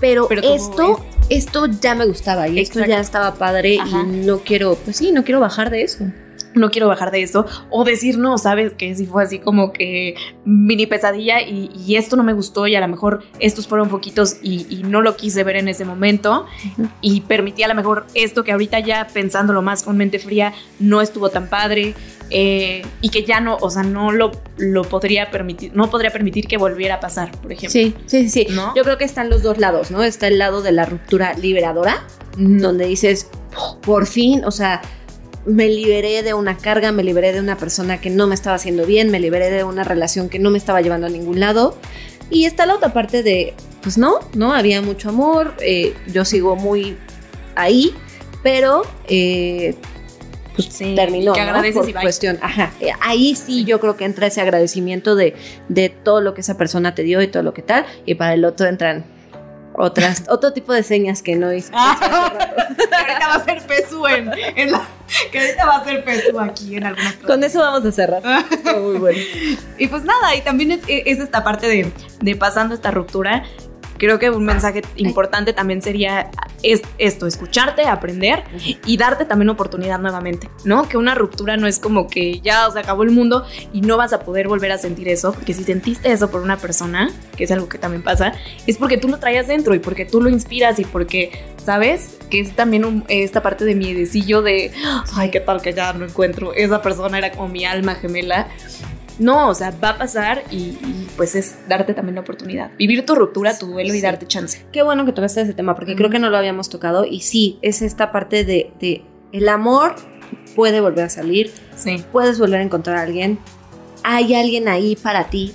pero, 0.00 0.26
Pero 0.26 0.42
esto, 0.42 1.06
esto 1.30 1.66
ya 1.66 1.94
me 1.94 2.04
gustaba 2.04 2.48
y 2.48 2.58
esto 2.58 2.84
ya 2.84 2.98
estaba 2.98 3.34
padre 3.34 3.78
Ajá. 3.80 4.02
y 4.02 4.26
no 4.26 4.38
quiero, 4.40 4.74
pues 4.74 4.96
sí, 4.96 5.12
no 5.12 5.22
quiero 5.22 5.38
bajar 5.40 5.70
de 5.70 5.82
eso. 5.82 6.04
No 6.56 6.70
quiero 6.70 6.88
bajar 6.88 7.10
de 7.10 7.22
eso, 7.22 7.46
o 7.70 7.84
decir 7.84 8.18
no, 8.18 8.38
sabes 8.38 8.72
que 8.72 8.94
si 8.94 9.06
fue 9.06 9.22
así 9.22 9.38
como 9.38 9.72
que 9.72 10.14
mini 10.44 10.86
pesadilla 10.86 11.40
y, 11.42 11.70
y 11.86 11.96
esto 11.96 12.16
no 12.16 12.22
me 12.22 12.32
gustó 12.32 12.66
y 12.66 12.74
a 12.74 12.80
lo 12.80 12.88
mejor 12.88 13.22
estos 13.38 13.66
fueron 13.66 13.88
poquitos 13.88 14.38
y, 14.42 14.66
y 14.70 14.82
no 14.82 15.02
lo 15.02 15.16
quise 15.16 15.44
ver 15.44 15.56
en 15.56 15.68
ese 15.68 15.84
momento 15.84 16.46
y 17.00 17.20
permití 17.22 17.62
a 17.62 17.68
lo 17.68 17.74
mejor 17.74 18.06
esto 18.14 18.42
que 18.42 18.52
ahorita 18.52 18.80
ya 18.80 19.06
pensándolo 19.12 19.62
más 19.62 19.82
con 19.82 19.96
mente 19.96 20.18
fría 20.18 20.52
no 20.80 21.00
estuvo 21.00 21.28
tan 21.28 21.48
padre 21.48 21.94
eh, 22.30 22.82
y 23.00 23.10
que 23.10 23.24
ya 23.24 23.40
no, 23.40 23.56
o 23.60 23.70
sea, 23.70 23.84
no 23.84 24.10
lo, 24.10 24.32
lo 24.56 24.82
podría 24.82 25.30
permitir, 25.30 25.72
no 25.74 25.90
podría 25.90 26.10
permitir 26.10 26.48
que 26.48 26.56
volviera 26.56 26.96
a 26.96 27.00
pasar, 27.00 27.30
por 27.40 27.52
ejemplo. 27.52 27.70
Sí, 27.70 27.94
sí, 28.06 28.28
sí. 28.28 28.46
¿No? 28.50 28.74
Yo 28.74 28.82
creo 28.82 28.98
que 28.98 29.04
están 29.04 29.30
los 29.30 29.42
dos 29.42 29.58
lados, 29.58 29.90
¿no? 29.90 30.02
Está 30.02 30.26
el 30.26 30.38
lado 30.38 30.60
de 30.60 30.72
la 30.72 30.86
ruptura 30.86 31.34
liberadora, 31.34 32.04
donde 32.36 32.86
dices, 32.86 33.30
por 33.82 34.06
fin, 34.06 34.44
o 34.44 34.50
sea, 34.50 34.82
me 35.46 35.68
liberé 35.68 36.22
de 36.22 36.34
una 36.34 36.58
carga, 36.58 36.92
me 36.92 37.04
liberé 37.04 37.32
de 37.32 37.40
una 37.40 37.56
persona 37.56 38.00
que 38.00 38.10
no 38.10 38.26
me 38.26 38.34
estaba 38.34 38.56
haciendo 38.56 38.84
bien, 38.84 39.10
me 39.10 39.20
liberé 39.20 39.50
de 39.50 39.64
una 39.64 39.84
relación 39.84 40.28
que 40.28 40.38
no 40.38 40.50
me 40.50 40.58
estaba 40.58 40.80
llevando 40.80 41.06
a 41.06 41.10
ningún 41.10 41.40
lado. 41.40 41.76
Y 42.28 42.44
está 42.44 42.66
la 42.66 42.74
otra 42.74 42.92
parte 42.92 43.22
de, 43.22 43.54
pues 43.82 43.96
no, 43.96 44.18
no, 44.34 44.52
había 44.52 44.82
mucho 44.82 45.10
amor, 45.10 45.54
eh, 45.60 45.94
yo 46.12 46.24
sigo 46.24 46.56
muy 46.56 46.98
ahí, 47.54 47.94
pero 48.42 48.82
eh, 49.06 49.76
pues 50.56 50.68
Sí, 50.70 50.94
terminó, 50.96 51.32
que 51.32 51.44
¿no? 51.44 51.62
Por 51.72 51.88
y 51.88 51.92
cuestión, 51.92 52.38
ajá, 52.42 52.72
Eh, 52.80 52.90
ahí 53.00 53.36
sí, 53.36 53.64
yo 53.64 53.78
creo 53.78 53.96
que 53.96 54.04
entra 54.04 54.26
ese 54.26 54.40
agradecimiento 54.40 55.14
de, 55.14 55.34
de 55.68 55.88
todo 55.88 56.20
lo 56.20 56.34
que 56.34 56.40
esa 56.40 56.56
persona 56.56 56.96
te 56.96 57.04
dio 57.04 57.22
y 57.22 57.28
todo 57.28 57.44
lo 57.44 57.54
que 57.54 57.62
tal, 57.62 57.86
y 58.04 58.16
para 58.16 58.34
el 58.34 58.44
otro 58.44 58.66
entran 58.66 59.04
otras, 59.74 60.24
otro 60.28 60.52
tipo 60.52 60.72
de 60.72 60.82
señas 60.82 61.22
que 61.22 61.36
no 61.36 61.52
hice. 61.52 61.70
que 61.70 61.76
ahorita 61.76 63.28
va 63.28 63.34
a 63.34 63.44
ser 63.44 63.62
peso 63.64 64.08
en, 64.08 64.32
en 64.56 64.72
la, 64.72 64.88
que 65.32 65.38
ahorita 65.38 65.66
va 65.66 65.76
a 65.76 65.84
ser 65.84 66.04
peso 66.04 66.40
aquí 66.40 66.76
en 66.76 66.84
algunas 66.84 67.14
Con 67.26 67.42
eso 67.44 67.60
vamos 67.60 67.84
a 67.84 67.92
cerrar. 67.92 68.22
Muy 68.80 68.98
bueno. 68.98 69.20
Y 69.78 69.86
pues 69.88 70.04
nada, 70.04 70.34
y 70.34 70.42
también 70.42 70.72
es, 70.72 70.80
es 70.86 71.18
esta 71.20 71.44
parte 71.44 71.66
de, 71.68 71.92
de 72.20 72.36
pasando 72.36 72.74
esta 72.74 72.90
ruptura. 72.90 73.44
Creo 73.98 74.18
que 74.18 74.30
un 74.30 74.44
mensaje 74.44 74.82
importante 74.96 75.52
también 75.52 75.82
sería 75.82 76.30
es 76.62 76.82
esto, 76.98 77.26
escucharte, 77.26 77.82
aprender 77.82 78.42
y 78.84 78.96
darte 78.96 79.24
también 79.24 79.48
oportunidad 79.50 79.98
nuevamente, 79.98 80.48
¿no? 80.64 80.88
Que 80.88 80.96
una 80.96 81.14
ruptura 81.14 81.56
no 81.56 81.66
es 81.66 81.78
como 81.78 82.08
que 82.08 82.40
ya 82.40 82.68
se 82.70 82.78
acabó 82.78 83.02
el 83.02 83.10
mundo 83.10 83.44
y 83.72 83.80
no 83.82 83.96
vas 83.96 84.12
a 84.12 84.20
poder 84.20 84.48
volver 84.48 84.72
a 84.72 84.78
sentir 84.78 85.08
eso, 85.08 85.32
porque 85.32 85.52
si 85.54 85.64
sentiste 85.64 86.10
eso 86.10 86.30
por 86.30 86.40
una 86.42 86.56
persona, 86.56 87.10
que 87.36 87.44
es 87.44 87.50
algo 87.50 87.68
que 87.68 87.78
también 87.78 88.02
pasa, 88.02 88.32
es 88.66 88.76
porque 88.78 88.96
tú 88.98 89.08
lo 89.08 89.18
traías 89.18 89.46
dentro 89.46 89.74
y 89.74 89.78
porque 89.78 90.04
tú 90.04 90.20
lo 90.20 90.28
inspiras 90.28 90.78
y 90.78 90.84
porque, 90.84 91.30
¿sabes? 91.64 92.16
Que 92.30 92.40
es 92.40 92.56
también 92.56 92.84
un- 92.84 93.04
esta 93.08 93.42
parte 93.42 93.64
de 93.64 93.74
mi 93.74 93.92
decillo 93.94 94.42
de, 94.42 94.72
ay, 95.14 95.30
qué 95.30 95.40
tal 95.40 95.60
que 95.62 95.72
ya 95.72 95.92
no 95.92 96.04
encuentro, 96.06 96.52
esa 96.54 96.82
persona 96.82 97.18
era 97.18 97.30
como 97.32 97.48
mi 97.48 97.64
alma 97.64 97.94
gemela. 97.94 98.48
No, 99.18 99.48
o 99.48 99.54
sea, 99.54 99.72
va 99.82 99.90
a 99.90 99.98
pasar 99.98 100.42
y, 100.50 100.56
y, 100.56 101.08
pues 101.16 101.34
es 101.34 101.56
darte 101.68 101.94
también 101.94 102.16
la 102.16 102.20
oportunidad. 102.20 102.70
Vivir 102.78 103.06
tu 103.06 103.14
ruptura, 103.14 103.58
tu 103.58 103.66
duelo 103.66 103.94
y 103.94 104.00
darte 104.00 104.26
chance. 104.26 104.64
Qué 104.72 104.82
bueno 104.82 105.04
que 105.06 105.12
tocaste 105.12 105.40
ese 105.40 105.54
tema, 105.54 105.74
porque 105.74 105.96
creo 105.96 106.10
que 106.10 106.18
no 106.18 106.28
lo 106.28 106.36
habíamos 106.36 106.68
tocado. 106.68 107.04
Y 107.04 107.20
sí, 107.20 107.58
es 107.62 107.80
esta 107.82 108.12
parte 108.12 108.44
de, 108.44 108.72
de 108.78 109.02
el 109.32 109.48
amor 109.48 109.96
puede 110.54 110.80
volver 110.80 111.04
a 111.04 111.08
salir, 111.08 111.50
Sí. 111.76 112.02
puedes 112.12 112.38
volver 112.38 112.60
a 112.60 112.62
encontrar 112.62 112.96
a 112.96 113.02
alguien, 113.02 113.38
hay 114.02 114.34
alguien 114.34 114.68
ahí 114.68 114.96
para 114.96 115.24
ti 115.30 115.54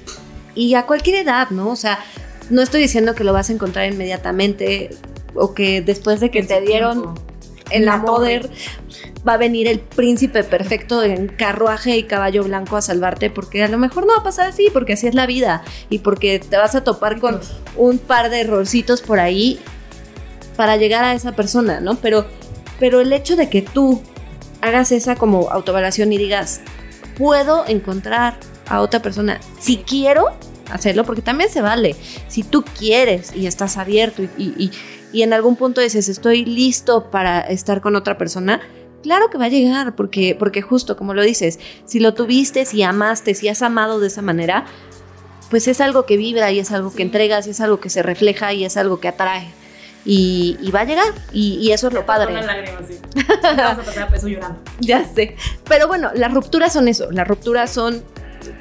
y 0.56 0.74
a 0.76 0.86
cualquier 0.86 1.18
edad, 1.24 1.50
¿no? 1.50 1.70
O 1.70 1.76
sea, 1.76 2.00
no 2.50 2.62
estoy 2.62 2.82
diciendo 2.82 3.16
que 3.16 3.24
lo 3.24 3.34
vas 3.34 3.50
a 3.50 3.54
encontrar 3.54 3.92
inmediatamente 3.92 4.90
o 5.34 5.54
que 5.54 5.82
después 5.82 6.20
de 6.20 6.30
que 6.32 6.44
te 6.44 6.62
dieron 6.62 7.14
en 7.72 7.86
la 7.86 7.92
La 7.94 7.98
moder 7.98 8.50
va 9.28 9.34
a 9.34 9.38
venir 9.38 9.68
el 9.68 9.80
príncipe 9.80 10.44
perfecto 10.44 11.04
en 11.04 11.28
carruaje 11.28 11.96
y 11.98 12.04
caballo 12.04 12.44
blanco 12.44 12.76
a 12.78 12.82
salvarte 12.82 13.30
porque 13.30 13.64
a 13.64 13.68
lo 13.68 13.78
mejor 13.78 14.06
no 14.06 14.14
va 14.14 14.20
a 14.22 14.24
pasar 14.24 14.48
así 14.50 14.70
porque 14.74 14.94
así 14.94 15.08
es 15.08 15.14
la 15.16 15.26
vida 15.28 15.64
y 15.90 16.00
porque 16.00 16.40
te 16.40 16.58
vas 16.58 16.74
a 16.76 16.84
topar 16.84 17.20
con 17.20 17.40
un 17.78 17.98
par 18.00 18.30
de 18.30 18.42
errorcitos 18.42 19.02
por 19.02 19.20
ahí 19.20 19.60
para 20.56 20.78
llegar 20.78 21.04
a 21.04 21.14
esa 21.14 21.34
persona, 21.34 21.80
¿no? 21.80 21.96
Pero, 21.96 22.26
pero 22.80 23.00
el 23.02 23.14
hecho 23.14 23.36
de 23.36 23.50
que 23.50 23.62
tú 23.62 24.02
hagas 24.62 24.92
esa 24.92 25.16
como 25.16 25.50
autoevaluación 25.52 26.12
y 26.14 26.18
digas, 26.18 26.62
puedo 27.18 27.66
encontrar 27.68 28.36
a 28.68 28.82
otra 28.82 29.02
persona 29.02 29.40
si 29.60 29.78
quiero 29.78 30.28
hacerlo, 30.72 31.04
porque 31.04 31.22
también 31.22 31.50
se 31.50 31.62
vale. 31.62 31.96
Si 32.28 32.44
tú 32.44 32.64
quieres 32.64 33.36
y 33.36 33.46
estás 33.48 33.78
abierto 33.78 34.24
y, 34.24 34.30
y- 34.38 34.54
y- 34.66 34.72
y 35.12 35.24
en 35.24 35.34
algún 35.34 35.56
punto 35.56 35.82
dices, 35.82 36.10
estoy 36.10 36.46
listo 36.46 37.10
para 37.12 37.42
estar 37.42 37.82
con 37.82 37.96
otra 37.96 38.18
persona, 38.18 38.62
claro 39.04 39.30
que 39.30 39.38
va 39.38 39.46
a 39.46 39.50
llegar, 39.50 39.96
porque, 39.96 40.36
porque 40.38 40.62
justo 40.62 40.96
como 40.96 41.14
lo 41.14 41.22
dices, 41.24 41.60
si 41.86 42.00
lo 42.00 42.14
tuviste, 42.14 42.66
si 42.66 42.84
amaste, 42.84 43.34
si 43.34 43.48
has 43.48 43.62
amado 43.62 44.00
de 44.00 44.08
esa 44.08 44.22
manera, 44.22 44.66
pues 45.50 45.68
es 45.68 45.82
algo 45.82 46.06
que 46.06 46.18
vibra 46.18 46.52
y 46.52 46.60
es 46.60 46.72
algo 46.72 46.94
que 46.94 47.04
entregas 47.04 47.46
y 47.48 47.52
es 47.52 47.60
algo 47.60 47.80
que 47.80 47.90
se 47.90 48.04
refleja 48.04 48.54
y 48.54 48.64
es 48.64 48.78
algo 48.78 49.00
que 49.00 49.10
atrae. 49.10 49.50
Y, 50.04 50.58
y 50.62 50.72
va 50.72 50.80
a 50.80 50.86
llegar, 50.86 51.14
y, 51.32 51.60
y 51.62 51.74
eso 51.74 51.90
es 51.90 51.94
lo 51.94 52.08
padre. 52.08 52.34
Vamos 53.44 53.80
a 53.80 53.84
pasar 53.84 54.04
a 54.04 54.08
peso 54.08 54.28
llorando. 54.28 54.60
Ya 54.80 55.06
sé. 55.06 55.36
Pero 55.68 55.88
bueno, 55.88 56.10
las 56.16 56.34
rupturas 56.34 56.74
son 56.74 56.88
eso. 56.88 57.12
Las 57.12 57.28
rupturas 57.28 57.70
son 57.70 58.02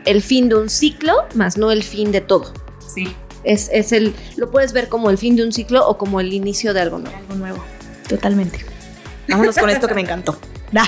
el 0.05 0.21
fin 0.21 0.51
de 0.51 0.57
un 0.57 0.69
ciclo, 0.69 1.15
más 1.35 1.57
no 1.57 1.71
el 1.71 1.83
fin 1.83 2.13
de 2.13 2.21
todo. 2.21 2.53
Sí, 2.87 3.15
Es, 3.45 3.71
es 3.73 3.93
el, 3.93 4.15
lo 4.37 4.51
puedes 4.51 4.73
ver 4.73 4.89
como 4.89 5.11
el 5.11 5.19
fin 5.19 5.37
de 5.37 5.43
un 5.45 5.53
ciclo 5.53 5.87
o 5.89 5.97
como 5.99 6.21
el 6.21 6.33
inicio 6.33 6.75
de 6.75 6.81
algo 6.81 6.99
nuevo. 6.99 7.17
algo 7.17 7.35
nuevo. 7.35 7.65
Totalmente. 8.09 8.65
Vámonos 9.29 9.57
con 9.57 9.71
esto 9.71 9.87
que 9.89 9.95
me 9.95 10.01
encantó. 10.03 10.37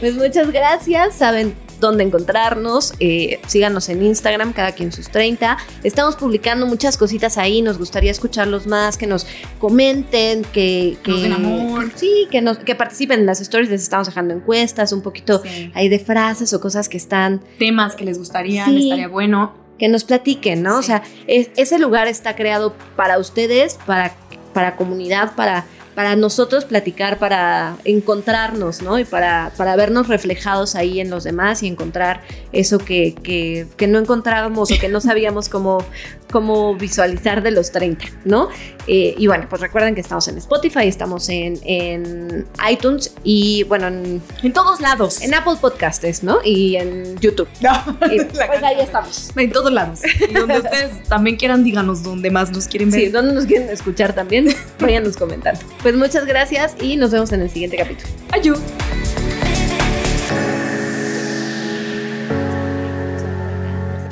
Pues 0.00 0.14
muchas 0.14 0.52
gracias. 0.52 1.16
Saben 1.16 1.54
dónde 1.80 2.04
encontrarnos. 2.04 2.94
Eh, 3.00 3.40
síganos 3.48 3.88
en 3.88 4.02
Instagram, 4.04 4.52
cada 4.52 4.70
quien 4.72 4.92
sus 4.92 5.08
30. 5.08 5.58
Estamos 5.82 6.14
publicando 6.14 6.66
muchas 6.66 6.96
cositas 6.96 7.36
ahí. 7.36 7.62
Nos 7.62 7.78
gustaría 7.78 8.12
escucharlos 8.12 8.66
más, 8.68 8.96
que 8.96 9.08
nos 9.08 9.26
comenten, 9.58 10.42
que, 10.52 10.98
que 11.02 11.10
Nos 11.10 11.22
den 11.22 11.32
amor. 11.32 11.90
que- 11.92 11.98
sí, 11.98 12.28
que, 12.30 12.40
nos, 12.42 12.58
que 12.58 12.74
participen 12.76 13.20
en 13.20 13.26
las 13.26 13.40
stories. 13.40 13.70
Les 13.70 13.82
estamos 13.82 14.06
dejando 14.06 14.34
encuestas, 14.34 14.92
un 14.92 15.02
poquito 15.02 15.42
Sí. 15.42 15.72
ahí 15.74 15.88
de 15.88 15.98
frases 15.98 16.52
o 16.54 16.60
cosas 16.60 16.88
que 16.88 16.96
están 16.96 17.40
Temas 17.58 17.96
que 17.96 18.04
les 18.04 18.18
gustaría, 18.18 18.64
Sí. 18.66 18.84
estaría 18.84 19.08
bueno. 19.08 19.52
Que 19.78 19.88
nos 19.88 20.04
platiquen, 20.04 20.62
¿no? 20.62 20.78
O 20.78 20.82
sea, 20.82 21.02
es- 21.26 21.50
ese 21.56 21.78
lugar 21.78 22.08
está 22.08 22.34
creado 22.36 22.74
para 22.96 23.18
ustedes, 23.18 23.78
para, 23.86 24.12
para 24.52 24.76
comunidad, 24.76 25.34
para, 25.36 25.64
para 25.98 26.14
nosotros 26.14 26.64
platicar, 26.64 27.18
para 27.18 27.76
encontrarnos, 27.84 28.82
¿no? 28.82 29.00
Y 29.00 29.04
para, 29.04 29.50
para 29.56 29.74
vernos 29.74 30.06
reflejados 30.06 30.76
ahí 30.76 31.00
en 31.00 31.10
los 31.10 31.24
demás 31.24 31.64
y 31.64 31.66
encontrar 31.66 32.22
eso 32.52 32.78
que, 32.78 33.16
que, 33.20 33.66
que 33.76 33.88
no 33.88 33.98
encontrábamos 33.98 34.70
o 34.70 34.78
que 34.78 34.88
no 34.88 35.00
sabíamos 35.00 35.48
cómo, 35.48 35.84
cómo 36.30 36.76
visualizar 36.76 37.42
de 37.42 37.50
los 37.50 37.72
30, 37.72 38.04
¿no? 38.24 38.48
Eh, 38.86 39.14
y 39.18 39.26
bueno, 39.26 39.46
pues 39.50 39.60
recuerden 39.60 39.94
que 39.94 40.00
estamos 40.00 40.28
en 40.28 40.38
Spotify, 40.38 40.86
estamos 40.86 41.28
en, 41.28 41.58
en 41.62 42.46
iTunes 42.70 43.14
y 43.22 43.64
bueno, 43.64 43.88
en, 43.88 44.22
En 44.42 44.52
todos 44.52 44.80
lados. 44.80 45.20
en 45.20 45.34
Apple 45.34 45.56
Podcasts, 45.60 46.22
¿no? 46.22 46.38
Y 46.44 46.76
en 46.76 47.18
YouTube. 47.18 47.48
Y 48.10 48.24
pues 48.24 48.62
ahí 48.62 48.80
estamos. 48.80 49.30
En 49.36 49.52
todos 49.52 49.70
lados. 49.70 50.00
Y 50.28 50.32
donde 50.32 50.58
ustedes 50.60 51.02
también 51.04 51.36
quieran, 51.36 51.64
díganos 51.64 52.02
dónde 52.02 52.30
más 52.30 52.50
nos 52.50 52.66
quieren 52.66 52.90
ver. 52.90 53.00
Sí, 53.00 53.08
¿dónde 53.08 53.34
nos 53.34 53.44
quieren 53.44 53.68
escuchar 53.68 54.14
también? 54.14 54.48
Váyanos 54.80 55.16
comentando. 55.16 55.60
Pues 55.82 55.87
muchas 55.96 56.26
gracias 56.26 56.76
y 56.80 56.96
nos 56.96 57.10
vemos 57.10 57.32
en 57.32 57.42
el 57.42 57.50
siguiente 57.50 57.76
capítulo. 57.76 58.08
Ayú. 58.32 58.54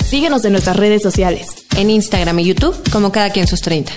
Síguenos 0.00 0.44
en 0.44 0.52
nuestras 0.52 0.76
redes 0.76 1.02
sociales. 1.02 1.66
En 1.76 1.90
Instagram 1.90 2.38
y 2.38 2.46
YouTube, 2.46 2.76
como 2.92 3.10
cada 3.12 3.30
quien 3.30 3.46
sus 3.46 3.60
30. 3.60 3.92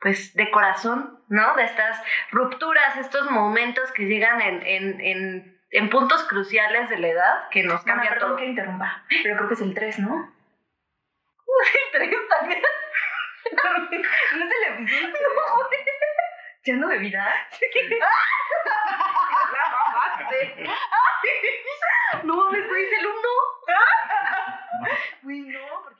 pues 0.00 0.34
de 0.34 0.50
corazón, 0.52 1.18
¿no? 1.28 1.56
De 1.56 1.64
estas 1.64 2.00
rupturas, 2.30 2.96
estos 2.98 3.28
momentos 3.28 3.90
que 3.90 4.04
llegan 4.04 4.40
en, 4.40 4.62
en, 4.64 5.00
en, 5.00 5.60
en 5.70 5.90
puntos 5.90 6.22
cruciales 6.24 6.88
de 6.88 6.98
la 6.98 7.08
edad 7.08 7.48
que 7.50 7.64
nos 7.64 7.84
Mana, 7.84 8.02
cambian 8.02 8.14
perdón 8.14 8.28
todo. 8.30 8.36
que 8.38 8.46
interrumpa, 8.46 9.04
pero 9.24 9.36
creo 9.36 9.48
que 9.48 9.54
es 9.54 9.60
el 9.62 9.74
3, 9.74 9.98
¿no? 10.00 10.32
El 11.94 12.08
tres 12.08 12.10
también. 12.38 12.60
¿No 13.52 14.44
es 14.44 14.50
el 14.50 14.74
episodio? 14.74 15.10
¿Ya 16.64 16.74
no 16.74 16.88
bebida? 16.88 17.48
No 22.24 22.36
mames, 22.36 22.68
güey, 22.68 22.84
es 22.84 22.98
el 22.98 23.06
uno. 23.06 23.28
Güey, 25.22 25.40
no, 25.40 25.95